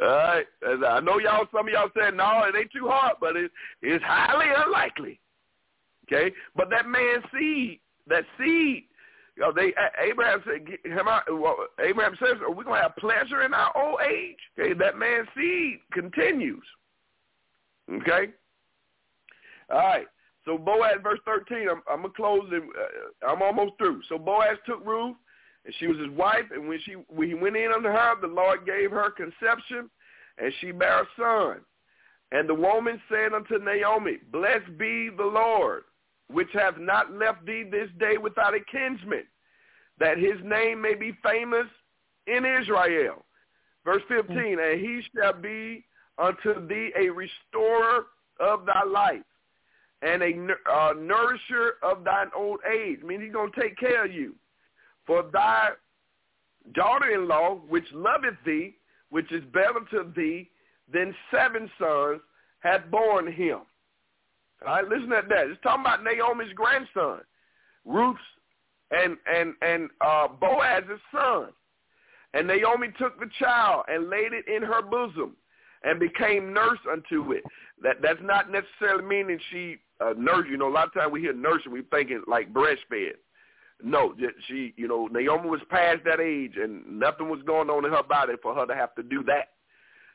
All 0.00 0.08
right. 0.08 0.46
I 0.64 1.00
know 1.00 1.18
y'all, 1.18 1.46
some 1.52 1.68
of 1.68 1.72
y'all 1.72 1.90
said, 1.98 2.14
no, 2.14 2.44
it 2.44 2.56
ain't 2.58 2.72
too 2.72 2.88
hard, 2.88 3.16
but 3.20 3.36
it, 3.36 3.50
it's 3.82 4.02
highly 4.04 4.46
unlikely. 4.56 5.20
Okay? 6.06 6.34
But 6.56 6.70
that 6.70 6.88
man's 6.88 7.24
seed, 7.32 7.80
that 8.08 8.24
seed, 8.38 8.84
you 9.36 9.42
know, 9.42 9.52
they 9.52 9.72
Abraham 10.02 10.42
said, 10.44 10.66
Abraham 11.84 12.16
says, 12.18 12.36
are 12.42 12.50
we 12.50 12.64
going 12.64 12.76
to 12.76 12.82
have 12.82 12.96
pleasure 12.96 13.42
in 13.42 13.52
our 13.52 13.72
old 13.76 14.00
age? 14.00 14.36
Okay? 14.58 14.72
That 14.72 14.96
man's 14.96 15.28
seed 15.36 15.80
continues. 15.92 16.64
Okay? 17.90 18.32
All 19.70 19.78
right. 19.78 20.06
So 20.44 20.58
Boaz, 20.58 20.96
verse 21.02 21.20
13, 21.24 21.68
I'm, 21.68 21.82
I'm 21.88 22.00
going 22.00 22.12
to 22.12 22.16
close 22.16 22.48
it. 22.50 22.62
Uh, 22.62 23.26
I'm 23.30 23.42
almost 23.42 23.74
through. 23.78 24.02
So 24.08 24.18
Boaz 24.18 24.56
took 24.66 24.84
Ruth 24.84 25.16
and 25.64 25.74
she 25.78 25.86
was 25.86 25.98
his 25.98 26.10
wife. 26.10 26.44
And 26.52 26.68
when 26.68 26.80
she 26.84 26.92
when 27.08 27.28
he 27.28 27.34
went 27.34 27.56
in 27.56 27.72
unto 27.72 27.88
her, 27.88 28.20
the 28.20 28.26
Lord 28.26 28.66
gave 28.66 28.90
her 28.90 29.10
conception, 29.10 29.90
and 30.38 30.52
she 30.60 30.72
bare 30.72 31.02
a 31.02 31.06
son. 31.16 31.60
And 32.32 32.48
the 32.48 32.54
woman 32.54 33.00
said 33.10 33.34
unto 33.34 33.58
Naomi, 33.58 34.18
Blessed 34.32 34.78
be 34.78 35.10
the 35.14 35.24
Lord, 35.24 35.84
which 36.28 36.48
hath 36.54 36.78
not 36.78 37.12
left 37.12 37.44
thee 37.44 37.64
this 37.70 37.90
day 37.98 38.16
without 38.16 38.54
a 38.54 38.60
kinsman, 38.70 39.24
that 39.98 40.16
his 40.16 40.40
name 40.42 40.80
may 40.80 40.94
be 40.94 41.16
famous 41.22 41.66
in 42.26 42.46
Israel. 42.46 43.24
Verse 43.84 44.02
15, 44.08 44.36
and 44.36 44.80
he 44.80 45.02
shall 45.14 45.34
be 45.34 45.84
unto 46.18 46.66
thee 46.66 46.92
a 46.96 47.10
restorer 47.10 48.06
of 48.40 48.64
thy 48.64 48.84
life 48.84 49.22
and 50.02 50.22
a 50.22 50.70
uh, 50.70 50.92
nourisher 50.98 51.74
of 51.82 52.04
thine 52.04 52.30
old 52.34 52.60
age. 52.70 52.98
I 53.02 53.06
mean, 53.06 53.20
he's 53.20 53.32
going 53.32 53.52
to 53.52 53.60
take 53.60 53.76
care 53.76 54.04
of 54.04 54.12
you. 54.12 54.34
For 55.06 55.24
thy 55.32 55.70
daughter-in-law, 56.74 57.62
which 57.68 57.86
loveth 57.92 58.36
thee, 58.46 58.76
which 59.10 59.30
is 59.32 59.42
better 59.52 59.80
to 59.90 60.12
thee 60.16 60.50
than 60.92 61.14
seven 61.30 61.70
sons, 61.78 62.20
hath 62.60 62.90
borne 62.90 63.30
him. 63.32 63.60
All 64.66 64.74
right, 64.74 64.88
listen 64.88 65.12
at 65.12 65.28
that. 65.28 65.48
It's 65.48 65.60
talking 65.62 65.82
about 65.82 66.04
Naomi's 66.04 66.52
grandson, 66.54 67.20
Ruth's 67.84 68.20
and 68.92 69.16
and 69.26 69.54
and 69.62 69.90
uh, 70.00 70.28
Boaz's 70.28 71.00
son. 71.10 71.48
And 72.34 72.46
Naomi 72.46 72.88
took 72.98 73.18
the 73.20 73.28
child 73.38 73.84
and 73.88 74.08
laid 74.08 74.32
it 74.32 74.46
in 74.48 74.62
her 74.62 74.82
bosom, 74.82 75.36
and 75.82 75.98
became 75.98 76.52
nurse 76.52 76.78
unto 76.90 77.32
it. 77.32 77.42
That 77.82 77.96
that's 78.02 78.20
not 78.22 78.50
necessarily 78.50 79.04
meaning 79.04 79.38
she 79.50 79.78
uh, 80.00 80.14
nursed. 80.16 80.48
You 80.48 80.56
know, 80.56 80.68
a 80.68 80.72
lot 80.72 80.86
of 80.86 80.94
times 80.94 81.12
we 81.12 81.20
hear 81.20 81.34
nursing, 81.34 81.72
we 81.72 81.82
thinking 81.90 82.22
like 82.28 82.52
breastfed. 82.52 83.16
No, 83.82 84.14
she, 84.48 84.74
you 84.76 84.86
know, 84.86 85.08
Naomi 85.08 85.48
was 85.48 85.60
past 85.68 86.00
that 86.04 86.20
age, 86.20 86.54
and 86.56 86.86
nothing 86.86 87.28
was 87.28 87.40
going 87.42 87.68
on 87.68 87.84
in 87.84 87.90
her 87.90 88.02
body 88.02 88.34
for 88.42 88.54
her 88.54 88.66
to 88.66 88.74
have 88.74 88.94
to 88.94 89.02
do 89.02 89.22
that. 89.24 89.50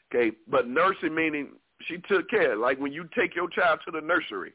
Okay, 0.10 0.36
but 0.48 0.68
nursing 0.68 1.14
meaning 1.14 1.50
she 1.88 1.98
took 2.08 2.30
care. 2.30 2.56
Like 2.56 2.80
when 2.80 2.94
you 2.94 3.10
take 3.18 3.36
your 3.36 3.50
child 3.50 3.80
to 3.86 3.92
the 3.92 4.00
nursery, 4.00 4.54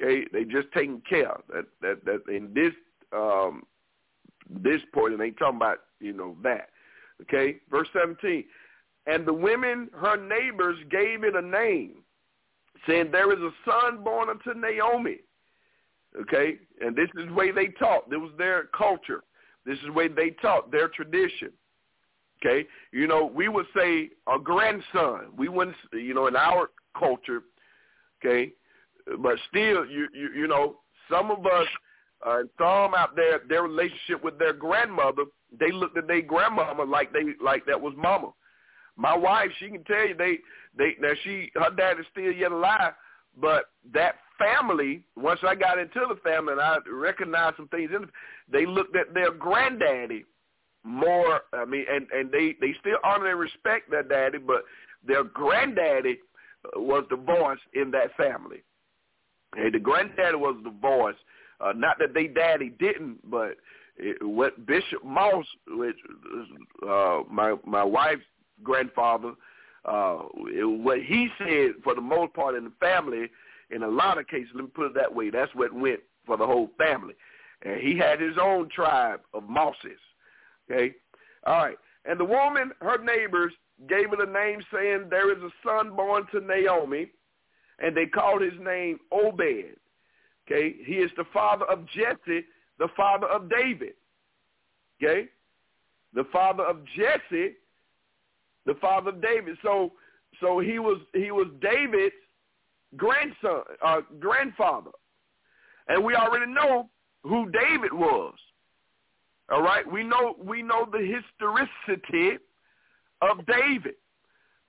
Okay, 0.00 0.26
they 0.32 0.44
just 0.44 0.68
taking 0.72 1.00
care. 1.08 1.36
That 1.52 1.66
that 1.80 2.04
that 2.04 2.22
in 2.28 2.52
this 2.54 2.72
um 3.12 3.62
this 4.48 4.80
point, 4.92 5.12
and 5.12 5.20
they 5.20 5.30
talking 5.30 5.56
about 5.56 5.78
you 6.00 6.12
know 6.12 6.36
that. 6.42 6.68
Okay, 7.22 7.58
verse 7.70 7.88
seventeen. 7.92 8.44
And 9.06 9.24
the 9.24 9.32
women, 9.32 9.88
her 9.94 10.16
neighbors, 10.16 10.76
gave 10.90 11.22
it 11.24 11.36
a 11.36 11.42
name, 11.42 12.02
saying, 12.86 13.10
"There 13.10 13.32
is 13.32 13.40
a 13.40 13.52
son 13.64 14.02
born 14.02 14.28
unto 14.28 14.58
Naomi." 14.58 15.18
Okay, 16.22 16.56
and 16.80 16.96
this 16.96 17.08
is 17.16 17.26
the 17.28 17.34
way 17.34 17.50
they 17.52 17.68
taught. 17.78 18.08
This 18.08 18.18
was 18.18 18.32
their 18.38 18.64
culture. 18.76 19.22
This 19.66 19.78
is 19.78 19.86
the 19.86 19.92
way 19.92 20.08
they 20.08 20.30
taught 20.42 20.70
their 20.70 20.88
tradition. 20.88 21.50
Okay, 22.40 22.66
you 22.92 23.06
know, 23.06 23.26
we 23.26 23.48
would 23.48 23.66
say 23.76 24.10
a 24.32 24.38
grandson. 24.38 25.28
We 25.36 25.48
wouldn't, 25.48 25.76
you 25.92 26.14
know, 26.14 26.26
in 26.26 26.36
our 26.36 26.70
culture. 26.98 27.42
Okay, 28.24 28.52
but 29.18 29.36
still, 29.48 29.84
you 29.86 30.08
you 30.14 30.30
you 30.34 30.48
know, 30.48 30.76
some 31.10 31.30
of 31.30 31.44
us, 31.44 31.66
uh, 32.26 32.40
some 32.58 32.94
out 32.94 33.14
there, 33.14 33.40
their 33.48 33.62
relationship 33.62 34.22
with 34.22 34.38
their 34.38 34.52
grandmother, 34.52 35.24
they 35.58 35.72
looked 35.72 35.98
at 35.98 36.06
their 36.06 36.22
grandmama 36.22 36.84
like 36.84 37.12
they 37.12 37.24
like 37.42 37.66
that 37.66 37.80
was 37.80 37.94
mama. 37.96 38.32
My 38.96 39.16
wife, 39.16 39.50
she 39.58 39.68
can 39.68 39.84
tell 39.84 40.06
you 40.06 40.14
they 40.16 40.38
they 40.76 40.96
now 41.00 41.12
she 41.24 41.50
her 41.54 41.70
dad 41.76 42.00
is 42.00 42.06
still 42.10 42.32
yet 42.32 42.52
alive, 42.52 42.94
but 43.40 43.66
that 43.92 44.16
family, 44.38 45.02
once 45.16 45.40
I 45.46 45.54
got 45.54 45.78
into 45.78 46.00
the 46.08 46.20
family 46.22 46.52
and 46.52 46.60
I 46.60 46.78
recognized 46.90 47.56
some 47.56 47.68
things 47.68 47.90
in 47.94 48.04
it, 48.04 48.10
they 48.50 48.66
looked 48.66 48.96
at 48.96 49.14
their 49.14 49.32
granddaddy 49.32 50.24
more 50.86 51.40
I 51.52 51.64
mean 51.64 51.84
and 51.90 52.06
and 52.12 52.30
they 52.30 52.54
they 52.60 52.72
still 52.80 52.98
honor 53.02 53.30
and 53.30 53.40
respect 53.40 53.90
their 53.90 54.04
daddy, 54.04 54.38
but 54.38 54.62
their 55.06 55.24
granddaddy 55.24 56.18
was 56.76 57.04
the 57.10 57.16
voice 57.16 57.58
in 57.74 57.90
that 57.90 58.16
family. 58.16 58.62
And 59.56 59.74
the 59.74 59.78
granddaddy 59.78 60.36
was 60.36 60.56
the 60.64 60.70
voice. 60.70 61.16
Uh, 61.60 61.72
not 61.74 61.98
that 61.98 62.14
they 62.14 62.26
daddy 62.26 62.72
didn't, 62.78 63.18
but 63.30 63.56
it, 63.96 64.24
what 64.24 64.66
Bishop 64.66 65.04
Moss, 65.04 65.46
which 65.68 65.96
uh, 66.88 67.22
my 67.30 67.56
my 67.64 67.82
wife's 67.82 68.22
grandfather, 68.62 69.32
uh, 69.86 70.18
it, 70.48 70.64
what 70.64 71.02
he 71.02 71.28
said 71.38 71.72
for 71.82 71.94
the 71.94 72.00
most 72.00 72.32
part 72.34 72.54
in 72.54 72.64
the 72.64 72.72
family, 72.78 73.30
in 73.70 73.82
a 73.82 73.88
lot 73.88 74.18
of 74.18 74.26
cases, 74.28 74.50
let 74.54 74.64
me 74.64 74.70
put 74.74 74.86
it 74.86 74.94
that 74.94 75.14
way, 75.14 75.30
that's 75.30 75.54
what 75.54 75.72
went 75.72 76.00
for 76.24 76.36
the 76.36 76.46
whole 76.46 76.70
family. 76.78 77.14
And 77.62 77.80
he 77.80 77.96
had 77.96 78.20
his 78.20 78.36
own 78.40 78.68
tribe 78.68 79.20
of 79.34 79.48
Mosses. 79.48 80.00
Okay? 80.70 80.94
All 81.46 81.58
right. 81.58 81.78
And 82.04 82.20
the 82.20 82.24
woman, 82.24 82.72
her 82.80 83.02
neighbors, 83.02 83.52
gave 83.88 84.12
it 84.12 84.20
a 84.20 84.30
name 84.30 84.60
saying, 84.72 85.06
there 85.10 85.32
is 85.36 85.42
a 85.42 85.50
son 85.66 85.94
born 85.94 86.26
to 86.32 86.40
Naomi, 86.40 87.10
and 87.78 87.96
they 87.96 88.06
called 88.06 88.42
his 88.42 88.58
name 88.60 88.98
Obed. 89.12 89.76
Okay? 90.46 90.76
He 90.84 90.94
is 90.94 91.10
the 91.16 91.24
father 91.32 91.64
of 91.66 91.86
Jesse, 91.86 92.44
the 92.78 92.88
father 92.96 93.26
of 93.26 93.50
David. 93.50 93.94
Okay? 95.02 95.28
The 96.14 96.24
father 96.32 96.64
of 96.64 96.78
Jesse, 96.96 97.54
the 98.64 98.74
father 98.80 99.10
of 99.10 99.22
David. 99.22 99.56
So 99.62 99.92
so 100.40 100.58
he 100.58 100.78
was 100.78 101.00
he 101.14 101.30
was 101.30 101.46
David's 101.60 102.14
grandson, 102.96 103.62
uh, 103.84 104.00
grandfather. 104.18 104.90
And 105.88 106.04
we 106.04 106.14
already 106.14 106.50
know 106.50 106.88
who 107.22 107.50
David 107.50 107.92
was. 107.92 108.34
All 109.50 109.62
right, 109.62 109.90
we 109.90 110.02
know 110.02 110.34
we 110.42 110.62
know 110.62 110.88
the 110.90 110.98
historicity 110.98 112.38
of 113.22 113.46
David, 113.46 113.94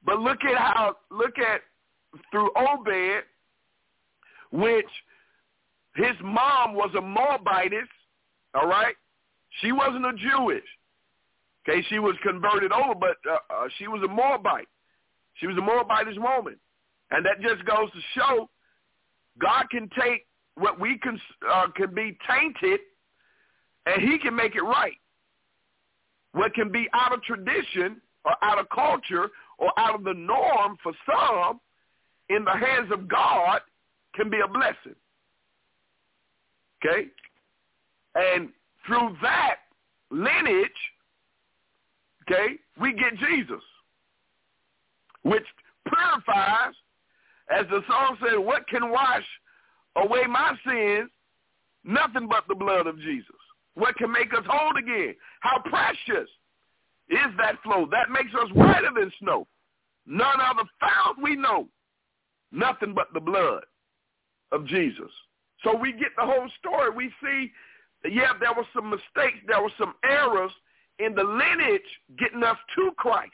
but 0.05 0.19
look 0.19 0.43
at 0.43 0.55
how 0.55 0.97
look 1.09 1.39
at 1.39 1.61
through 2.31 2.51
Obed, 2.55 3.23
which 4.51 4.85
his 5.95 6.15
mom 6.23 6.75
was 6.75 6.91
a 6.95 7.01
Moabitess. 7.01 7.87
All 8.53 8.67
right, 8.67 8.95
she 9.61 9.71
wasn't 9.71 10.05
a 10.05 10.13
Jewish. 10.13 10.63
Okay, 11.67 11.83
she 11.89 11.99
was 11.99 12.15
converted 12.23 12.71
over, 12.71 12.93
but 12.93 13.17
uh, 13.29 13.37
uh, 13.53 13.67
she 13.77 13.87
was 13.87 14.01
a 14.03 14.07
Moabite. 14.07 14.67
She 15.33 15.47
was 15.47 15.57
a 15.57 15.61
Moabitish 15.61 16.17
woman, 16.17 16.55
and 17.11 17.25
that 17.25 17.41
just 17.41 17.65
goes 17.65 17.91
to 17.91 17.99
show 18.15 18.49
God 19.39 19.65
can 19.69 19.89
take 19.99 20.25
what 20.55 20.79
we 20.79 20.97
can 20.97 21.19
uh, 21.51 21.67
can 21.75 21.93
be 21.93 22.17
tainted 22.29 22.79
and 23.85 24.01
he 24.01 24.17
can 24.17 24.35
make 24.35 24.55
it 24.55 24.63
right. 24.63 24.97
What 26.33 26.53
can 26.53 26.71
be 26.71 26.87
out 26.93 27.13
of 27.13 27.23
tradition 27.23 28.01
or 28.25 28.33
out 28.41 28.59
of 28.59 28.67
culture 28.69 29.29
or 29.57 29.71
out 29.77 29.95
of 29.95 30.03
the 30.03 30.13
norm 30.13 30.77
for 30.83 30.91
some 31.05 31.59
in 32.29 32.43
the 32.43 32.51
hands 32.51 32.91
of 32.91 33.07
God 33.07 33.61
can 34.15 34.29
be 34.29 34.39
a 34.43 34.47
blessing. 34.47 34.95
Okay? 36.83 37.07
And 38.15 38.49
through 38.85 39.15
that 39.21 39.55
lineage, 40.11 40.69
okay, 42.23 42.55
we 42.79 42.93
get 42.93 43.17
Jesus, 43.17 43.61
which 45.23 45.45
purifies, 45.87 46.73
as 47.49 47.65
the 47.69 47.81
song 47.87 48.17
said, 48.21 48.37
what 48.37 48.67
can 48.67 48.91
wash 48.91 49.23
away 49.95 50.23
my 50.27 50.53
sins? 50.65 51.09
Nothing 51.83 52.27
but 52.27 52.43
the 52.47 52.55
blood 52.55 52.87
of 52.87 52.99
Jesus. 52.99 53.35
What 53.75 53.95
can 53.95 54.11
make 54.11 54.33
us 54.33 54.43
whole 54.47 54.75
again? 54.77 55.15
How 55.41 55.59
precious 55.59 56.29
is 57.09 57.31
that 57.37 57.61
flow? 57.63 57.87
That 57.89 58.09
makes 58.09 58.33
us 58.33 58.49
whiter 58.53 58.89
than 58.95 59.11
snow. 59.19 59.47
None 60.05 60.41
other 60.41 60.67
found 60.79 61.21
we 61.21 61.35
know. 61.35 61.67
Nothing 62.51 62.93
but 62.93 63.07
the 63.13 63.19
blood 63.19 63.63
of 64.51 64.65
Jesus. 64.65 65.11
So 65.63 65.75
we 65.75 65.91
get 65.91 66.09
the 66.17 66.25
whole 66.25 66.49
story. 66.59 66.89
We 66.95 67.11
see, 67.21 67.51
yeah, 68.09 68.33
there 68.39 68.53
were 68.55 68.67
some 68.73 68.89
mistakes. 68.89 69.39
There 69.47 69.61
were 69.61 69.71
some 69.77 69.93
errors 70.03 70.51
in 70.99 71.13
the 71.13 71.23
lineage 71.23 71.81
getting 72.17 72.43
us 72.43 72.57
to 72.75 72.91
Christ. 72.97 73.31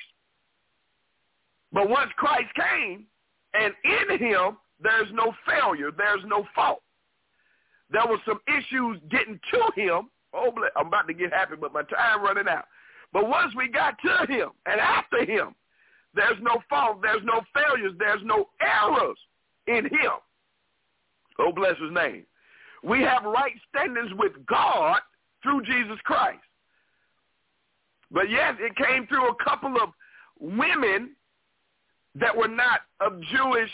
But 1.72 1.89
once 1.89 2.11
Christ 2.18 2.49
came, 2.55 3.05
and 3.54 3.74
in 3.84 4.20
him, 4.20 4.58
there's 4.82 5.10
no 5.14 5.34
failure. 5.47 5.91
There's 5.95 6.24
no 6.26 6.45
fault. 6.56 6.82
There 7.89 8.04
were 8.08 8.18
some 8.26 8.39
issues 8.47 8.99
getting 9.10 9.39
to 9.54 9.82
him 9.82 10.10
Oh, 10.34 10.51
I'm 10.76 10.88
about 10.88 11.08
to 11.08 11.14
get 11.14 11.32
happy, 11.32 11.56
but 11.60 11.74
my 11.74 11.84
time 11.84 12.24
running 12.24 12.47
out. 12.47 12.66
But 13.12 13.30
once 13.30 13.54
we 13.56 13.68
got 13.68 13.95
to 13.99 14.32
him 14.32 14.49
and 14.66 14.80
after 14.80 15.24
him, 15.24 15.56
there's 16.16 16.38
no 16.41 16.62
fault, 16.70 17.01
there's 17.01 17.24
no 17.24 17.41
failures, 17.54 17.93
there's 17.99 18.22
no 18.24 18.49
errors 18.62 19.18
in 19.68 19.86
him. 19.86 20.18
Oh, 21.39 21.51
bless 21.51 21.78
his 21.80 21.91
name. 21.91 22.26
We 22.84 23.01
have 23.01 23.24
right 23.24 23.54
standings 23.70 24.12
with 24.18 24.34
God 24.47 24.99
through 25.41 25.64
Jesus 25.64 25.97
Christ. 26.04 26.39
But 28.12 28.30
yes, 28.30 28.56
it 28.60 28.76
came 28.76 29.08
through 29.08 29.30
a 29.30 29.43
couple 29.43 29.76
of 29.82 29.89
women 30.39 31.12
that 32.16 32.36
were 32.36 32.47
not 32.47 32.82
of 32.99 33.20
Jewish, 33.32 33.70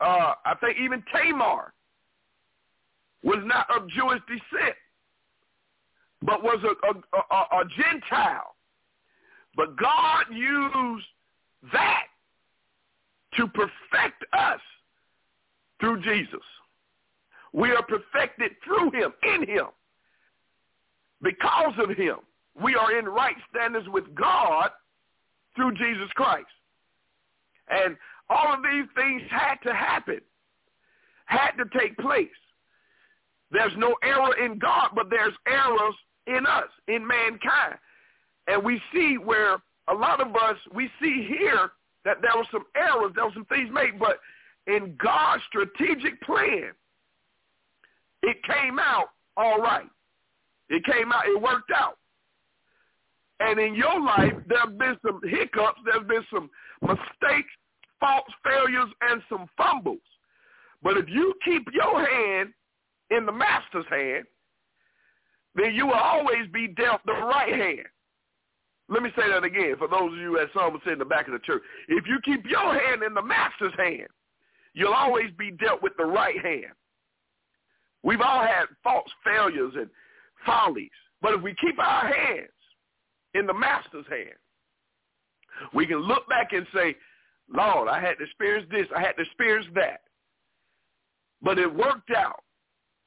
uh, 0.00 0.34
I 0.44 0.54
think 0.60 0.78
even 0.78 1.02
Tamar 1.12 1.72
was 3.22 3.38
not 3.44 3.66
of 3.74 3.88
Jewish 3.88 4.20
descent 4.28 4.76
but 6.22 6.42
was 6.42 6.58
a, 6.64 6.86
a, 6.86 7.20
a, 7.20 7.60
a 7.60 7.64
Gentile. 7.76 8.54
But 9.56 9.76
God 9.76 10.24
used 10.30 11.06
that 11.72 12.04
to 13.36 13.46
perfect 13.48 14.24
us 14.32 14.60
through 15.80 16.02
Jesus. 16.02 16.40
We 17.52 17.70
are 17.70 17.82
perfected 17.82 18.52
through 18.64 18.90
him, 18.92 19.12
in 19.22 19.48
him. 19.48 19.66
Because 21.22 21.74
of 21.78 21.96
him, 21.96 22.16
we 22.60 22.74
are 22.76 22.98
in 22.98 23.06
right 23.06 23.36
standards 23.50 23.88
with 23.88 24.14
God 24.14 24.70
through 25.56 25.72
Jesus 25.74 26.10
Christ. 26.14 26.46
And 27.70 27.96
all 28.28 28.52
of 28.54 28.60
these 28.62 28.86
things 28.94 29.22
had 29.30 29.56
to 29.64 29.74
happen, 29.74 30.20
had 31.26 31.52
to 31.52 31.64
take 31.78 31.96
place. 31.98 32.28
There's 33.50 33.72
no 33.76 33.96
error 34.02 34.36
in 34.44 34.58
God, 34.58 34.90
but 34.94 35.10
there's 35.10 35.34
errors 35.46 35.94
in 36.26 36.46
us, 36.46 36.68
in 36.88 37.06
mankind. 37.06 37.76
And 38.46 38.62
we 38.64 38.80
see 38.92 39.16
where 39.18 39.56
a 39.88 39.94
lot 39.94 40.20
of 40.20 40.34
us, 40.36 40.56
we 40.74 40.88
see 41.00 41.26
here 41.28 41.70
that 42.04 42.22
there 42.22 42.36
were 42.36 42.46
some 42.52 42.64
errors, 42.76 43.12
there 43.14 43.24
were 43.24 43.32
some 43.34 43.44
things 43.46 43.70
made, 43.72 43.98
but 43.98 44.18
in 44.66 44.96
God's 45.02 45.42
strategic 45.48 46.20
plan, 46.22 46.70
it 48.22 48.36
came 48.44 48.78
out 48.78 49.08
all 49.36 49.58
right. 49.58 49.88
It 50.68 50.84
came 50.84 51.12
out, 51.12 51.26
it 51.26 51.40
worked 51.40 51.72
out. 51.74 51.96
And 53.40 53.58
in 53.58 53.74
your 53.74 54.00
life, 54.00 54.34
there 54.46 54.60
have 54.60 54.78
been 54.78 54.96
some 55.04 55.20
hiccups, 55.24 55.80
there 55.84 55.94
have 55.94 56.08
been 56.08 56.24
some 56.32 56.50
mistakes, 56.82 57.50
faults, 58.00 58.32
failures, 58.42 58.88
and 59.02 59.22
some 59.28 59.46
fumbles. 59.56 59.98
But 60.82 60.96
if 60.96 61.08
you 61.08 61.34
keep 61.44 61.68
your 61.72 62.04
hand 62.04 62.50
in 63.10 63.26
the 63.26 63.32
master's 63.32 63.86
hand, 63.90 64.24
then 65.54 65.74
you 65.74 65.86
will 65.86 65.94
always 65.94 66.46
be 66.52 66.68
dealt 66.68 67.00
the 67.04 67.12
right 67.12 67.54
hand. 67.54 67.86
Let 68.88 69.02
me 69.02 69.10
say 69.16 69.28
that 69.28 69.44
again 69.44 69.76
for 69.78 69.86
those 69.88 70.12
of 70.12 70.18
you 70.18 70.38
as 70.38 70.48
some 70.54 70.72
would 70.72 70.82
say 70.84 70.92
in 70.92 70.98
the 70.98 71.04
back 71.04 71.26
of 71.28 71.32
the 71.32 71.38
church. 71.40 71.62
If 71.88 72.06
you 72.06 72.18
keep 72.24 72.44
your 72.48 72.74
hand 72.74 73.02
in 73.02 73.14
the 73.14 73.22
master's 73.22 73.74
hand, 73.78 74.08
you'll 74.74 74.94
always 74.94 75.30
be 75.38 75.52
dealt 75.52 75.82
with 75.82 75.92
the 75.96 76.04
right 76.04 76.38
hand. 76.44 76.72
We've 78.02 78.20
all 78.20 78.42
had 78.42 78.64
false 78.82 79.10
failures 79.24 79.74
and 79.76 79.88
follies. 80.46 80.90
But 81.22 81.34
if 81.34 81.42
we 81.42 81.54
keep 81.60 81.78
our 81.78 82.06
hands 82.06 82.48
in 83.34 83.46
the 83.46 83.54
master's 83.54 84.06
hand, 84.08 84.38
we 85.74 85.86
can 85.86 85.98
look 85.98 86.28
back 86.28 86.52
and 86.52 86.66
say, 86.74 86.96
Lord, 87.52 87.88
I 87.88 88.00
had 88.00 88.18
to 88.18 88.24
experience 88.24 88.68
this, 88.70 88.86
I 88.96 89.00
had 89.00 89.12
to 89.12 89.22
experience 89.22 89.66
that. 89.74 90.00
But 91.42 91.58
it 91.58 91.72
worked 91.72 92.10
out 92.10 92.42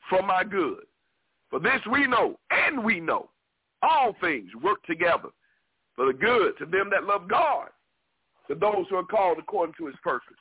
for 0.10 0.22
my 0.22 0.44
good. 0.44 0.84
For 1.50 1.60
this 1.60 1.82
we 1.92 2.08
know, 2.08 2.40
and 2.50 2.84
we 2.84 3.00
know, 3.00 3.30
all 3.82 4.16
things 4.22 4.50
work 4.62 4.84
together 4.86 5.30
for 5.96 6.08
the 6.08 6.14
good 6.14 6.58
to 6.58 6.66
them 6.66 6.90
that 6.92 7.04
love 7.04 7.30
God, 7.30 7.68
to 8.48 8.56
those 8.56 8.86
who 8.90 8.96
are 8.96 9.04
called 9.04 9.38
according 9.38 9.76
to 9.78 9.86
his 9.86 9.96
purpose. 10.04 10.38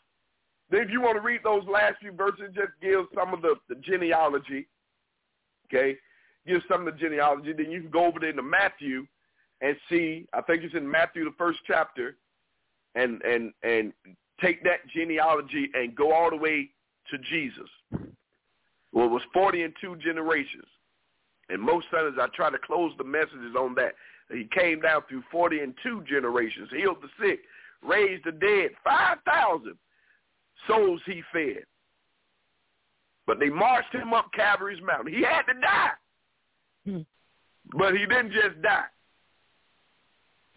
Then 0.70 0.80
if 0.80 0.90
you 0.90 1.02
want 1.02 1.16
to 1.16 1.20
read 1.20 1.40
those 1.44 1.64
last 1.70 1.96
few 2.00 2.12
verses, 2.12 2.54
just 2.54 2.72
give 2.80 3.04
some 3.14 3.34
of 3.34 3.42
the, 3.42 3.56
the 3.68 3.74
genealogy, 3.76 4.66
okay? 5.66 5.98
Give 6.46 6.62
some 6.68 6.86
of 6.86 6.94
the 6.94 6.98
genealogy. 6.98 7.52
Then 7.52 7.70
you 7.70 7.82
can 7.82 7.90
go 7.90 8.06
over 8.06 8.18
there 8.18 8.32
to 8.32 8.42
Matthew 8.42 9.06
and 9.60 9.76
see, 9.90 10.26
I 10.32 10.40
think 10.40 10.62
it's 10.62 10.74
in 10.74 10.90
Matthew, 10.90 11.24
the 11.24 11.34
first 11.36 11.58
chapter, 11.66 12.16
and, 12.94 13.22
and, 13.22 13.52
and 13.62 13.92
take 14.40 14.62
that 14.64 14.86
genealogy 14.94 15.70
and 15.74 15.94
go 15.94 16.12
all 16.12 16.30
the 16.30 16.36
way 16.36 16.70
to 17.10 17.18
Jesus. 17.18 17.68
Well, 18.92 19.06
it 19.06 19.10
was 19.10 19.22
40 19.32 19.62
and 19.62 19.74
two 19.80 19.96
generations. 19.96 20.64
And 21.48 21.60
most 21.60 21.86
Sundays 21.90 22.18
I 22.20 22.28
try 22.34 22.50
to 22.50 22.58
close 22.58 22.92
the 22.98 23.04
messages 23.04 23.54
on 23.58 23.74
that. 23.74 23.92
He 24.30 24.48
came 24.56 24.80
down 24.80 25.02
through 25.08 25.22
40 25.30 25.60
and 25.60 25.74
two 25.82 26.02
generations, 26.08 26.68
healed 26.74 26.98
the 27.02 27.08
sick, 27.20 27.40
raised 27.82 28.24
the 28.24 28.32
dead, 28.32 28.70
5,000 28.84 29.74
souls 30.66 31.00
he 31.06 31.22
fed. 31.32 31.64
But 33.26 33.38
they 33.38 33.48
marched 33.48 33.94
him 33.94 34.12
up 34.12 34.30
Calvary's 34.34 34.82
mountain. 34.82 35.12
He 35.12 35.22
had 35.22 35.42
to 35.42 35.60
die. 35.60 35.90
Hmm. 36.86 37.78
But 37.78 37.94
he 37.94 38.06
didn't 38.06 38.32
just 38.32 38.60
die. 38.62 38.84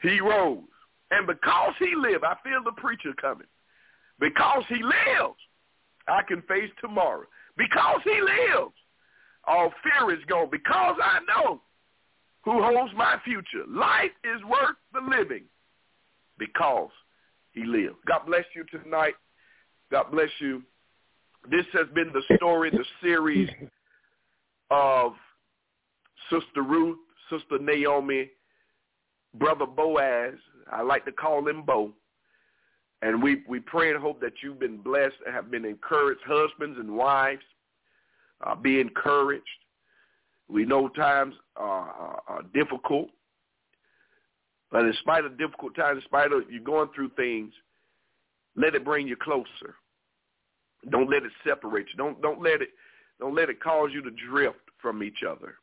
He 0.01 0.19
rose. 0.19 0.63
And 1.11 1.27
because 1.27 1.73
he 1.79 1.93
lives, 1.95 2.23
I 2.23 2.35
feel 2.43 2.63
the 2.63 2.79
preacher 2.81 3.13
coming. 3.19 3.47
Because 4.19 4.63
he 4.69 4.81
lives, 4.81 5.37
I 6.07 6.21
can 6.27 6.41
face 6.43 6.71
tomorrow. 6.81 7.25
Because 7.57 8.01
he 8.03 8.19
lives, 8.21 8.73
all 9.47 9.71
fear 9.83 10.13
is 10.13 10.23
gone. 10.27 10.49
Because 10.51 10.95
I 11.01 11.19
know 11.27 11.61
who 12.43 12.61
holds 12.61 12.93
my 12.95 13.17
future. 13.23 13.65
Life 13.67 14.11
is 14.23 14.43
worth 14.43 14.75
the 14.93 15.01
living 15.01 15.43
because 16.37 16.91
he 17.51 17.63
lives. 17.65 17.95
God 18.07 18.21
bless 18.27 18.45
you 18.55 18.63
tonight. 18.65 19.15
God 19.91 20.05
bless 20.11 20.29
you. 20.39 20.61
This 21.49 21.65
has 21.73 21.87
been 21.93 22.11
the 22.13 22.23
story, 22.37 22.69
the 22.69 22.85
series 23.01 23.49
of 24.71 25.13
Sister 26.29 26.63
Ruth, 26.63 26.97
Sister 27.29 27.59
Naomi, 27.59 28.29
Brother 29.37 29.65
Boaz. 29.65 30.35
I 30.71 30.81
like 30.81 31.05
to 31.05 31.11
call 31.11 31.47
him 31.47 31.63
Bo. 31.63 31.91
And 33.01 33.21
we, 33.21 33.43
we 33.47 33.59
pray 33.59 33.91
and 33.91 34.01
hope 34.01 34.19
that 34.21 34.33
you've 34.41 34.59
been 34.59 34.77
blessed 34.77 35.15
and 35.25 35.35
have 35.35 35.51
been 35.51 35.65
encouraged, 35.65 36.21
husbands 36.25 36.79
and 36.79 36.95
wives. 36.95 37.43
Uh, 38.45 38.55
be 38.55 38.79
encouraged. 38.79 39.43
We 40.47 40.65
know 40.65 40.89
times 40.89 41.35
are, 41.55 42.21
are, 42.27 42.41
difficult. 42.53 43.09
But 44.71 44.85
in 44.85 44.93
spite 44.99 45.25
of 45.25 45.37
difficult 45.37 45.75
times, 45.75 45.97
in 45.97 46.03
spite 46.05 46.31
of 46.31 46.43
you 46.49 46.59
going 46.61 46.89
through 46.93 47.11
things, 47.15 47.53
let 48.55 48.75
it 48.75 48.83
bring 48.83 49.07
you 49.07 49.15
closer. 49.15 49.75
Don't 50.89 51.09
let 51.09 51.23
it 51.23 51.31
separate 51.47 51.87
you. 51.91 51.97
Don't 51.97 52.21
don't 52.21 52.41
let 52.41 52.61
it 52.61 52.69
don't 53.19 53.35
let 53.35 53.49
it 53.49 53.61
cause 53.61 53.89
you 53.93 54.01
to 54.03 54.11
drift 54.29 54.59
from 54.81 55.01
each 55.01 55.23
other. 55.27 55.55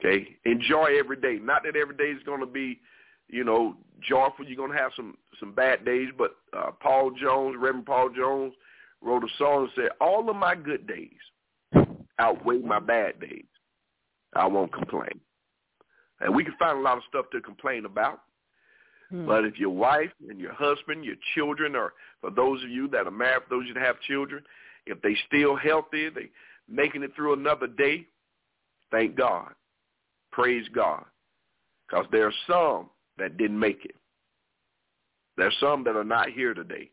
Okay? 0.00 0.36
Enjoy 0.44 0.98
every 0.98 1.16
day. 1.16 1.38
Not 1.40 1.62
that 1.64 1.76
every 1.76 1.96
day 1.96 2.10
is 2.10 2.22
going 2.24 2.40
to 2.40 2.46
be, 2.46 2.80
you 3.28 3.44
know, 3.44 3.76
joyful. 4.00 4.46
You're 4.46 4.56
going 4.56 4.72
to 4.72 4.78
have 4.78 4.92
some 4.96 5.16
some 5.38 5.52
bad 5.52 5.84
days, 5.84 6.08
but 6.16 6.36
uh, 6.56 6.70
Paul 6.80 7.12
Jones, 7.12 7.56
Reverend 7.58 7.86
Paul 7.86 8.10
Jones, 8.14 8.52
wrote 9.00 9.24
a 9.24 9.28
song 9.38 9.64
and 9.64 9.70
said, 9.74 9.90
"All 10.00 10.28
of 10.28 10.36
my 10.36 10.54
good 10.54 10.86
days 10.86 11.86
outweigh 12.18 12.58
my 12.58 12.80
bad 12.80 13.20
days. 13.20 13.44
I 14.34 14.46
won't 14.46 14.72
complain." 14.72 15.20
And 16.20 16.34
we 16.34 16.44
can 16.44 16.54
find 16.58 16.78
a 16.78 16.82
lot 16.82 16.98
of 16.98 17.04
stuff 17.08 17.26
to 17.32 17.40
complain 17.40 17.84
about. 17.86 18.20
Hmm. 19.10 19.26
But 19.26 19.44
if 19.44 19.58
your 19.58 19.70
wife 19.70 20.10
and 20.28 20.38
your 20.38 20.52
husband, 20.52 21.04
your 21.04 21.16
children, 21.34 21.74
or 21.74 21.94
for 22.20 22.30
those 22.30 22.62
of 22.62 22.70
you 22.70 22.88
that 22.88 23.06
are 23.06 23.10
married, 23.10 23.42
for 23.48 23.56
those 23.56 23.62
of 23.62 23.68
you 23.68 23.74
that 23.74 23.82
have 23.82 24.00
children, 24.00 24.42
if 24.86 25.00
they 25.02 25.16
still 25.26 25.56
healthy, 25.56 26.08
they 26.10 26.30
making 26.68 27.02
it 27.02 27.14
through 27.16 27.32
another 27.32 27.66
day, 27.66 28.06
thank 28.90 29.16
God. 29.16 29.52
Praise 30.32 30.66
God. 30.74 31.04
Because 31.88 32.06
there 32.12 32.26
are 32.26 32.34
some 32.46 32.90
that 33.18 33.36
didn't 33.36 33.58
make 33.58 33.84
it. 33.84 33.96
There's 35.36 35.56
some 35.60 35.84
that 35.84 35.96
are 35.96 36.04
not 36.04 36.30
here 36.30 36.54
today. 36.54 36.90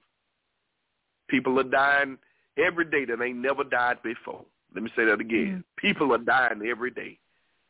People 1.30 1.60
are 1.60 1.64
dying 1.64 2.18
every 2.58 2.86
day 2.86 3.06
that 3.06 3.24
ain't 3.24 3.38
never 3.38 3.64
died 3.64 3.98
before. 4.04 4.46
Let 4.74 4.84
me 4.84 4.92
say 4.96 5.06
that 5.06 5.20
again. 5.20 5.64
Mm. 5.64 5.82
People 5.82 6.14
are 6.14 6.18
dying 6.18 6.62
every 6.70 6.92
day 6.92 7.20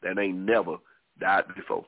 that 0.03 0.20
ain't 0.20 0.38
never 0.38 0.78
died 1.20 1.45
before. 1.55 1.86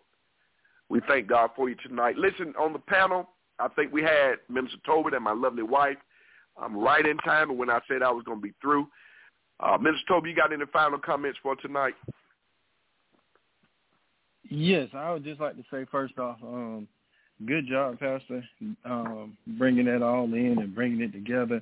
We 0.90 1.02
thank 1.08 1.28
God 1.28 1.52
for 1.56 1.70
you 1.70 1.76
tonight. 1.76 2.18
Listen, 2.18 2.54
on 2.60 2.74
the 2.74 2.80
panel, 2.80 3.30
I 3.60 3.68
think 3.70 3.94
we 3.94 4.02
had 4.02 4.36
Minister 4.50 4.78
Tobin 4.86 5.14
and 5.14 5.24
my 5.24 5.34
lovely 5.34 5.64
wife. 5.64 5.98
I'm 6.58 6.78
right 6.78 7.06
in 7.06 7.18
time 7.18 7.58
when 7.58 7.70
I 7.70 7.80
said 7.88 8.02
I 8.02 8.12
was 8.12 8.24
going 8.24 8.40
to 8.40 8.42
be 8.42 8.54
through. 8.62 8.88
Uh, 9.60 9.78
Minister 9.78 10.06
Toby, 10.08 10.30
you 10.32 10.36
got 10.36 10.54
any 10.54 10.66
final 10.72 10.98
comments 10.98 11.38
for 11.44 11.56
tonight? 11.58 11.94
Yes, 14.50 14.90
I 14.94 15.12
would 15.12 15.24
just 15.24 15.40
like 15.40 15.56
to 15.56 15.64
say 15.72 15.86
first 15.92 16.18
off, 16.18 16.38
um, 16.44 16.88
good 17.46 17.68
job, 17.68 18.00
Pastor, 18.00 18.44
um, 18.84 19.38
bringing 19.60 19.86
that 19.86 20.02
all 20.02 20.26
in 20.26 20.58
and 20.60 20.74
bringing 20.76 21.02
it 21.02 21.14
together. 21.14 21.62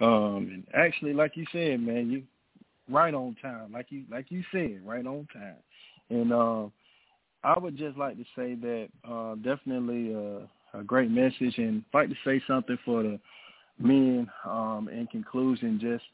Um, 0.00 0.48
and 0.52 0.64
actually, 0.74 1.12
like 1.12 1.36
you 1.36 1.44
said, 1.52 1.80
man, 1.80 2.10
you 2.10 2.22
right 2.88 3.12
on 3.12 3.36
time, 3.42 3.72
like 3.72 3.86
you 3.90 4.04
like 4.10 4.26
you 4.30 4.42
said, 4.52 4.80
right 4.84 5.06
on 5.06 5.26
time. 5.32 5.56
And 6.10 6.32
uh, 6.32 6.66
I 7.44 7.58
would 7.58 7.76
just 7.76 7.98
like 7.98 8.16
to 8.16 8.24
say 8.36 8.54
that 8.54 8.88
uh, 9.08 9.34
definitely 9.36 10.14
a 10.74 10.82
great 10.84 11.10
message, 11.10 11.58
and 11.58 11.84
like 11.92 12.08
to 12.08 12.16
say 12.24 12.40
something 12.46 12.78
for 12.84 13.02
the 13.02 13.20
men 13.78 14.30
um, 14.44 14.88
in 14.92 15.06
conclusion. 15.08 15.78
Just 15.80 16.04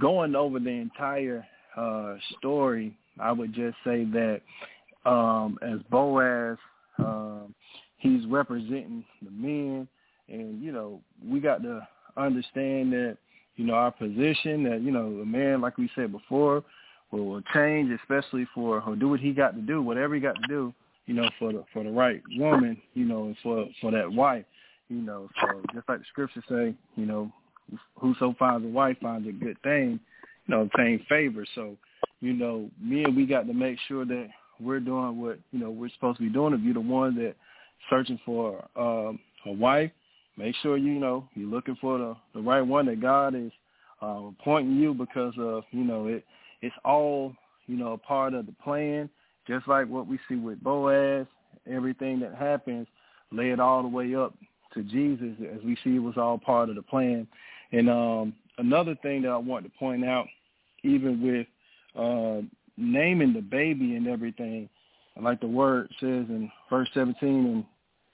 going 0.00 0.34
over 0.36 0.60
the 0.60 0.70
entire 0.70 1.46
uh, 1.76 2.16
story, 2.38 2.96
I 3.18 3.32
would 3.32 3.54
just 3.54 3.76
say 3.84 4.04
that 4.04 4.40
um, 5.06 5.58
as 5.62 5.80
Boaz, 5.90 6.58
um, 6.98 7.54
he's 7.98 8.24
representing 8.26 9.04
the 9.22 9.30
men, 9.30 9.88
and 10.28 10.62
you 10.62 10.72
know 10.72 11.00
we 11.26 11.40
got 11.40 11.62
to 11.62 11.86
understand 12.16 12.92
that 12.92 13.16
you 13.56 13.64
know 13.64 13.74
our 13.74 13.90
position 13.90 14.62
that 14.64 14.80
you 14.82 14.90
know 14.90 15.18
the 15.18 15.24
man, 15.24 15.60
like 15.60 15.78
we 15.78 15.90
said 15.94 16.12
before, 16.12 16.62
will, 17.10 17.26
will 17.26 17.42
change, 17.54 17.90
especially 18.00 18.46
for 18.54 18.80
or 18.80 18.96
do 18.96 19.08
what 19.08 19.20
he 19.20 19.32
got 19.32 19.54
to 19.54 19.60
do, 19.60 19.82
whatever 19.82 20.14
he 20.14 20.20
got 20.20 20.36
to 20.36 20.48
do, 20.48 20.72
you 21.06 21.14
know, 21.14 21.28
for 21.38 21.52
the 21.52 21.64
for 21.72 21.84
the 21.84 21.90
right 21.90 22.22
woman, 22.36 22.80
you 22.94 23.04
know, 23.04 23.34
for 23.42 23.66
for 23.80 23.90
that 23.90 24.10
wife, 24.10 24.44
you 24.88 25.00
know. 25.00 25.28
So 25.40 25.62
just 25.74 25.88
like 25.88 25.98
the 26.00 26.04
scriptures 26.10 26.44
say, 26.48 26.74
you 26.96 27.06
know, 27.06 27.32
whoso 27.96 28.34
finds 28.38 28.64
a 28.64 28.68
wife 28.68 28.96
finds 29.00 29.28
a 29.28 29.32
good 29.32 29.60
thing, 29.62 30.00
you 30.46 30.54
know, 30.54 30.62
obtain 30.62 31.04
favor. 31.08 31.44
So, 31.54 31.76
you 32.20 32.32
know, 32.32 32.70
me 32.80 33.04
and 33.04 33.16
we 33.16 33.26
got 33.26 33.46
to 33.46 33.54
make 33.54 33.78
sure 33.86 34.04
that 34.04 34.28
we're 34.64 34.80
doing 34.80 35.20
what 35.20 35.38
you 35.52 35.58
know 35.58 35.70
we're 35.70 35.90
supposed 35.90 36.18
to 36.18 36.24
be 36.24 36.32
doing. 36.32 36.54
If 36.54 36.60
you're 36.60 36.74
the 36.74 36.80
one 36.80 37.14
that 37.16 37.34
searching 37.90 38.20
for 38.24 38.64
um, 38.76 39.18
a 39.46 39.52
wife, 39.52 39.90
make 40.36 40.54
sure 40.62 40.76
you 40.76 40.98
know 40.98 41.28
you're 41.34 41.48
looking 41.48 41.76
for 41.80 41.98
the 41.98 42.16
the 42.34 42.40
right 42.40 42.62
one 42.62 42.86
that 42.86 43.00
God 43.00 43.34
is 43.34 43.52
uh, 44.02 44.28
appointing 44.40 44.76
you 44.76 44.94
because 44.94 45.34
of 45.38 45.64
you 45.70 45.84
know 45.84 46.06
it 46.06 46.24
it's 46.62 46.74
all 46.84 47.34
you 47.66 47.76
know 47.76 47.92
a 47.92 47.98
part 47.98 48.34
of 48.34 48.46
the 48.46 48.54
plan. 48.64 49.08
Just 49.46 49.68
like 49.68 49.86
what 49.88 50.06
we 50.06 50.18
see 50.28 50.36
with 50.36 50.62
Boaz, 50.62 51.26
everything 51.70 52.18
that 52.20 52.34
happens 52.34 52.86
led 53.30 53.60
all 53.60 53.82
the 53.82 53.88
way 53.88 54.14
up 54.14 54.34
to 54.72 54.82
Jesus, 54.82 55.34
as 55.54 55.62
we 55.62 55.76
see 55.84 55.96
it 55.96 56.00
was 56.00 56.16
all 56.16 56.38
part 56.38 56.68
of 56.70 56.76
the 56.76 56.82
plan. 56.82 57.26
And 57.72 57.90
um, 57.90 58.34
another 58.58 58.94
thing 59.02 59.22
that 59.22 59.30
I 59.30 59.36
want 59.36 59.64
to 59.64 59.70
point 59.78 60.04
out, 60.04 60.26
even 60.82 61.20
with 61.22 61.46
uh, 61.96 62.42
naming 62.76 63.32
the 63.32 63.40
baby 63.40 63.96
and 63.96 64.06
everything, 64.06 64.68
like 65.20 65.40
the 65.40 65.46
word 65.46 65.88
says 66.00 66.26
in 66.28 66.50
verse 66.68 66.88
17, 66.94 67.16
and, 67.22 67.64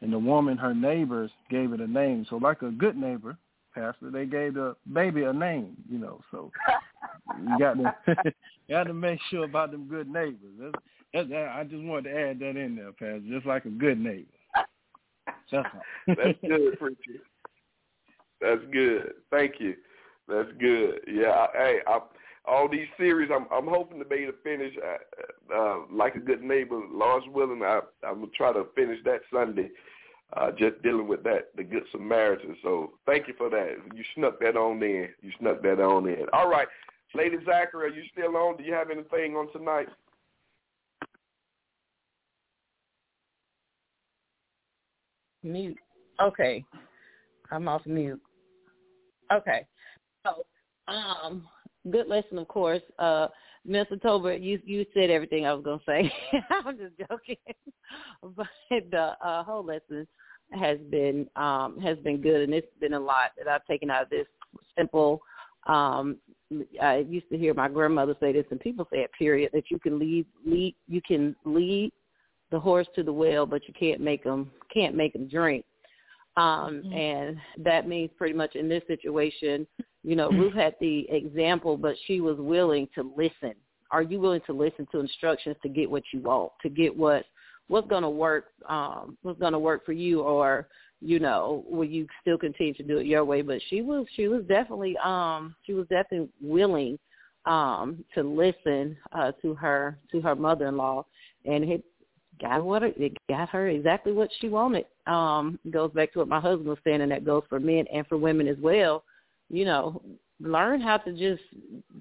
and 0.02 0.12
the 0.12 0.18
woman, 0.18 0.58
her 0.58 0.74
neighbors, 0.74 1.30
gave 1.50 1.72
it 1.72 1.80
a 1.80 1.86
name. 1.86 2.26
So 2.28 2.36
like 2.36 2.62
a 2.62 2.70
good 2.70 2.96
neighbor, 2.96 3.36
Pastor, 3.74 4.10
they 4.10 4.26
gave 4.26 4.54
the 4.54 4.76
baby 4.92 5.22
a 5.22 5.32
name, 5.32 5.76
you 5.88 5.98
know. 5.98 6.20
So 6.30 6.50
you 7.38 7.58
got 7.58 7.74
to 7.74 7.94
you 8.24 8.32
got 8.74 8.84
to 8.84 8.94
make 8.94 9.20
sure 9.30 9.44
about 9.44 9.70
them 9.70 9.88
good 9.88 10.08
neighbors. 10.08 10.38
That's, 10.58 10.74
that's, 11.12 11.28
I 11.32 11.64
just 11.64 11.82
wanted 11.82 12.10
to 12.10 12.18
add 12.18 12.38
that 12.40 12.56
in 12.56 12.76
there, 12.76 12.92
Pastor, 12.92 13.22
just 13.28 13.46
like 13.46 13.64
a 13.64 13.70
good 13.70 13.98
neighbor. 13.98 14.26
That's, 15.50 15.68
That's 16.06 16.38
good, 16.46 16.78
preacher. 16.78 17.22
That's 18.40 18.60
good. 18.72 19.12
Thank 19.30 19.54
you. 19.58 19.74
That's 20.28 20.48
good. 20.58 21.00
Yeah. 21.06 21.30
I, 21.30 21.48
hey, 21.54 21.78
I, 21.86 21.98
all 22.50 22.68
these 22.68 22.88
series. 22.98 23.30
I'm 23.32 23.46
I'm 23.52 23.68
hoping 23.68 23.98
to 24.00 24.04
be 24.04 24.16
able 24.16 24.32
to 24.32 24.38
finish 24.42 24.74
uh, 24.84 25.54
uh, 25.56 25.76
like 25.90 26.16
a 26.16 26.20
good 26.20 26.42
neighbor, 26.42 26.80
Lord's 26.90 27.26
willing. 27.28 27.62
I 27.62 27.80
I'm 28.06 28.20
gonna 28.20 28.32
try 28.36 28.52
to 28.52 28.64
finish 28.74 28.98
that 29.04 29.20
Sunday. 29.32 29.70
Uh, 30.36 30.52
just 30.52 30.80
dealing 30.82 31.08
with 31.08 31.24
that, 31.24 31.48
the 31.56 31.64
Good 31.64 31.82
Samaritan. 31.90 32.56
So 32.62 32.92
thank 33.04 33.26
you 33.26 33.34
for 33.36 33.50
that. 33.50 33.76
You 33.92 34.04
snuck 34.14 34.38
that 34.40 34.56
on 34.56 34.80
in. 34.80 35.08
You 35.22 35.32
snuck 35.40 35.60
that 35.62 35.80
on 35.80 36.06
in. 36.08 36.26
All 36.32 36.48
right, 36.48 36.68
Lady 37.14 37.36
Zachary, 37.44 37.90
are 37.90 37.94
you 37.94 38.02
still 38.12 38.36
on? 38.36 38.56
Do 38.56 38.62
you 38.62 38.72
have 38.72 38.90
anything 38.90 39.34
on 39.34 39.52
tonight? 39.52 39.88
Mute. 45.42 45.78
Okay. 46.20 46.64
I'm 47.50 47.66
off 47.66 47.84
mute. 47.86 48.20
Okay. 49.32 49.66
So, 50.24 50.44
um, 50.86 51.48
good 51.90 52.08
lesson, 52.08 52.38
of 52.38 52.48
course. 52.48 52.82
Uh, 52.98 53.28
Mr. 53.68 54.00
Tolbert, 54.00 54.42
you 54.42 54.58
you 54.64 54.86
said 54.94 55.10
everything 55.10 55.46
I 55.46 55.52
was 55.52 55.64
gonna 55.64 55.80
say. 55.86 56.12
I'm 56.64 56.78
just 56.78 56.96
joking, 57.08 57.36
but 58.36 58.46
the 58.70 59.14
uh, 59.22 59.44
whole 59.44 59.64
lesson 59.64 60.06
has 60.52 60.78
been 60.90 61.28
um, 61.36 61.78
has 61.80 61.98
been 61.98 62.20
good, 62.20 62.42
and 62.42 62.54
it's 62.54 62.66
been 62.80 62.94
a 62.94 63.00
lot 63.00 63.32
that 63.38 63.48
I've 63.48 63.66
taken 63.66 63.90
out 63.90 64.04
of 64.04 64.10
this 64.10 64.26
simple. 64.76 65.20
Um, 65.66 66.16
I 66.82 66.98
used 67.08 67.28
to 67.30 67.38
hear 67.38 67.54
my 67.54 67.68
grandmother 67.68 68.16
say 68.18 68.32
this, 68.32 68.46
and 68.50 68.58
people 68.58 68.88
say 68.90 69.00
it. 69.00 69.10
Period. 69.18 69.50
That 69.52 69.70
you 69.70 69.78
can 69.78 69.98
lead 69.98 70.26
lead 70.44 70.74
you 70.88 71.02
can 71.06 71.36
lead 71.44 71.92
the 72.50 72.58
horse 72.58 72.88
to 72.96 73.02
the 73.02 73.12
well, 73.12 73.46
but 73.46 73.68
you 73.68 73.74
can't 73.78 74.00
make 74.00 74.24
them 74.24 74.50
can't 74.72 74.94
make 74.94 75.12
them 75.12 75.28
drink. 75.28 75.64
Um, 76.36 76.82
mm-hmm. 76.84 76.92
And 76.92 77.36
that 77.58 77.88
means 77.88 78.10
pretty 78.16 78.34
much 78.34 78.56
in 78.56 78.68
this 78.68 78.82
situation, 78.86 79.66
you 80.02 80.16
know, 80.16 80.30
Ruth 80.30 80.54
had 80.54 80.74
the 80.80 81.06
example, 81.10 81.76
but 81.76 81.94
she 82.06 82.20
was 82.20 82.38
willing 82.38 82.88
to 82.94 83.12
listen. 83.16 83.54
Are 83.90 84.02
you 84.02 84.20
willing 84.20 84.40
to 84.46 84.52
listen 84.52 84.86
to 84.92 85.00
instructions 85.00 85.56
to 85.62 85.68
get 85.68 85.90
what 85.90 86.02
you 86.12 86.20
want, 86.20 86.52
to 86.62 86.68
get 86.68 86.96
what 86.96 87.24
what's 87.68 87.88
going 87.88 88.02
to 88.02 88.10
work, 88.10 88.46
um, 88.68 89.16
what's 89.22 89.38
going 89.38 89.52
to 89.52 89.58
work 89.58 89.86
for 89.86 89.92
you, 89.92 90.22
or 90.22 90.66
you 91.00 91.18
know, 91.18 91.64
will 91.68 91.84
you 91.84 92.06
still 92.20 92.36
continue 92.36 92.74
to 92.74 92.82
do 92.82 92.98
it 92.98 93.06
your 93.06 93.24
way? 93.24 93.42
But 93.42 93.60
she 93.68 93.80
was, 93.80 94.06
she 94.16 94.28
was 94.28 94.42
definitely, 94.48 94.96
um, 95.02 95.54
she 95.64 95.72
was 95.72 95.86
definitely 95.88 96.28
willing 96.42 96.98
um 97.46 98.04
to 98.14 98.22
listen 98.22 98.94
uh 99.12 99.32
to 99.40 99.54
her 99.54 99.96
to 100.12 100.20
her 100.20 100.34
mother-in-law 100.34 101.02
and 101.46 101.64
it 101.64 101.82
got 102.40 102.64
what 102.64 102.82
it 102.82 103.16
got 103.28 103.48
her 103.50 103.68
exactly 103.68 104.12
what 104.12 104.30
she 104.40 104.48
wanted. 104.48 104.86
Um, 105.06 105.58
goes 105.70 105.90
back 105.92 106.12
to 106.12 106.20
what 106.20 106.28
my 106.28 106.40
husband 106.40 106.68
was 106.68 106.78
saying, 106.84 107.00
and 107.00 107.10
that 107.12 107.24
goes 107.24 107.42
for 107.48 107.60
men 107.60 107.84
and 107.92 108.06
for 108.06 108.16
women 108.16 108.48
as 108.48 108.56
well. 108.60 109.04
You 109.50 109.64
know, 109.64 110.02
learn 110.40 110.80
how 110.80 110.96
to 110.98 111.12
just 111.12 111.42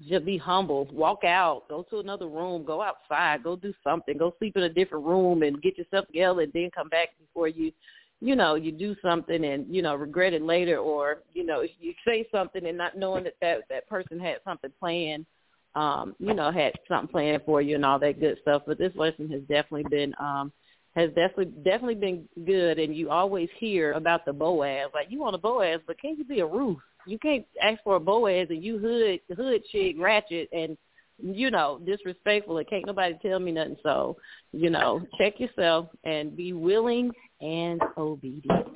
just 0.08 0.24
be 0.24 0.38
humble. 0.38 0.86
Walk 0.92 1.24
out, 1.24 1.68
go 1.68 1.84
to 1.90 1.98
another 1.98 2.28
room, 2.28 2.64
go 2.64 2.80
outside, 2.80 3.42
go 3.42 3.56
do 3.56 3.74
something, 3.84 4.16
go 4.16 4.34
sleep 4.38 4.56
in 4.56 4.62
a 4.62 4.68
different 4.68 5.04
room, 5.04 5.42
and 5.42 5.60
get 5.60 5.76
yourself 5.76 6.06
together, 6.06 6.42
and 6.42 6.52
then 6.52 6.70
come 6.74 6.88
back 6.88 7.10
before 7.18 7.48
you, 7.48 7.72
you 8.20 8.36
know, 8.36 8.54
you 8.54 8.72
do 8.72 8.96
something 9.02 9.44
and 9.44 9.66
you 9.68 9.82
know 9.82 9.94
regret 9.94 10.32
it 10.32 10.42
later, 10.42 10.78
or 10.78 11.18
you 11.32 11.44
know, 11.44 11.62
you 11.80 11.92
say 12.06 12.26
something 12.32 12.66
and 12.66 12.78
not 12.78 12.96
knowing 12.96 13.24
that 13.24 13.34
that 13.40 13.58
that 13.68 13.88
person 13.88 14.18
had 14.18 14.36
something 14.44 14.72
planned 14.78 15.26
um, 15.74 16.14
you 16.18 16.34
know, 16.34 16.50
had 16.50 16.72
something 16.88 17.08
planned 17.08 17.42
for 17.46 17.62
you 17.62 17.76
and 17.76 17.84
all 17.84 17.98
that 17.98 18.20
good 18.20 18.38
stuff. 18.42 18.62
But 18.66 18.78
this 18.78 18.92
lesson 18.96 19.30
has 19.30 19.40
definitely 19.42 19.84
been 19.84 20.14
um 20.20 20.52
has 20.96 21.08
definitely 21.10 21.52
definitely 21.62 21.94
been 21.94 22.28
good 22.44 22.80
and 22.80 22.96
you 22.96 23.10
always 23.10 23.48
hear 23.58 23.92
about 23.92 24.24
the 24.24 24.32
Boaz. 24.32 24.90
Like 24.92 25.06
you 25.10 25.20
want 25.20 25.36
a 25.36 25.38
Boaz, 25.38 25.80
but 25.86 26.00
can't 26.00 26.18
you 26.18 26.24
be 26.24 26.40
a 26.40 26.46
Ruth? 26.46 26.78
You 27.06 27.18
can't 27.18 27.46
ask 27.62 27.82
for 27.82 27.96
a 27.96 28.00
Boaz 28.00 28.48
and 28.50 28.62
you 28.62 28.78
hood 28.78 29.20
hood 29.36 29.62
chick 29.70 29.96
ratchet 29.98 30.48
and 30.52 30.76
you 31.22 31.50
know, 31.50 31.80
disrespectful 31.84 32.58
and 32.58 32.68
can't 32.68 32.86
nobody 32.86 33.16
tell 33.22 33.38
me 33.38 33.52
nothing. 33.52 33.76
So, 33.82 34.16
you 34.52 34.70
know, 34.70 35.02
check 35.18 35.38
yourself 35.38 35.88
and 36.04 36.36
be 36.36 36.52
willing 36.52 37.10
and 37.40 37.80
obedient. 37.96 38.68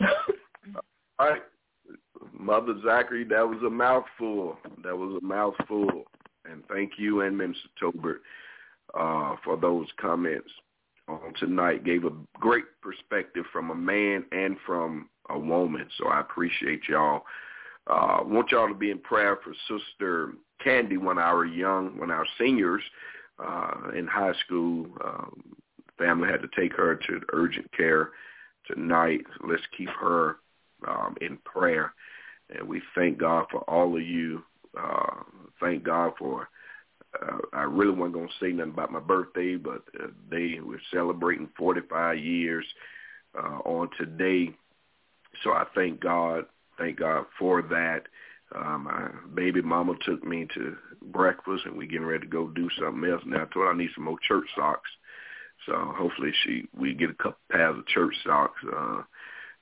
All 1.18 1.28
right. 1.28 1.42
Mother 2.32 2.74
Zachary, 2.84 3.24
that 3.24 3.46
was 3.46 3.62
a 3.66 3.70
mouthful. 3.70 4.56
That 4.84 4.96
was 4.96 5.20
a 5.22 5.24
mouthful. 5.24 6.04
And 6.44 6.62
thank 6.68 6.92
you 6.98 7.22
and 7.22 7.36
Minister 7.36 7.68
Tolbert 7.80 8.20
uh, 8.98 9.36
for 9.44 9.56
those 9.56 9.86
comments 10.00 10.50
on 11.08 11.34
tonight. 11.38 11.84
Gave 11.84 12.04
a 12.04 12.10
great 12.34 12.64
perspective 12.80 13.44
from 13.52 13.70
a 13.70 13.74
man 13.74 14.24
and 14.32 14.56
from 14.66 15.08
a 15.30 15.38
woman. 15.38 15.86
So 15.98 16.08
I 16.08 16.20
appreciate 16.20 16.82
y'all. 16.88 17.22
Uh, 17.86 18.20
want 18.24 18.50
y'all 18.50 18.68
to 18.68 18.74
be 18.74 18.90
in 18.90 18.98
prayer 18.98 19.38
for 19.42 19.52
Sister 19.68 20.34
Candy 20.62 20.96
when 20.96 21.18
our 21.18 21.44
young, 21.44 21.98
when 21.98 22.10
our 22.10 22.26
seniors 22.38 22.82
uh, 23.44 23.90
in 23.96 24.06
high 24.06 24.34
school, 24.44 24.86
um, 25.04 25.42
family 25.98 26.28
had 26.28 26.42
to 26.42 26.48
take 26.56 26.72
her 26.74 26.94
to 26.94 27.20
urgent 27.32 27.70
care 27.76 28.10
tonight. 28.66 29.20
Let's 29.46 29.62
keep 29.76 29.88
her 29.88 30.36
um, 30.86 31.16
in 31.20 31.38
prayer. 31.38 31.92
And 32.50 32.68
we 32.68 32.82
thank 32.94 33.18
God 33.18 33.46
for 33.50 33.60
all 33.70 33.96
of 33.96 34.02
you. 34.02 34.42
Uh, 34.78 35.22
thank 35.60 35.84
God 35.84 36.12
for, 36.18 36.48
uh, 37.20 37.38
I 37.52 37.62
really 37.62 37.92
wasn't 37.92 38.14
going 38.14 38.28
to 38.28 38.44
say 38.44 38.52
nothing 38.52 38.72
about 38.72 38.92
my 38.92 39.00
birthday, 39.00 39.56
but 39.56 39.82
uh, 40.00 40.08
they 40.30 40.58
were 40.62 40.80
celebrating 40.92 41.48
45 41.56 42.18
years 42.18 42.64
uh, 43.38 43.58
on 43.64 43.88
today. 43.98 44.54
So 45.42 45.50
I 45.50 45.64
thank 45.74 46.00
God, 46.00 46.44
thank 46.78 46.98
God 46.98 47.24
for 47.38 47.62
that. 47.62 48.02
Uh, 48.54 48.78
my 48.78 49.10
baby 49.34 49.62
mama 49.62 49.94
took 50.04 50.22
me 50.24 50.46
to 50.54 50.76
breakfast 51.06 51.64
and 51.64 51.76
we 51.76 51.86
getting 51.86 52.06
ready 52.06 52.26
to 52.26 52.30
go 52.30 52.48
do 52.48 52.68
something 52.78 53.10
else. 53.10 53.22
Now 53.24 53.42
I 53.42 53.52
told 53.52 53.66
her 53.66 53.70
I 53.70 53.76
need 53.76 53.90
some 53.94 54.04
more 54.04 54.18
church 54.26 54.46
socks. 54.54 54.90
So 55.66 55.72
hopefully 55.96 56.32
she 56.44 56.68
we 56.76 56.92
get 56.92 57.10
a 57.10 57.14
couple 57.14 57.38
pairs 57.50 57.78
of 57.78 57.86
church 57.86 58.14
socks. 58.24 58.60
Uh 58.74 59.02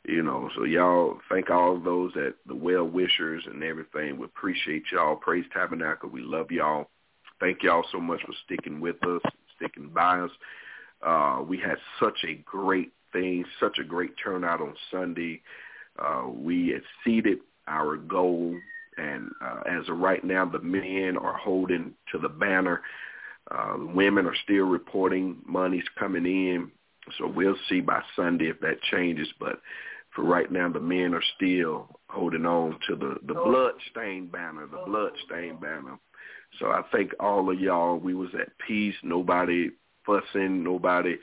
you 0.09 0.23
know, 0.23 0.49
so 0.57 0.65
y'all 0.65 1.19
thank 1.29 1.51
all 1.51 1.79
those 1.79 2.13
that 2.15 2.35
the 2.47 2.55
well 2.55 2.85
wishers 2.85 3.45
and 3.47 3.63
everything. 3.63 4.19
We 4.19 4.25
appreciate 4.25 4.85
y'all. 4.91 5.17
Praise 5.17 5.45
Tabernacle. 5.53 6.09
We 6.09 6.23
love 6.23 6.51
y'all. 6.51 6.89
Thank 7.39 7.63
y'all 7.63 7.85
so 7.93 8.01
much 8.01 8.21
for 8.23 8.33
sticking 8.45 8.81
with 8.81 8.97
us, 9.07 9.21
sticking 9.57 9.91
by 9.91 10.21
us. 10.21 10.31
Uh, 11.03 11.43
we 11.47 11.59
had 11.59 11.77
such 11.99 12.19
a 12.27 12.35
great 12.45 12.93
thing, 13.13 13.45
such 13.59 13.79
a 13.79 13.85
great 13.85 14.13
turnout 14.23 14.61
on 14.61 14.75
Sunday. 14.91 15.43
Uh, 15.99 16.27
we 16.33 16.75
exceeded 16.75 17.39
our 17.69 17.97
goal, 17.97 18.57
and 18.97 19.31
uh, 19.43 19.61
as 19.69 19.89
of 19.89 19.99
right 19.99 20.25
now, 20.25 20.45
the 20.45 20.61
men 20.61 21.17
are 21.17 21.37
holding 21.37 21.93
to 22.13 22.19
the 22.19 22.29
banner. 22.29 22.83
Uh, 23.51 23.75
women 23.79 24.27
are 24.27 24.37
still 24.45 24.67
reporting 24.67 25.37
money's 25.45 25.89
coming 25.99 26.27
in, 26.27 26.71
so 27.19 27.27
we'll 27.27 27.57
see 27.69 27.81
by 27.81 28.01
Sunday 28.15 28.49
if 28.49 28.61
that 28.61 28.81
changes. 28.91 29.29
But 29.39 29.61
for 30.15 30.25
right 30.25 30.51
now, 30.51 30.71
the 30.71 30.81
men 30.81 31.15
are 31.15 31.23
still 31.37 32.01
holding 32.09 32.47
on 32.47 32.79
to 32.89 32.97
the 32.97 33.17
the 33.27 33.35
blood-stained 33.35 34.31
banner, 34.31 34.67
the 34.67 34.85
blood-stained 34.87 35.61
banner. 35.61 35.99
So 36.59 36.67
I 36.67 36.83
thank 36.93 37.13
all 37.21 37.51
of 37.51 37.61
y'all. 37.61 37.97
We 37.97 38.15
was 38.15 38.31
at 38.35 38.49
peace. 38.67 38.95
Nobody 39.03 39.71
fussing. 40.05 40.63
Nobody 40.65 41.17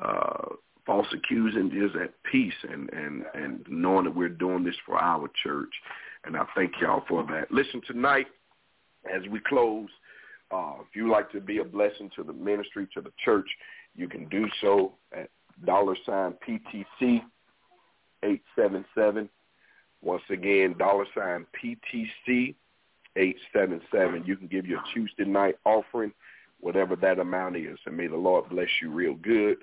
uh, 0.00 0.48
false 0.88 1.06
accusing. 1.12 1.70
Just 1.70 1.94
at 1.94 2.10
peace 2.24 2.54
and 2.68 2.90
and 2.92 3.24
and 3.34 3.64
knowing 3.68 4.06
that 4.06 4.16
we're 4.16 4.28
doing 4.28 4.64
this 4.64 4.74
for 4.84 4.98
our 4.98 5.28
church. 5.44 5.72
And 6.24 6.36
I 6.36 6.44
thank 6.56 6.72
y'all 6.80 7.04
for 7.06 7.24
that. 7.30 7.52
Listen 7.52 7.80
tonight 7.86 8.26
as 9.14 9.22
we 9.30 9.38
close. 9.38 9.88
Uh, 10.50 10.76
if 10.80 10.96
you 10.96 11.10
like 11.10 11.30
to 11.30 11.40
be 11.40 11.58
a 11.58 11.64
blessing 11.64 12.10
to 12.16 12.24
the 12.24 12.32
ministry, 12.32 12.88
to 12.94 13.02
the 13.02 13.12
church, 13.22 13.46
you 13.94 14.08
can 14.08 14.26
do 14.30 14.46
so 14.62 14.94
at 15.16 15.28
dollar 15.66 15.94
sign 16.06 16.34
PTC 16.46 17.20
877. 18.22 19.28
Once 20.00 20.22
again, 20.30 20.74
dollar 20.78 21.04
sign 21.14 21.46
PTC 21.62 22.54
877. 23.16 24.24
You 24.24 24.36
can 24.36 24.46
give 24.46 24.66
your 24.66 24.80
Tuesday 24.94 25.24
night 25.24 25.56
offering, 25.66 26.12
whatever 26.60 26.96
that 26.96 27.18
amount 27.18 27.56
is. 27.56 27.78
And 27.84 27.96
may 27.96 28.06
the 28.06 28.16
Lord 28.16 28.48
bless 28.48 28.68
you 28.80 28.90
real 28.90 29.14
good. 29.16 29.58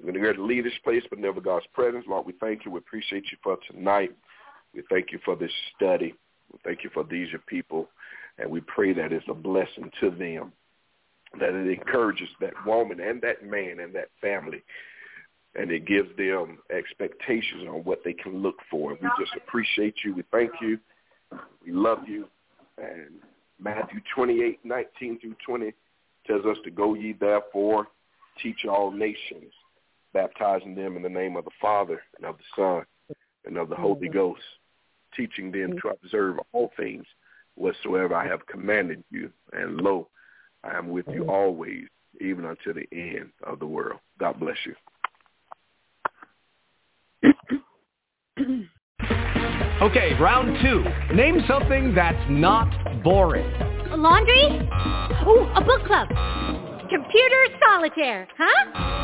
We're 0.00 0.12
going 0.12 0.22
to 0.22 0.32
go 0.32 0.32
to 0.32 0.44
leave 0.44 0.64
this 0.64 0.72
place, 0.82 1.02
but 1.08 1.18
never 1.18 1.40
God's 1.40 1.66
presence. 1.72 2.04
Lord, 2.08 2.26
we 2.26 2.34
thank 2.40 2.64
you. 2.64 2.70
We 2.70 2.78
appreciate 2.78 3.24
you 3.30 3.38
for 3.42 3.56
tonight. 3.70 4.10
We 4.74 4.82
thank 4.90 5.12
you 5.12 5.18
for 5.24 5.36
this 5.36 5.52
study. 5.76 6.14
We 6.52 6.58
thank 6.64 6.84
you 6.84 6.90
for 6.92 7.04
these 7.04 7.30
your 7.30 7.40
people. 7.46 7.88
And 8.38 8.50
we 8.50 8.60
pray 8.60 8.92
that 8.92 9.12
it's 9.12 9.26
a 9.28 9.34
blessing 9.34 9.90
to 10.00 10.10
them, 10.10 10.52
that 11.38 11.54
it 11.54 11.70
encourages 11.70 12.28
that 12.40 12.54
woman 12.66 13.00
and 13.00 13.22
that 13.22 13.44
man 13.48 13.78
and 13.80 13.94
that 13.94 14.08
family 14.20 14.62
and 15.56 15.70
it 15.70 15.86
gives 15.86 16.08
them 16.16 16.58
expectations 16.74 17.62
on 17.68 17.84
what 17.84 18.00
they 18.04 18.12
can 18.12 18.42
look 18.42 18.56
for. 18.70 18.92
And 18.92 19.00
we 19.00 19.08
just 19.18 19.34
appreciate 19.36 19.94
you. 20.04 20.14
We 20.14 20.24
thank 20.32 20.50
you. 20.60 20.78
We 21.64 21.72
love 21.72 22.00
you. 22.08 22.26
And 22.78 23.20
Matthew 23.60 24.00
28, 24.14 24.60
19 24.64 25.20
through 25.20 25.36
20 25.46 25.72
tells 26.26 26.44
us 26.44 26.56
to 26.64 26.70
go 26.70 26.94
ye 26.94 27.12
therefore, 27.12 27.86
teach 28.42 28.64
all 28.68 28.90
nations, 28.90 29.52
baptizing 30.14 30.74
them 30.74 30.96
in 30.96 31.02
the 31.02 31.08
name 31.08 31.36
of 31.36 31.44
the 31.44 31.50
Father 31.60 32.00
and 32.16 32.24
of 32.24 32.36
the 32.38 32.44
Son 32.56 32.84
and 33.44 33.58
of 33.58 33.68
the 33.68 33.76
Holy 33.76 34.08
mm-hmm. 34.08 34.16
Ghost, 34.16 34.40
teaching 35.14 35.52
them 35.52 35.76
to 35.82 35.88
observe 35.88 36.38
all 36.52 36.70
things 36.76 37.04
whatsoever 37.56 38.14
I 38.14 38.26
have 38.26 38.46
commanded 38.46 39.04
you. 39.10 39.30
And 39.52 39.76
lo, 39.76 40.08
I 40.62 40.78
am 40.78 40.88
with 40.88 41.06
you 41.08 41.22
mm-hmm. 41.22 41.30
always, 41.30 41.84
even 42.20 42.46
until 42.46 42.74
the 42.74 42.88
end 42.92 43.30
of 43.42 43.58
the 43.58 43.66
world. 43.66 44.00
God 44.18 44.40
bless 44.40 44.56
you. 44.64 44.74
okay, 49.82 50.14
round 50.20 50.56
two. 50.62 50.84
Name 51.14 51.42
something 51.48 51.94
that's 51.94 52.30
not 52.30 53.02
boring. 53.02 53.50
A 53.90 53.96
laundry? 53.96 54.44
Ooh, 55.26 55.46
a 55.54 55.62
book 55.64 55.84
club. 55.86 56.08
Computer 56.88 57.46
solitaire, 57.60 58.28
huh? 58.38 59.03